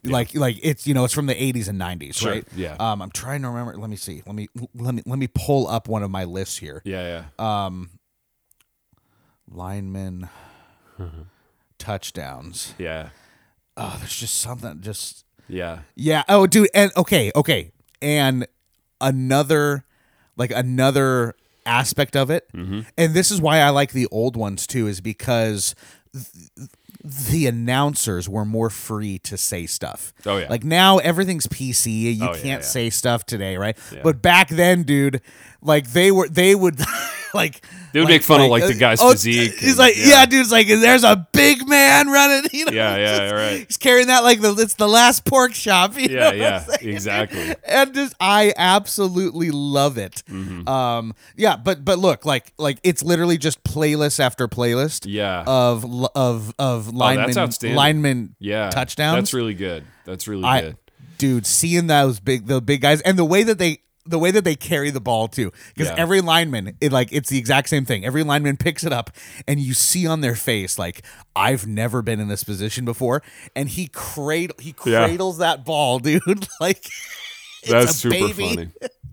Like 0.03 0.35
like 0.35 0.59
it's 0.63 0.87
you 0.87 0.95
know 0.95 1.05
it's 1.05 1.13
from 1.15 1.27
the 1.27 1.35
80s 1.35 1.69
and 1.69 1.79
90s, 1.79 1.99
Mm-hmm. 1.99 2.11
Sure, 2.13 2.33
right? 2.33 2.45
yeah. 2.57 2.77
Um, 2.81 3.03
I'm 3.03 3.11
trying 3.11 3.43
to 3.43 3.49
remember. 3.49 3.77
Let 3.79 3.91
me 3.91 3.97
see. 3.97 4.23
Let 4.25 4.35
me 4.35 4.49
let 4.75 4.95
me 4.95 5.03
let 5.05 5.19
me 5.19 5.29
pull 5.29 5.67
up 5.69 5.89
one 5.89 6.03
of 6.03 6.11
my 6.11 6.25
lists 6.25 6.57
here. 6.57 6.81
Yeah, 6.87 7.25
yeah. 7.39 7.69
Linemen, 9.51 10.29
touchdowns. 11.79 12.75
yeah, 12.79 13.09
Oh, 13.77 13.97
there's 13.99 14.17
just 14.17 14.39
something. 14.39 14.81
Just 14.81 15.25
yeah. 15.49 15.81
yeah. 15.95 16.23
Oh, 16.29 16.47
dude. 16.47 16.69
And 16.75 16.91
okay, 16.97 17.31
okay. 17.37 17.73
And 18.01 18.47
another 19.01 19.85
like 20.37 20.51
another 20.51 21.35
aspect 21.67 22.17
of 22.17 22.31
it, 22.31 22.47
Mm-hmm. 22.55 22.81
and 22.97 23.15
this 23.15 23.31
is 23.31 23.41
why 23.41 23.59
I 23.59 23.71
like 23.71 23.93
the 23.93 24.07
old 24.11 24.37
ones 24.37 24.67
too, 24.67 24.87
is 24.87 25.01
because. 25.01 25.75
th- 26.13 26.69
the 27.31 27.47
announcers 27.47 28.29
were 28.29 28.45
more 28.45 28.69
free 28.69 29.17
to 29.21 29.37
say 29.37 29.65
stuff. 29.67 30.13
Oh, 30.27 30.39
yeah. 30.39 30.49
Like 30.51 30.65
now 30.65 30.99
everything's 30.99 31.47
PC. 31.47 32.17
You 32.17 32.25
Oh, 32.25 32.33
yeah, 32.35 32.43
can't 32.43 32.45
yeah. 32.63 32.67
say 32.67 32.91
stuff 32.91 33.25
today, 33.25 33.57
right? 33.57 33.79
Yeah. 33.93 34.01
But 34.03 34.21
back 34.23 34.49
then, 34.49 34.83
dude, 34.83 35.21
like 35.63 35.93
they 35.93 36.11
were 36.11 36.29
they 36.29 36.57
would 36.57 36.81
like 37.35 37.65
They 37.93 38.01
would 38.01 38.09
make 38.09 38.23
fun 38.23 38.41
of, 38.41 38.51
like, 38.51 38.67
the 38.67 38.75
guy's 38.75 39.01
oh, 39.01 39.13
physique 39.13 39.55
He's 39.55 39.71
and- 39.71 39.79
like, 39.79 39.97
yeah. 39.97 40.07
yeah. 40.07 40.27
dude, 40.27 40.41
it's 40.43 40.53
like 40.53 40.67
there's 40.69 41.05
a 41.05 41.27
big 41.33 41.67
man 41.69 42.09
running. 42.09 42.49
You 42.53 42.65
know, 42.67 42.73
Yeah, 42.73 42.97
yeah, 42.97 43.19
just- 43.19 43.35
right. 43.35 43.67
He's 43.67 43.77
carrying 43.77 44.07
that 44.09 44.23
like 44.25 44.41
the 44.41 44.53
it's 44.55 44.75
the 44.75 44.89
last 44.89 45.25
pork 45.25 45.53
chop. 45.53 45.97
you 45.99 46.09
know 46.09 46.31
Yeah, 46.33 46.33
yeah, 46.33 46.77
exactly. 46.81 47.55
And 47.67 47.95
just 47.95 48.15
I 48.21 48.53
absolutely 48.57 49.51
love 49.51 49.99
it. 49.99 50.23
Mm-hmm. 50.31 50.69
Um, 50.69 51.15
yeah, 51.37 51.57
but 51.57 51.85
but 51.85 51.99
look, 51.99 52.25
like 52.25 52.53
like 52.59 52.79
it's 52.83 53.03
literally 53.03 53.39
just 53.39 53.63
playlist 53.65 54.21
after 54.21 54.49
playlist. 54.49 55.05
Yeah. 55.09 55.45
Of 55.47 55.85
of 56.15 56.55
of 56.59 56.95
lineman 56.95 57.37
outstanding. 57.37 57.77
lineman 57.77 58.37
Yeah, 58.39 58.71
touchdowns. 58.71 59.17
That's 59.17 59.35
really 59.35 59.55
good. 59.55 59.85
That's 60.05 60.29
really 60.29 60.45
I, 60.45 60.61
good. 60.61 60.77
dude, 61.19 61.47
seeing 61.47 61.87
those 61.89 62.21
big 62.21 62.47
the 62.47 62.61
big 62.61 62.81
guys 62.81 63.01
and 63.03 63.19
the 63.19 63.25
way 63.25 63.43
that 63.43 63.59
they 63.59 63.79
the 64.07 64.19
way 64.19 64.31
that 64.31 64.45
they 64.45 64.57
carry 64.57 64.91
the 64.91 65.01
ball 65.01 65.29
too, 65.29 65.53
because 65.75 65.89
Yeah. 65.89 65.97
every 65.99 66.21
lineman, 66.21 66.77
it 66.81 66.93
like 66.93 67.09
it's 67.13 67.29
the 67.29 67.39
exact 67.39 67.69
same 67.69 67.85
thing. 67.85 68.05
Every 68.05 68.23
lineman 68.23 68.57
picks 68.57 68.85
it 68.85 68.93
up, 68.93 69.11
and 69.49 69.61
you 69.61 69.75
see 69.75 70.07
on 70.07 70.21
their 70.21 70.35
face 70.37 70.79
like 70.79 71.03
I've 71.35 71.67
never 71.67 72.03
been 72.03 72.21
in 72.21 72.29
this 72.29 72.45
position 72.45 72.85
before, 72.85 73.23
and 73.55 73.69
he 73.69 73.89
cradle 73.89 74.57
he 74.61 74.75
Yeah. 74.85 75.07
cradles 75.07 75.39
that 75.39 75.65
ball, 75.65 75.99
dude. 76.01 76.47
like 76.61 76.85
That's 77.69 77.97
super 77.97 78.15
baby. 78.15 78.33
funny. 78.55 78.69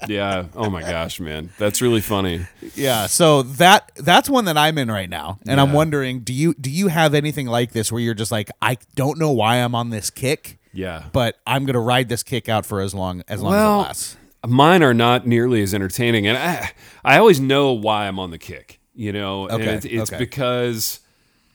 Yeah. 0.07 0.45
Oh 0.55 0.69
my 0.69 0.81
gosh, 0.81 1.19
man, 1.19 1.49
that's 1.57 1.81
really 1.81 2.01
funny. 2.01 2.45
Yeah, 2.75 3.07
so 3.07 3.43
that 3.43 3.91
that's 3.95 4.29
one 4.29 4.45
that 4.45 4.57
I'm 4.57 4.77
in 4.77 4.91
right 4.91 5.09
now, 5.09 5.39
and 5.47 5.61
I'm 5.61 5.71
wondering, 5.71 6.19
do 6.21 6.33
you 6.33 6.53
do 6.55 6.69
you 6.69 6.89
have 6.89 7.13
anything 7.13 7.47
like 7.47 7.71
this 7.71 7.91
where 7.91 8.01
you're 8.01 8.13
just 8.13 8.31
like, 8.31 8.49
I 8.61 8.77
don't 8.95 9.17
know 9.17 9.31
why 9.31 9.57
I'm 9.57 9.75
on 9.75 9.91
this 9.91 10.09
kick, 10.09 10.59
Yeah. 10.73 11.03
but 11.13 11.37
I'm 11.47 11.65
gonna 11.65 11.79
ride 11.79 12.09
this 12.09 12.21
kick 12.21 12.49
out 12.49 12.65
for 12.65 12.81
as 12.81 12.93
long 12.93 13.23
as 13.29 13.41
long 13.41 13.51
Well, 13.53 13.79
as 13.81 13.85
it 13.85 13.87
lasts. 13.87 14.17
Mine 14.45 14.83
are 14.83 14.93
not 14.93 15.25
nearly 15.25 15.61
as 15.61 15.73
entertaining, 15.73 16.27
and 16.27 16.37
I 16.37 16.71
I 17.03 17.17
always 17.17 17.39
know 17.39 17.71
why 17.71 18.07
I'm 18.07 18.19
on 18.19 18.31
the 18.31 18.37
kick. 18.37 18.79
You 18.95 19.11
know, 19.11 19.47
and 19.47 19.61
Okay, 19.61 19.73
it's, 19.73 19.85
it's 19.85 20.11
okay. 20.13 20.17
because 20.19 20.99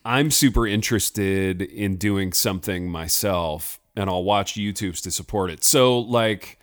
I'm 0.04 0.30
super 0.30 0.66
interested 0.66 1.62
in 1.62 1.96
doing 1.96 2.32
something 2.32 2.90
myself, 2.90 3.78
and 3.94 4.10
I'll 4.10 4.24
watch 4.24 4.54
YouTubes 4.54 5.02
to 5.02 5.10
support 5.10 5.50
it. 5.50 5.62
So 5.62 6.00
like, 6.00 6.58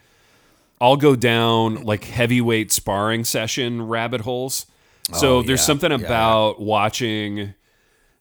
I'll 0.82 0.98
go 0.98 1.16
down 1.16 1.84
like 1.84 2.04
heavyweight 2.06 2.72
sparring 2.74 3.24
session 3.24 3.84
rabbit 3.88 4.22
holes. 4.22 4.66
So 5.14 5.38
Oh, 5.38 5.42
there's 5.44 5.62
yeah, 5.62 5.66
something 5.66 5.92
yeah, 5.92 5.98
about 6.06 6.60
watching 6.60 7.54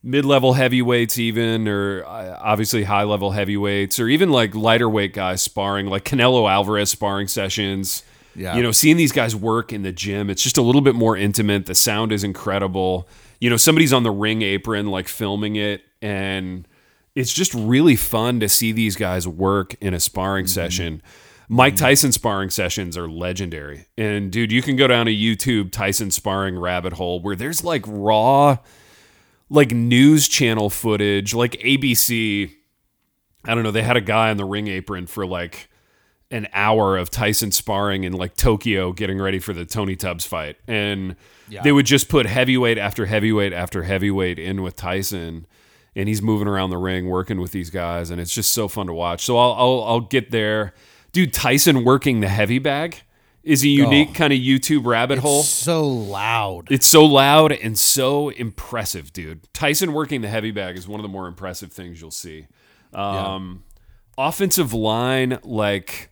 mid-level 0.05 0.53
heavyweights 0.53 1.19
even 1.19 1.67
or 1.67 2.05
uh, 2.05 2.39
obviously 2.41 2.85
high-level 2.85 3.31
heavyweights 3.31 3.99
or 3.99 4.07
even 4.07 4.31
like 4.31 4.55
lighter 4.55 4.89
weight 4.89 5.15
guys 5.15 5.41
sparring 5.41 5.87
like 5.87 6.05
Canelo 6.05 6.49
Alvarez 6.49 6.91
sparring 6.91 7.27
sessions. 7.27 8.05
Yeah. 8.37 8.55
You 8.55 8.63
know, 8.63 8.71
seeing 8.71 8.99
these 8.99 9.13
guys 9.13 9.35
work 9.35 9.73
in 9.73 9.83
the 9.83 9.93
gym, 9.93 10.29
it's 10.29 10.43
just 10.43 10.59
a 10.59 10.63
little 10.63 10.83
bit 10.83 10.95
more 10.95 11.17
intimate. 11.17 11.67
The 11.67 11.75
sound 11.75 12.13
is 12.13 12.23
incredible. 12.23 13.09
You 13.41 13.49
know, 13.49 13.57
somebody's 13.57 13.93
on 13.93 14.03
the 14.03 14.11
ring 14.11 14.43
apron 14.43 14.89
like 14.89 15.09
filming 15.09 15.57
it 15.57 15.83
and 16.03 16.69
it's 17.15 17.33
just 17.33 17.55
really 17.55 17.97
fun 17.97 18.41
to 18.41 18.49
see 18.49 18.73
these 18.73 18.97
guys 18.97 19.27
work 19.27 19.75
in 19.81 19.95
a 19.95 20.01
sparring 20.01 20.47
session. 20.47 21.01
Mike 21.49 21.77
Tyson 21.77 22.13
sparring 22.13 22.51
sessions 22.51 22.97
are 22.97 23.09
legendary. 23.09 23.87
And 23.97 24.31
dude, 24.33 24.53
you 24.53 24.63
can 24.63 24.77
go 24.77 24.87
down 24.87 25.09
a 25.09 25.17
YouTube 25.17 25.71
Tyson 25.71 26.11
sparring 26.11 26.59
rabbit 26.59 26.95
hole 26.95 27.21
where 27.21 27.37
there's 27.37 27.65
like 27.65 27.85
raw 27.87 28.59
like 29.55 29.71
news 29.71 30.29
channel 30.29 30.69
footage, 30.69 31.33
like 31.33 31.53
ABC. 31.53 32.53
I 33.45 33.55
don't 33.55 33.63
know, 33.63 33.71
they 33.71 33.83
had 33.83 33.97
a 33.97 34.01
guy 34.01 34.31
on 34.31 34.37
the 34.37 34.45
ring 34.45 34.69
apron 34.69 35.07
for 35.07 35.27
like 35.27 35.69
an 36.31 36.49
hour 36.53 36.97
of 36.97 37.11
Tyson 37.11 37.53
sparring 37.53 38.05
in 38.05 38.13
like 38.15 38.35
Tokyo 38.37 38.93
getting 38.93 39.21
ready 39.21 39.39
for 39.39 39.53
the 39.53 39.65
Tony 39.65 39.95
Tubbs 39.97 40.25
fight. 40.25 40.57
And 40.67 41.17
they 41.63 41.71
would 41.73 41.87
just 41.87 42.09
put 42.09 42.27
heavyweight 42.27 42.79
after 42.79 43.07
heavyweight 43.07 43.53
after 43.53 43.83
heavyweight 43.85 44.39
in 44.39 44.63
with 44.63 44.77
Tyson 44.77 45.47
and 45.95 46.09
he's 46.09 46.23
moving 46.23 46.49
around 46.49 46.71
the 46.71 46.79
ring 46.79 47.09
working 47.09 47.41
with 47.41 47.53
these 47.53 47.71
guys 47.71 48.11
and 48.11 48.21
it's 48.21 48.35
just 48.35 48.51
so 48.53 48.67
fun 48.67 48.87
to 48.87 48.93
watch. 48.93 49.25
So 49.25 49.39
I'll 49.39 49.53
I'll, 49.53 49.85
I'll 49.85 50.01
get 50.01 50.31
there. 50.31 50.75
Dude, 51.13 51.33
Tyson 51.33 51.85
working 51.85 52.21
the 52.21 52.29
heavy 52.29 52.59
bag 52.59 53.03
is 53.45 53.63
a 53.63 53.69
unique 53.69 54.15
kind 54.15 54.33
of 54.33 54.39
YouTube 54.39 54.87
rabbit 54.87 55.19
hole. 55.19 55.41
It's 55.41 55.49
so 55.49 55.87
loud. 55.87 56.71
It's 56.71 56.87
so 56.87 57.05
loud 57.05 57.53
and 57.53 57.79
so 57.79 58.31
impressive, 58.31 59.13
dude. 59.13 59.53
Tyson 59.53 59.93
working 59.93 60.23
the 60.23 60.29
heavy 60.29 60.51
bag 60.51 60.77
is 60.77 60.89
one 60.89 60.99
of 60.99 61.03
the 61.03 61.09
more 61.09 61.27
impressive 61.27 61.73
things 61.73 62.01
you'll 62.01 62.11
see. 62.11 62.47
Um, 62.93 63.65
Offensive 64.17 64.73
line, 64.73 65.39
like 65.43 66.11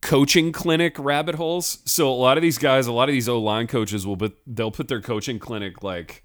coaching 0.00 0.52
clinic 0.52 0.96
rabbit 0.98 1.34
holes. 1.34 1.78
So 1.84 2.08
a 2.08 2.14
lot 2.14 2.38
of 2.38 2.42
these 2.42 2.58
guys, 2.58 2.86
a 2.86 2.92
lot 2.92 3.08
of 3.08 3.12
these 3.12 3.28
O 3.28 3.38
line 3.38 3.66
coaches 3.66 4.06
will, 4.06 4.16
but 4.16 4.34
they'll 4.46 4.70
put 4.70 4.88
their 4.88 5.00
coaching 5.00 5.38
clinic 5.38 5.82
like 5.82 6.24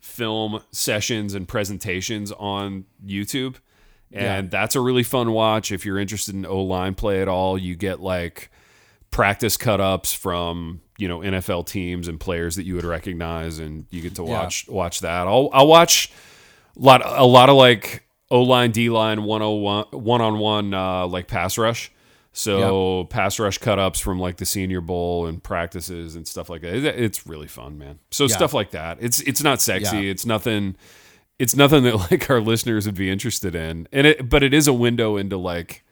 film 0.00 0.62
sessions 0.70 1.34
and 1.34 1.46
presentations 1.46 2.32
on 2.32 2.84
YouTube. 3.04 3.56
And 4.14 4.50
that's 4.50 4.76
a 4.76 4.80
really 4.80 5.04
fun 5.04 5.32
watch. 5.32 5.72
If 5.72 5.86
you're 5.86 5.98
interested 5.98 6.34
in 6.34 6.44
O 6.44 6.60
line 6.62 6.94
play 6.94 7.22
at 7.22 7.28
all, 7.28 7.56
you 7.56 7.74
get 7.74 8.00
like 8.00 8.50
practice 9.12 9.56
cut 9.56 9.80
ups 9.80 10.12
from 10.12 10.80
you 10.98 11.06
know 11.06 11.20
NFL 11.20 11.66
teams 11.66 12.08
and 12.08 12.18
players 12.18 12.56
that 12.56 12.64
you 12.64 12.74
would 12.74 12.84
recognize, 12.84 13.60
and 13.60 13.86
you 13.90 14.02
get 14.02 14.16
to 14.16 14.24
watch 14.24 14.68
watch 14.68 15.00
that. 15.00 15.28
I'll 15.28 15.48
I'll 15.52 15.68
watch 15.68 16.10
a 16.76 16.80
lot 16.80 17.02
a 17.04 17.24
lot 17.24 17.48
of 17.48 17.54
like 17.54 18.04
O 18.32 18.42
line 18.42 18.72
D 18.72 18.90
line 18.90 19.22
one 19.22 19.42
on 19.42 19.86
one 19.92 20.20
on 20.20 20.38
one 20.40 20.74
uh, 20.74 21.06
like 21.06 21.28
pass 21.28 21.56
rush. 21.56 21.92
So 22.34 23.04
pass 23.10 23.38
rush 23.38 23.58
cut 23.58 23.78
ups 23.78 24.00
from 24.00 24.18
like 24.18 24.38
the 24.38 24.46
Senior 24.46 24.80
Bowl 24.80 25.26
and 25.26 25.42
practices 25.42 26.16
and 26.16 26.26
stuff 26.26 26.48
like 26.48 26.62
that. 26.62 26.72
It's 26.72 27.26
really 27.26 27.46
fun, 27.46 27.76
man. 27.76 27.98
So 28.10 28.26
stuff 28.26 28.54
like 28.54 28.70
that. 28.70 28.96
It's 29.00 29.20
it's 29.20 29.42
not 29.42 29.60
sexy. 29.60 29.98
Yeah. 29.98 30.10
It's 30.10 30.24
nothing. 30.24 30.76
It's 31.38 31.54
nothing 31.54 31.84
that 31.84 31.96
like 32.10 32.30
our 32.30 32.40
listeners 32.40 32.86
would 32.86 32.94
be 32.94 33.10
interested 33.10 33.54
in, 33.54 33.86
and 33.92 34.06
it 34.06 34.30
but 34.30 34.42
it 34.42 34.54
is 34.54 34.66
a 34.66 34.72
window 34.72 35.18
into 35.18 35.36
like 35.36 35.84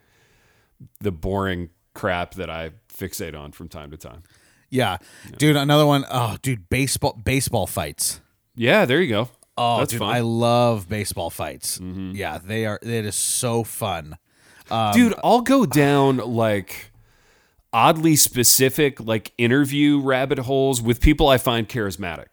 the 1.00 1.12
boring 1.12 1.68
crap 1.92 2.34
that 2.34 2.48
I 2.48 2.70
fixate 3.00 3.38
on 3.38 3.52
from 3.52 3.68
time 3.68 3.90
to 3.90 3.96
time. 3.96 4.22
Yeah. 4.68 4.98
Dude, 5.38 5.56
another 5.56 5.86
one. 5.86 6.04
Oh, 6.10 6.36
dude, 6.42 6.68
baseball 6.68 7.18
baseball 7.24 7.66
fights. 7.66 8.20
Yeah, 8.54 8.84
there 8.84 9.00
you 9.00 9.08
go. 9.08 9.28
Oh, 9.56 9.78
That's 9.78 9.90
dude, 9.90 9.98
fun. 9.98 10.08
Mm-hmm. 10.08 10.16
I 10.16 10.20
love 10.20 10.88
baseball 10.88 11.30
fights. 11.30 11.80
Yeah, 11.80 12.38
they 12.38 12.66
are 12.66 12.78
it 12.82 13.04
is 13.04 13.16
so 13.16 13.64
fun. 13.64 14.16
Um, 14.70 14.92
Dude, 14.92 15.14
I'll 15.24 15.40
go 15.40 15.66
down 15.66 16.18
like 16.18 16.92
oddly 17.72 18.16
specific 18.16 19.00
like 19.00 19.32
interview 19.36 20.00
rabbit 20.00 20.38
holes 20.40 20.80
with 20.80 21.00
people 21.00 21.28
I 21.28 21.38
find 21.38 21.68
charismatic. 21.68 22.26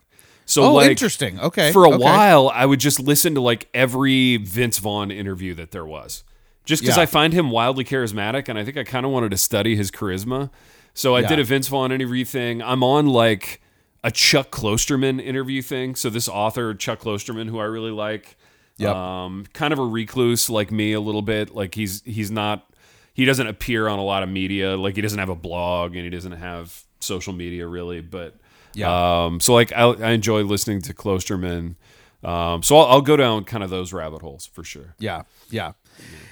So 0.46 0.64
Oh, 0.64 0.74
like 0.74 0.92
interesting. 0.92 1.40
Okay. 1.40 1.72
for 1.72 1.86
a 1.86 1.90
okay. 1.90 1.98
while 1.98 2.50
I 2.50 2.66
would 2.66 2.80
just 2.80 3.00
listen 3.00 3.34
to 3.36 3.42
like 3.42 3.68
every 3.74 4.38
Vince 4.38 4.78
Vaughn 4.78 5.12
interview 5.12 5.54
that 5.56 5.72
there 5.72 5.86
was. 5.86 6.24
Just 6.68 6.84
because 6.84 6.98
Yeah. 6.98 7.04
I 7.04 7.06
find 7.08 7.34
him 7.34 7.50
wildly 7.50 7.84
charismatic 7.86 8.48
and 8.50 8.60
I 8.60 8.64
think 8.66 8.78
I 8.78 8.84
kind 8.84 9.06
of 9.06 9.12
wanted 9.12 9.32
to 9.32 9.38
study 9.38 9.76
his 9.76 9.90
charisma. 9.90 10.50
So 10.94 11.16
I 11.16 11.22
Yeah. 11.22 11.30
did 11.30 11.40
a 11.40 11.44
Vince 11.44 11.68
Vaughn 11.70 11.92
interview 11.92 12.26
thing. 12.26 12.62
I'm 12.62 12.84
on 12.84 13.08
like 13.08 13.62
a 14.04 14.12
Chuck 14.12 14.52
Klosterman 14.52 15.22
interview 15.24 15.62
thing. 15.62 15.96
So 15.96 16.10
this 16.10 16.28
author, 16.28 16.74
Chuck 16.74 17.00
Klosterman, 17.02 17.50
who 17.50 17.60
I 17.60 17.64
really 17.66 17.92
like, 17.92 18.36
Yep. 18.80 18.96
um, 18.96 19.46
kind 19.54 19.72
of 19.74 19.80
a 19.80 19.86
recluse 19.86 20.50
like 20.50 20.72
me 20.72 20.94
a 20.94 21.00
little 21.00 21.22
bit. 21.24 21.56
Like 21.56 21.74
he's 21.74 22.04
he's 22.04 22.30
not 22.30 22.70
he 23.14 23.26
doesn't 23.26 23.48
appear 23.48 23.88
on 23.88 23.98
a 23.98 24.04
lot 24.04 24.22
of 24.22 24.30
media. 24.30 24.76
Like 24.78 24.96
he 24.96 25.02
doesn't 25.02 25.18
have 25.20 25.30
a 25.30 25.36
blog 25.36 25.96
and 25.96 26.04
he 26.04 26.10
doesn't 26.12 26.34
have 26.34 26.84
social 27.00 27.34
media 27.34 27.66
really. 27.66 28.02
But 28.02 28.36
Yeah. 28.74 29.24
um, 29.26 29.40
so 29.40 29.54
like 29.54 29.72
I, 29.72 29.84
I 29.84 30.12
enjoy 30.12 30.44
listening 30.44 30.82
to 30.84 30.94
Klosterman. 30.94 31.76
Um, 32.24 32.62
so 32.64 32.78
I'll, 32.78 32.86
I'll 32.88 33.02
go 33.02 33.16
down 33.16 33.44
kind 33.46 33.64
of 33.64 33.70
those 33.70 33.94
rabbit 33.94 34.22
holes 34.22 34.46
for 34.52 34.64
sure. 34.64 34.96
Yeah, 35.00 35.22
yeah, 35.52 35.74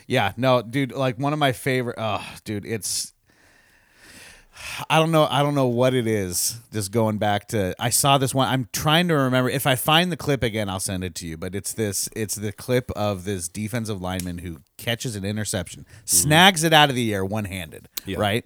yeah. 0.07 0.33
No, 0.37 0.61
dude, 0.61 0.91
like 0.91 1.17
one 1.17 1.33
of 1.33 1.39
my 1.39 1.51
favorite. 1.51 1.95
Oh, 1.97 2.25
dude, 2.43 2.65
it's. 2.65 3.13
I 4.89 4.99
don't 4.99 5.11
know. 5.11 5.27
I 5.29 5.43
don't 5.43 5.53
know 5.53 5.67
what 5.67 5.93
it 5.93 6.07
is. 6.07 6.57
Just 6.71 6.91
going 6.91 7.17
back 7.17 7.49
to, 7.49 7.75
I 7.77 7.89
saw 7.89 8.17
this 8.17 8.33
one. 8.33 8.47
I'm 8.47 8.69
trying 8.71 9.09
to 9.09 9.13
remember. 9.15 9.49
If 9.49 9.67
I 9.67 9.75
find 9.75 10.09
the 10.11 10.17
clip 10.17 10.43
again, 10.43 10.69
I'll 10.69 10.79
send 10.79 11.03
it 11.03 11.13
to 11.15 11.27
you. 11.27 11.35
But 11.37 11.55
it's 11.55 11.73
this. 11.73 12.07
It's 12.15 12.35
the 12.35 12.53
clip 12.53 12.89
of 12.91 13.25
this 13.25 13.49
defensive 13.49 14.01
lineman 14.01 14.37
who 14.39 14.61
catches 14.77 15.17
an 15.17 15.25
interception, 15.25 15.85
snags 16.05 16.63
it 16.63 16.71
out 16.71 16.89
of 16.89 16.95
the 16.95 17.13
air 17.13 17.25
one 17.25 17.45
handed, 17.45 17.89
Yeah. 18.05 18.17
right? 18.17 18.45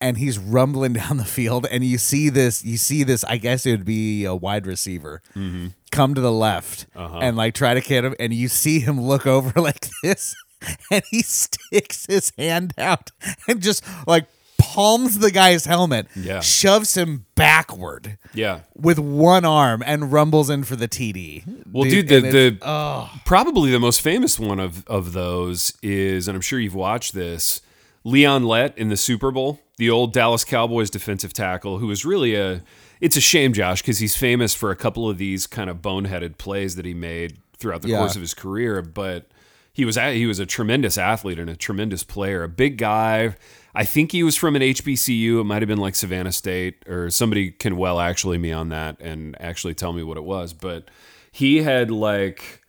And 0.00 0.18
he's 0.18 0.38
rumbling 0.38 0.92
down 1.00 1.16
the 1.16 1.24
field, 1.24 1.66
and 1.70 1.82
you 1.82 1.98
see 1.98 2.28
this. 2.28 2.64
You 2.64 2.76
see 2.76 3.02
this. 3.02 3.24
I 3.24 3.38
guess 3.38 3.64
it 3.64 3.70
would 3.70 3.84
be 3.84 4.24
a 4.24 4.34
wide 4.34 4.66
receiver 4.66 5.22
mm-hmm. 5.34 5.68
come 5.90 6.14
to 6.14 6.20
the 6.20 6.32
left 6.32 6.86
uh-huh. 6.94 7.18
and 7.22 7.36
like 7.36 7.54
try 7.54 7.74
to 7.74 7.80
get 7.80 8.04
him, 8.04 8.14
and 8.20 8.34
you 8.34 8.48
see 8.48 8.80
him 8.80 9.00
look 9.00 9.26
over 9.26 9.58
like 9.60 9.88
this, 10.02 10.34
and 10.90 11.02
he 11.10 11.22
sticks 11.22 12.06
his 12.06 12.32
hand 12.36 12.74
out 12.76 13.10
and 13.48 13.60
just 13.62 13.82
like 14.06 14.26
palms 14.58 15.18
the 15.18 15.30
guy's 15.30 15.64
helmet, 15.66 16.06
Yeah. 16.14 16.40
shoves 16.40 16.96
him 16.96 17.26
backward 17.34 18.18
Yeah. 18.34 18.60
with 18.74 18.98
one 18.98 19.44
arm, 19.44 19.82
and 19.86 20.12
rumbles 20.12 20.50
in 20.50 20.64
for 20.64 20.76
the 20.76 20.88
TD. 20.88 21.44
Well, 21.70 21.84
dude, 21.84 22.08
the, 22.08 22.16
and 22.16 22.26
it's- 22.26 22.58
the 22.60 23.20
probably 23.24 23.70
the 23.70 23.80
most 23.80 24.00
famous 24.00 24.38
one 24.38 24.60
of 24.60 24.86
of 24.86 25.12
those 25.12 25.72
is, 25.82 26.28
and 26.28 26.34
I'm 26.34 26.42
sure 26.42 26.58
you've 26.58 26.74
watched 26.74 27.14
this, 27.14 27.60
Leon 28.04 28.44
Lett 28.44 28.76
in 28.76 28.88
the 28.88 28.96
Super 28.96 29.30
Bowl, 29.30 29.60
the 29.76 29.90
old 29.90 30.12
Dallas 30.12 30.44
Cowboys 30.44 30.90
defensive 30.90 31.32
tackle, 31.32 31.78
who 31.78 31.86
was 31.86 32.04
really 32.04 32.34
a. 32.34 32.62
It's 33.00 33.16
a 33.16 33.20
shame, 33.20 33.52
Josh, 33.52 33.82
because 33.82 33.98
he's 33.98 34.16
famous 34.16 34.54
for 34.54 34.70
a 34.70 34.76
couple 34.76 35.08
of 35.08 35.18
these 35.18 35.46
kind 35.46 35.68
of 35.68 35.78
boneheaded 35.82 36.38
plays 36.38 36.76
that 36.76 36.86
he 36.86 36.94
made 36.94 37.38
throughout 37.58 37.82
the 37.82 37.88
Yeah. 37.88 37.98
course 37.98 38.14
of 38.16 38.20
his 38.22 38.34
career, 38.34 38.82
but. 38.82 39.26
He 39.72 39.84
was 39.84 39.98
a, 39.98 40.14
he 40.16 40.24
was 40.24 40.38
a 40.38 40.46
tremendous 40.46 40.96
athlete 40.96 41.38
and 41.38 41.50
a 41.50 41.54
tremendous 41.54 42.02
player, 42.02 42.42
a 42.42 42.48
big 42.48 42.78
guy. 42.78 43.36
I 43.74 43.84
think 43.84 44.10
he 44.10 44.22
was 44.22 44.34
from 44.34 44.56
an 44.56 44.62
HBCU. 44.62 45.38
It 45.42 45.44
might 45.44 45.60
have 45.60 45.68
been 45.68 45.76
like 45.76 45.94
Savannah 45.94 46.32
State 46.32 46.82
or 46.88 47.10
somebody 47.10 47.50
can 47.50 47.76
well 47.76 48.00
actually 48.00 48.38
me 48.38 48.52
on 48.52 48.70
that 48.70 48.98
and 49.02 49.36
actually 49.38 49.74
tell 49.74 49.92
me 49.92 50.02
what 50.02 50.16
it 50.16 50.24
was. 50.24 50.54
But 50.54 50.88
he 51.30 51.58
had 51.62 51.90
like 51.90 52.62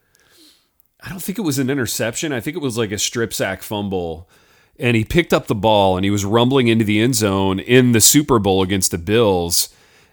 I 1.02 1.08
don't 1.08 1.22
think 1.22 1.38
it 1.38 1.44
was 1.44 1.60
an 1.60 1.70
interception. 1.70 2.34
I 2.34 2.42
think 2.42 2.58
it 2.58 2.62
was 2.62 2.78
like 2.78 2.92
a 2.92 2.98
strip 3.00 3.34
sack 3.34 3.64
fumble. 3.64 4.28
And 4.80 4.96
he 4.96 5.04
picked 5.04 5.34
up 5.34 5.48
the 5.48 5.56
ball 5.56 5.98
and 5.98 6.06
he 6.06 6.12
was 6.12 6.24
rumbling 6.24 6.68
into 6.68 6.86
the 6.86 7.00
end 7.00 7.16
zone 7.16 7.60
in 7.60 7.94
the 7.94 8.02
Super 8.02 8.40
Bowl 8.40 8.62
against 8.62 8.92
the 8.92 8.98
Bills. 8.98 9.70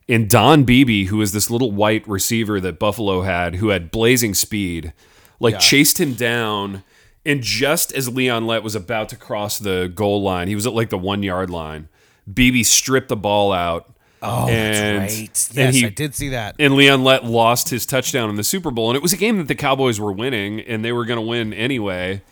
And 0.08 0.28
Don 0.28 0.64
Beebe, 0.64 1.04
who 1.04 1.18
was 1.18 1.32
this 1.32 1.50
little 1.50 1.70
white 1.72 2.06
receiver 2.08 2.60
that 2.60 2.78
Buffalo 2.78 3.22
had, 3.22 3.56
who 3.56 3.68
had 3.68 3.90
blazing 3.90 4.34
speed, 4.34 4.92
like 5.40 5.58
chased 5.58 6.00
him 6.00 6.14
down. 6.14 6.82
And 7.26 7.42
just 7.42 7.92
as 7.92 8.08
Leon 8.08 8.46
Lett 8.46 8.62
was 8.62 8.74
about 8.74 9.08
to 9.10 9.16
cross 9.16 9.58
the 9.58 9.90
goal 9.94 10.22
line, 10.22 10.48
he 10.48 10.54
was 10.54 10.66
at 10.66 10.74
like 10.74 10.90
the 10.90 10.98
one 10.98 11.22
yard 11.22 11.50
line. 11.50 11.88
Beebe 12.32 12.62
stripped 12.62 13.08
the 13.08 13.16
ball 13.16 13.52
out. 13.52 13.90
oh, 14.22 14.48
and, 14.48 15.02
that's 15.02 15.18
right. 15.18 15.56
and 15.56 15.74
Yes, 15.74 15.74
he 15.74 15.86
I 15.86 15.88
did 15.90 16.14
see 16.14 16.30
that. 16.30 16.56
and 16.58 16.74
Leon 16.74 17.04
Lett 17.04 17.24
lost 17.24 17.68
his 17.68 17.84
touchdown 17.86 18.30
in 18.30 18.36
the 18.36 18.44
Super 18.44 18.70
Bowl, 18.70 18.90
and 18.90 18.96
it 18.96 19.02
was 19.02 19.12
a 19.12 19.18
game 19.18 19.38
that 19.38 19.48
the 19.48 19.54
Cowboys 19.54 20.00
were 20.00 20.12
winning, 20.12 20.60
and 20.60 20.84
they 20.84 20.92
were 20.92 21.04
going 21.04 21.18
to 21.18 21.26
win 21.26 21.52
anyway. 21.52 22.22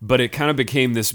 But 0.00 0.20
it 0.20 0.28
kind 0.28 0.50
of 0.50 0.56
became 0.56 0.94
this, 0.94 1.14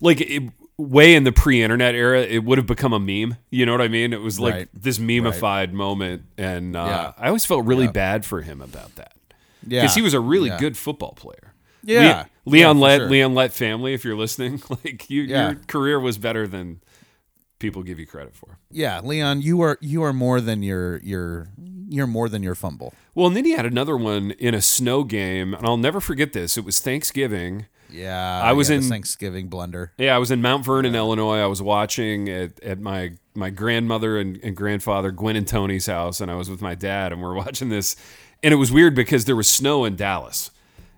like, 0.00 0.20
it, 0.20 0.42
way 0.78 1.14
in 1.14 1.24
the 1.24 1.32
pre-internet 1.32 1.94
era, 1.94 2.22
it 2.22 2.42
would 2.44 2.56
have 2.58 2.66
become 2.66 2.92
a 2.92 2.98
meme. 3.00 3.36
You 3.50 3.66
know 3.66 3.72
what 3.72 3.82
I 3.82 3.88
mean? 3.88 4.12
It 4.12 4.20
was 4.22 4.40
like 4.40 4.54
Right. 4.54 4.68
this 4.72 4.98
memeified 4.98 5.72
moment, 5.72 6.22
and 6.38 6.74
uh, 6.74 6.84
Yeah. 6.86 7.12
I 7.18 7.28
always 7.28 7.44
felt 7.44 7.66
really 7.66 7.86
bad 7.88 8.24
for 8.24 8.40
him 8.42 8.60
about 8.62 8.94
that 8.96 9.12
Yeah, 9.66 9.82
because 9.82 9.94
he 9.94 10.02
was 10.02 10.14
a 10.14 10.20
really 10.20 10.48
Yeah. 10.48 10.58
good 10.58 10.76
football 10.78 11.12
player. 11.12 11.54
Yeah. 11.82 12.24
Le- 12.46 12.52
Leon 12.52 12.78
Yeah, 12.78 12.82
Lett, 12.82 13.00
sure. 13.00 13.08
Leon 13.10 13.34
Lett 13.34 13.52
family. 13.52 13.92
If 13.94 14.04
you're 14.04 14.16
listening, 14.16 14.62
like 14.70 15.08
you, 15.10 15.22
Yeah. 15.22 15.50
your 15.50 15.60
career 15.66 16.00
was 16.00 16.16
better 16.18 16.46
than 16.46 16.80
people 17.58 17.82
give 17.82 17.98
you 17.98 18.06
credit 18.06 18.34
for. 18.34 18.58
Yeah, 18.70 19.00
Leon, 19.00 19.42
you 19.42 19.60
are 19.60 19.76
you 19.82 20.02
are 20.02 20.12
more 20.14 20.40
than 20.40 20.62
your 20.62 20.98
your 21.02 21.48
you're 21.90 22.06
more 22.06 22.28
than 22.30 22.42
your 22.42 22.54
fumble. 22.54 22.94
Well, 23.14 23.26
and 23.26 23.36
then 23.36 23.44
he 23.44 23.50
had 23.52 23.66
another 23.66 23.96
one 23.98 24.30
in 24.32 24.54
a 24.54 24.62
snow 24.62 25.04
game, 25.04 25.52
and 25.52 25.66
I'll 25.66 25.76
never 25.76 26.00
forget 26.00 26.32
this. 26.32 26.56
It 26.56 26.64
was 26.64 26.78
Thanksgiving. 26.80 27.66
Yeah, 27.92 28.40
I 28.42 28.52
was 28.52 28.70
yeah, 28.70 28.76
in- 28.76 28.82
Thanksgiving 28.82 29.48
blunder. 29.48 29.92
Yeah, 29.98 30.14
I 30.14 30.18
was 30.18 30.30
in 30.30 30.42
Mount 30.42 30.64
Vernon, 30.64 30.94
Illinois. 30.94 31.40
I 31.40 31.46
was 31.46 31.60
watching 31.62 32.28
at, 32.28 32.62
at 32.62 32.80
my 32.80 33.12
my 33.34 33.50
grandmother 33.50 34.18
and, 34.18 34.38
and 34.42 34.56
grandfather 34.56 35.10
Gwen 35.10 35.36
and 35.36 35.46
Tony's 35.46 35.86
house, 35.86 36.20
and 36.20 36.30
I 36.30 36.34
was 36.34 36.50
with 36.50 36.60
my 36.60 36.74
dad, 36.74 37.12
and 37.12 37.20
we 37.20 37.26
are 37.28 37.34
watching 37.46 37.68
this, 37.68 37.96
and 38.42 38.52
it 38.52 38.56
was 38.56 38.72
weird 38.72 38.94
because 38.94 39.24
there 39.24 39.36
was 39.36 39.48
snow 39.48 39.84
in 39.84 39.96
Dallas, 39.96 40.50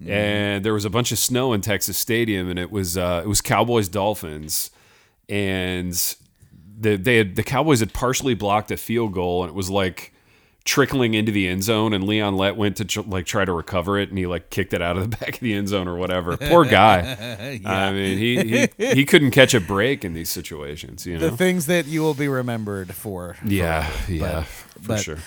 and 0.07 0.65
there 0.65 0.75
was 0.75 0.85
a 0.85 0.91
bunch 0.91 1.13
of 1.13 1.19
snow 1.19 1.53
in 1.53 1.61
Texas 1.61 1.97
Stadium, 1.97 2.51
and 2.51 2.59
it 2.59 2.73
was 2.73 2.97
uh, 2.97 3.23
it 3.25 3.29
was 3.29 3.41
Cowboys 3.41 3.89
Dolphins, 3.89 4.71
and 5.29 5.93
the 6.79 6.97
they 6.97 7.17
had 7.19 7.37
the 7.37 7.43
Cowboys 7.43 7.81
had 7.81 7.93
partially 7.93 8.35
blocked 8.35 8.71
a 8.71 8.77
field 8.77 9.13
goal, 9.13 9.43
and 9.43 9.51
it 9.51 9.55
was 9.55 9.71
like 9.71 10.12
trickling 10.65 11.15
into 11.15 11.33
the 11.33 11.49
end 11.49 11.65
zone, 11.65 11.93
and 11.93 12.05
Leon 12.05 12.37
Lett 12.37 12.57
went 12.57 12.77
to 12.77 12.85
tr- 12.85 13.01
like 13.03 13.27
try 13.27 13.45
to 13.45 13.53
recover 13.53 13.99
it, 13.99 14.09
and 14.11 14.19
he 14.19 14.27
like 14.27 14.51
kicked 14.51 14.73
it 14.75 14.81
out 14.83 14.97
of 14.97 15.11
the 15.11 15.17
back 15.17 15.35
of 15.35 15.41
the 15.41 15.55
end 15.55 15.69
zone 15.69 15.89
or 15.89 15.97
whatever. 15.97 16.37
Poor 16.37 16.65
guy. 16.65 17.61
I 17.65 17.93
mean, 17.93 18.19
he, 18.19 18.67
he 18.79 18.87
he 18.95 19.05
couldn't 19.05 19.33
catch 19.33 19.55
a 19.55 19.61
break 19.61 20.05
in 20.05 20.15
these 20.15 20.31
situations. 20.31 21.07
You 21.07 21.19
know. 21.19 21.31
The 21.31 21.37
things 21.37 21.67
that 21.67 21.87
you 21.87 22.03
will 22.03 22.15
be 22.15 22.29
remembered 22.29 22.95
for. 22.95 23.37
yeah, 23.45 23.87
forever. 23.87 24.13
yeah, 24.13 24.35
But- 24.35 24.47
for 24.47 24.89
but 24.89 25.01
sure. 25.01 25.19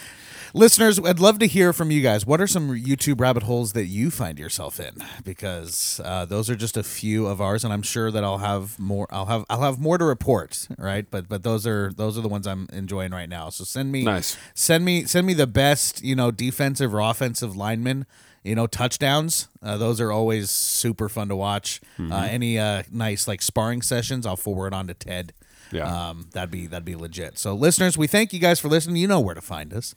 Listeners, 0.56 0.98
I'd 1.00 1.20
love 1.20 1.40
to 1.40 1.48
hear 1.48 1.74
from 1.74 1.92
you 1.92 2.02
guys. 2.02 2.26
What 2.26 2.40
are 2.40 2.48
some 2.48 2.70
YouTube 2.70 3.20
rabbit 3.20 3.44
holes 3.44 3.74
that 3.74 3.88
you 3.88 4.10
find 4.10 4.40
yourself 4.40 4.80
in? 4.80 5.04
Because 5.26 6.00
uh, 6.02 6.24
those 6.24 6.50
are 6.50 6.56
just 6.56 6.78
a 6.78 6.84
few 6.84 7.28
of 7.28 7.42
ours, 7.42 7.66
and 7.66 7.74
I'm 7.74 7.82
sure 7.82 8.10
that 8.10 8.24
I'll 8.24 8.38
have 8.38 8.80
more. 8.80 9.06
I'll 9.12 9.26
have 9.26 9.44
I'll 9.50 9.64
have 9.64 9.80
more 9.80 9.98
to 9.98 10.06
report, 10.06 10.66
right? 10.78 11.12
But 11.12 11.28
but 11.28 11.44
those 11.44 11.68
are 11.68 11.92
those 11.92 12.18
are 12.18 12.22
the 12.22 12.30
ones 12.30 12.48
I'm 12.48 12.70
enjoying 12.72 13.12
right 13.12 13.28
now. 13.28 13.50
So 13.50 13.66
send 13.66 13.92
me 13.92 14.04
Nice. 14.04 14.38
Send 14.54 14.86
me 14.86 15.04
send 15.04 15.28
me 15.28 15.34
the 15.34 15.46
best 15.46 16.02
you 16.02 16.16
know 16.16 16.32
defensive 16.32 16.96
or 16.96 17.02
offensive 17.02 17.58
linemen. 17.58 18.06
You 18.42 18.56
know 18.56 18.66
touchdowns. 18.66 19.50
Uh, 19.62 19.76
those 19.76 20.00
are 20.00 20.10
always 20.10 20.52
super 20.52 21.10
fun 21.10 21.28
to 21.28 21.36
watch. 21.36 21.82
Mm-hmm. 22.00 22.14
Uh, 22.14 22.28
any 22.28 22.58
uh, 22.58 22.84
nice 22.90 23.28
like 23.28 23.42
sparring 23.42 23.82
sessions, 23.82 24.26
I'll 24.26 24.38
forward 24.38 24.74
on 24.74 24.88
to 24.88 24.94
Ted. 24.94 25.34
Yeah. 25.74 26.12
Um, 26.12 26.30
that'd 26.32 26.50
be 26.50 26.66
that'd 26.66 26.86
be 26.86 26.96
legit. 26.96 27.38
So 27.38 27.54
listeners, 27.54 27.98
we 27.98 28.08
thank 28.08 28.32
you 28.32 28.40
guys 28.40 28.62
for 28.62 28.70
listening. 28.70 28.96
You 28.96 29.10
know 29.10 29.20
where 29.20 29.36
to 29.36 29.42
find 29.42 29.74
us. 29.74 29.96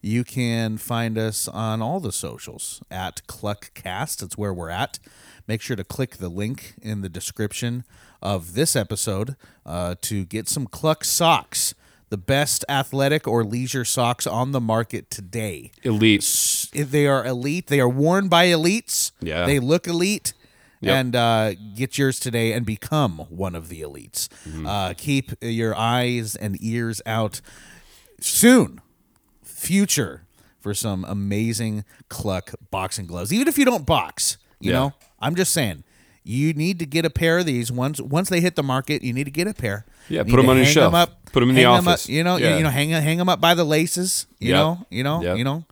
You 0.00 0.22
can 0.24 0.78
find 0.78 1.18
us 1.18 1.48
on 1.48 1.82
all 1.82 1.98
the 2.00 2.12
socials 2.12 2.82
at 2.90 3.22
Kluckcast. 3.26 4.22
It's 4.22 4.38
where 4.38 4.54
we're 4.54 4.70
at. 4.70 4.98
Make 5.46 5.60
sure 5.60 5.76
to 5.76 5.84
click 5.84 6.18
the 6.18 6.28
link 6.28 6.74
in 6.80 7.00
the 7.00 7.08
description 7.08 7.84
of 8.22 8.54
this 8.54 8.76
episode 8.76 9.34
uh, 9.66 9.96
to 10.02 10.24
get 10.24 10.48
some 10.48 10.66
Kluck 10.66 11.04
socks, 11.04 11.74
the 12.10 12.16
best 12.16 12.64
athletic 12.68 13.26
or 13.26 13.42
leisure 13.44 13.84
socks 13.84 14.26
on 14.26 14.52
the 14.52 14.60
market 14.60 15.10
today. 15.10 15.72
Elite. 15.82 16.68
They 16.72 17.06
are 17.06 17.24
elite. 17.26 17.66
They 17.66 17.80
are 17.80 17.88
worn 17.88 18.28
by 18.28 18.46
elites. 18.46 19.12
Yeah. 19.20 19.46
They 19.46 19.58
look 19.58 19.86
elite. 19.86 20.32
Yep. 20.80 20.94
And 20.94 21.16
uh, 21.16 21.54
get 21.74 21.98
yours 21.98 22.20
today 22.20 22.52
and 22.52 22.64
become 22.64 23.18
one 23.30 23.56
of 23.56 23.68
the 23.68 23.80
elites. 23.82 24.28
Mm-hmm. 24.48 24.64
Uh, 24.64 24.94
keep 24.96 25.32
your 25.40 25.74
eyes 25.74 26.36
and 26.36 26.56
ears 26.60 27.02
out 27.04 27.40
soon, 28.20 28.80
future, 29.58 30.22
for 30.60 30.74
some 30.74 31.04
amazing 31.08 31.84
Kluck 32.08 32.52
boxing 32.70 33.06
gloves. 33.06 33.32
Even 33.32 33.48
if 33.48 33.58
you 33.58 33.64
don't 33.64 33.84
box, 33.86 34.38
you 34.60 34.70
Yeah. 34.72 34.78
know, 34.78 34.92
I'm 35.20 35.34
just 35.34 35.52
saying. 35.52 35.84
You 36.24 36.52
need 36.52 36.78
to 36.80 36.86
get 36.86 37.04
a 37.06 37.10
pair 37.10 37.38
of 37.38 37.46
these 37.46 37.72
once 37.72 38.00
once 38.00 38.28
they 38.28 38.40
hit 38.40 38.54
the 38.54 38.62
market. 38.62 39.02
You 39.02 39.12
need 39.14 39.24
to 39.24 39.30
get 39.30 39.46
a 39.46 39.54
pair. 39.54 39.86
Yeah, 40.10 40.20
put 40.22 40.26
need 40.26 40.30
put 40.32 40.38
'em 40.40 40.44
to 40.46 40.50
on 40.52 40.56
your 40.58 40.66
shelf. 40.66 40.94
up- 40.94 41.24
them 41.32 41.48
in 41.50 41.54
the 41.54 41.62
hang 41.62 41.70
up, 41.72 41.86
office. 41.86 42.08
you 42.08 42.22
know, 42.24 42.36
you- 42.36 42.44
Yeah. 42.46 42.56
you 42.58 42.62
know, 42.64 42.70
hang 42.70 42.90
hang 42.90 43.16
them 43.18 43.28
up 43.30 43.40
by 43.40 43.54
the 43.54 43.64
laces. 43.64 44.26
You 44.38 44.48
Yep. 44.50 44.56
know, 44.56 44.86
you 44.90 45.02
know, 45.04 45.22
Yep. 45.22 45.38
you 45.38 45.44
know. 45.44 45.64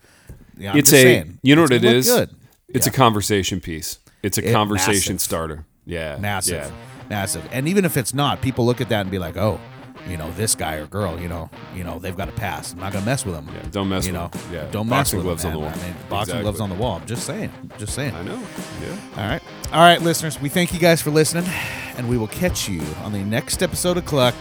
Yeah, 0.59 0.75
it's 0.77 0.91
a 0.93 1.03
saying. 1.03 1.39
you 1.43 1.55
know 1.57 1.63
what 1.63 1.73
it 1.73 1.85
is 1.85 2.07
Good. 2.07 2.31
it's 2.73 2.87
a 2.87 2.91
conversation 2.91 3.61
piece 3.61 3.99
it's 4.23 4.39
a 4.39 4.49
It- 4.49 4.53
conversation 4.53 5.15
massive. 5.17 5.21
starter 5.21 5.67
yeah 5.85 6.17
massive, 6.19 6.55
yeah. 6.65 7.09
massive. 7.11 7.43
And 7.53 7.69
even 7.69 7.85
if 7.85 7.97
it's 7.99 8.15
not, 8.15 8.41
people 8.41 8.65
look 8.65 8.81
at 8.81 8.89
that 8.89 9.03
and 9.03 9.11
be 9.11 9.19
like, 9.19 9.37
"Oh, 9.37 9.61
you 10.09 10.17
know, 10.17 10.31
this 10.33 10.55
guy 10.55 10.75
or 10.77 10.87
girl, 10.87 11.21
you 11.21 11.29
know, 11.29 11.51
you 11.75 11.83
know, 11.85 11.99
they've 11.99 12.17
got 12.17 12.29
a 12.29 12.33
pass. 12.33 12.73
I'm 12.73 12.81
not 12.81 12.93
gonna 12.93 13.05
mess 13.05 13.25
with 13.25 13.35
them. 13.35 13.49
Yeah, 13.53 13.69
don't 13.71 13.89
mess 13.89 14.07
you 14.07 14.13
with 14.13 14.21
know, 14.21 14.31
'em. 14.33 14.53
Yeah, 14.55 14.65
don't 14.71 14.89
mess 14.89 14.99
boxing 14.99 15.19
with 15.19 15.25
gloves 15.27 15.43
them, 15.43 15.53
on 15.53 15.55
the 15.55 15.61
wall. 15.61 15.71
I 15.71 15.77
mean, 15.87 15.95
boxing 16.09 16.21
Exactly. 16.37 16.43
gloves 16.43 16.61
on 16.61 16.69
the 16.71 16.75
wall. 16.77 16.97
I'm 16.97 17.07
just 17.07 17.27
saying, 17.27 17.51
just 17.79 17.95
saying. 17.95 18.15
i 18.15 18.23
know 18.23 18.41
yeah 18.83 18.97
All 19.23 19.29
right, 19.29 19.43
all 19.73 19.81
right, 19.81 20.01
listeners. 20.01 20.41
We 20.41 20.49
thank 20.49 20.73
you 20.73 20.79
guys 20.81 21.03
for 21.03 21.11
listening, 21.11 21.45
and 21.97 22.09
we 22.09 22.17
will 22.19 22.29
catch 22.29 22.69
you 22.69 22.83
on 23.05 23.13
the 23.13 23.19
next 23.25 23.63
episode 23.63 23.97
of 23.97 24.05
Kluck. 24.07 24.35